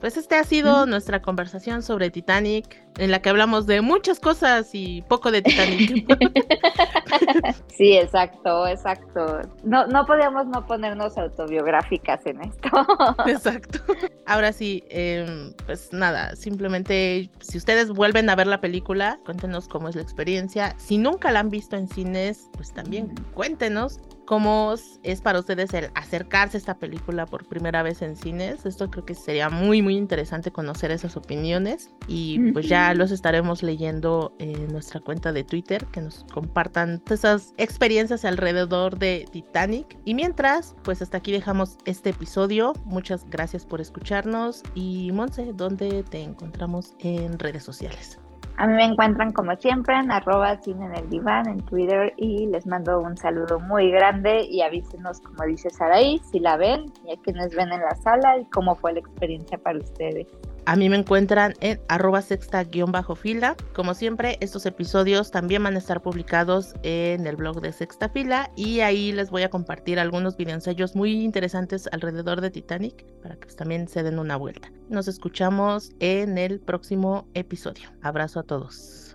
Pues 0.00 0.16
este 0.16 0.36
ha 0.36 0.44
sido 0.44 0.86
nuestra 0.86 1.20
conversación 1.20 1.82
sobre 1.82 2.10
Titanic, 2.10 2.80
en 2.98 3.10
la 3.10 3.20
que 3.20 3.30
hablamos 3.30 3.66
de 3.66 3.80
muchas 3.80 4.20
cosas 4.20 4.70
y 4.72 5.02
poco 5.02 5.30
de 5.30 5.42
Titanic. 5.42 6.06
Sí, 7.76 7.96
exacto, 7.96 8.66
exacto. 8.66 9.40
No, 9.64 9.86
no 9.86 10.06
podíamos 10.06 10.46
no 10.46 10.66
ponernos 10.66 11.16
autobiográficas 11.18 12.24
en 12.26 12.42
esto. 12.42 12.68
Exacto. 13.26 13.80
Ahora 14.26 14.52
sí, 14.52 14.84
em, 14.88 15.52
pues 15.66 15.92
nada, 15.92 16.36
simplemente 16.36 17.30
si 17.40 17.58
ustedes 17.58 17.90
vuelven 17.90 18.30
a 18.30 18.36
ver 18.36 18.46
la 18.46 18.60
película, 18.60 19.18
cuéntenos 19.24 19.68
cómo 19.68 19.88
es 19.88 19.96
la 19.96 20.02
experiencia. 20.02 20.74
Si 20.78 20.98
nunca 20.98 21.32
la 21.32 21.40
han 21.40 21.50
visto 21.50 21.76
en 21.76 21.88
cines, 21.88 22.48
pues 22.52 22.72
también 22.72 23.14
cuéntenos 23.34 24.00
cómo 24.26 24.74
es 25.02 25.20
para 25.20 25.40
ustedes 25.40 25.74
el 25.74 25.90
acercarse 25.94 26.56
a 26.56 26.60
esta 26.60 26.78
película 26.78 27.26
por 27.26 27.46
primera 27.46 27.82
vez 27.82 28.02
en 28.02 28.16
cines. 28.16 28.64
Esto 28.64 28.90
creo 28.90 29.04
que 29.04 29.14
sería 29.14 29.50
muy, 29.50 29.82
muy 29.82 29.96
interesante 29.96 30.50
conocer 30.50 30.90
esas 30.90 31.16
opiniones 31.16 31.90
y 32.06 32.52
pues 32.52 32.66
ya 32.66 32.81
Los 32.94 33.10
estaremos 33.10 33.62
leyendo 33.62 34.34
en 34.38 34.68
nuestra 34.68 35.00
cuenta 35.00 35.32
de 35.32 35.44
Twitter, 35.44 35.86
que 35.86 36.00
nos 36.00 36.24
compartan 36.32 37.00
esas 37.08 37.54
experiencias 37.56 38.24
alrededor 38.24 38.98
de 38.98 39.26
Titanic. 39.30 39.96
Y 40.04 40.14
mientras, 40.14 40.74
pues 40.82 41.00
hasta 41.00 41.18
aquí 41.18 41.32
dejamos 41.32 41.78
este 41.84 42.10
episodio. 42.10 42.72
Muchas 42.84 43.24
gracias 43.30 43.64
por 43.64 43.80
escucharnos 43.80 44.62
y 44.74 45.10
Monse, 45.12 45.52
¿dónde 45.54 46.02
te 46.02 46.22
encontramos 46.22 46.94
en 46.98 47.38
redes 47.38 47.62
sociales? 47.62 48.18
A 48.58 48.66
mí 48.66 48.74
me 48.74 48.84
encuentran 48.84 49.32
como 49.32 49.56
siempre 49.56 49.96
en 49.98 50.10
arroba 50.10 50.56
cine 50.60 50.84
en 50.86 50.94
el 50.94 51.08
diván 51.08 51.48
en 51.48 51.60
Twitter 51.62 52.12
y 52.16 52.46
les 52.46 52.66
mando 52.66 53.00
un 53.00 53.16
saludo 53.16 53.58
muy 53.60 53.90
grande 53.90 54.44
y 54.44 54.60
avísenos, 54.60 55.20
como 55.20 55.44
dice 55.44 55.70
Saraí, 55.70 56.20
si 56.30 56.38
la 56.38 56.56
ven 56.56 56.92
y 57.06 57.12
a 57.12 57.16
quienes 57.22 57.54
ven 57.56 57.72
en 57.72 57.80
la 57.80 57.94
sala 57.96 58.38
y 58.38 58.44
cómo 58.46 58.74
fue 58.74 58.92
la 58.92 59.00
experiencia 59.00 59.56
para 59.58 59.78
ustedes. 59.78 60.26
A 60.64 60.76
mí 60.76 60.88
me 60.88 60.96
encuentran 60.96 61.54
en 61.60 61.80
arroba 61.88 62.22
sexta-fila. 62.22 63.56
Como 63.74 63.94
siempre, 63.94 64.38
estos 64.40 64.64
episodios 64.64 65.32
también 65.32 65.64
van 65.64 65.74
a 65.74 65.78
estar 65.78 66.02
publicados 66.02 66.74
en 66.84 67.26
el 67.26 67.34
blog 67.34 67.60
de 67.60 67.72
Sexta 67.72 68.08
Fila 68.08 68.50
y 68.54 68.80
ahí 68.80 69.10
les 69.10 69.30
voy 69.30 69.42
a 69.42 69.50
compartir 69.50 69.98
algunos 69.98 70.36
videoensayos 70.36 70.94
muy 70.94 71.22
interesantes 71.22 71.88
alrededor 71.90 72.40
de 72.40 72.50
Titanic 72.50 73.04
para 73.22 73.34
que 73.34 73.46
pues, 73.46 73.56
también 73.56 73.88
se 73.88 74.04
den 74.04 74.20
una 74.20 74.36
vuelta. 74.36 74.70
Nos 74.88 75.08
escuchamos 75.08 75.90
en 75.98 76.38
el 76.38 76.60
próximo 76.60 77.26
episodio. 77.34 77.90
Abrazo 78.00 78.40
a 78.40 78.44
todos. 78.44 79.11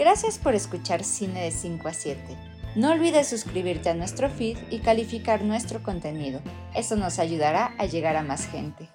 Gracias 0.00 0.38
por 0.38 0.54
escuchar 0.54 1.04
Cine 1.04 1.42
de 1.42 1.50
5 1.50 1.86
a 1.86 1.92
7. 1.92 2.22
No 2.74 2.90
olvides 2.90 3.28
suscribirte 3.28 3.90
a 3.90 3.94
nuestro 3.94 4.30
feed 4.30 4.56
y 4.70 4.78
calificar 4.78 5.42
nuestro 5.42 5.82
contenido. 5.82 6.40
Eso 6.74 6.96
nos 6.96 7.18
ayudará 7.18 7.74
a 7.76 7.84
llegar 7.84 8.16
a 8.16 8.22
más 8.22 8.46
gente. 8.46 8.88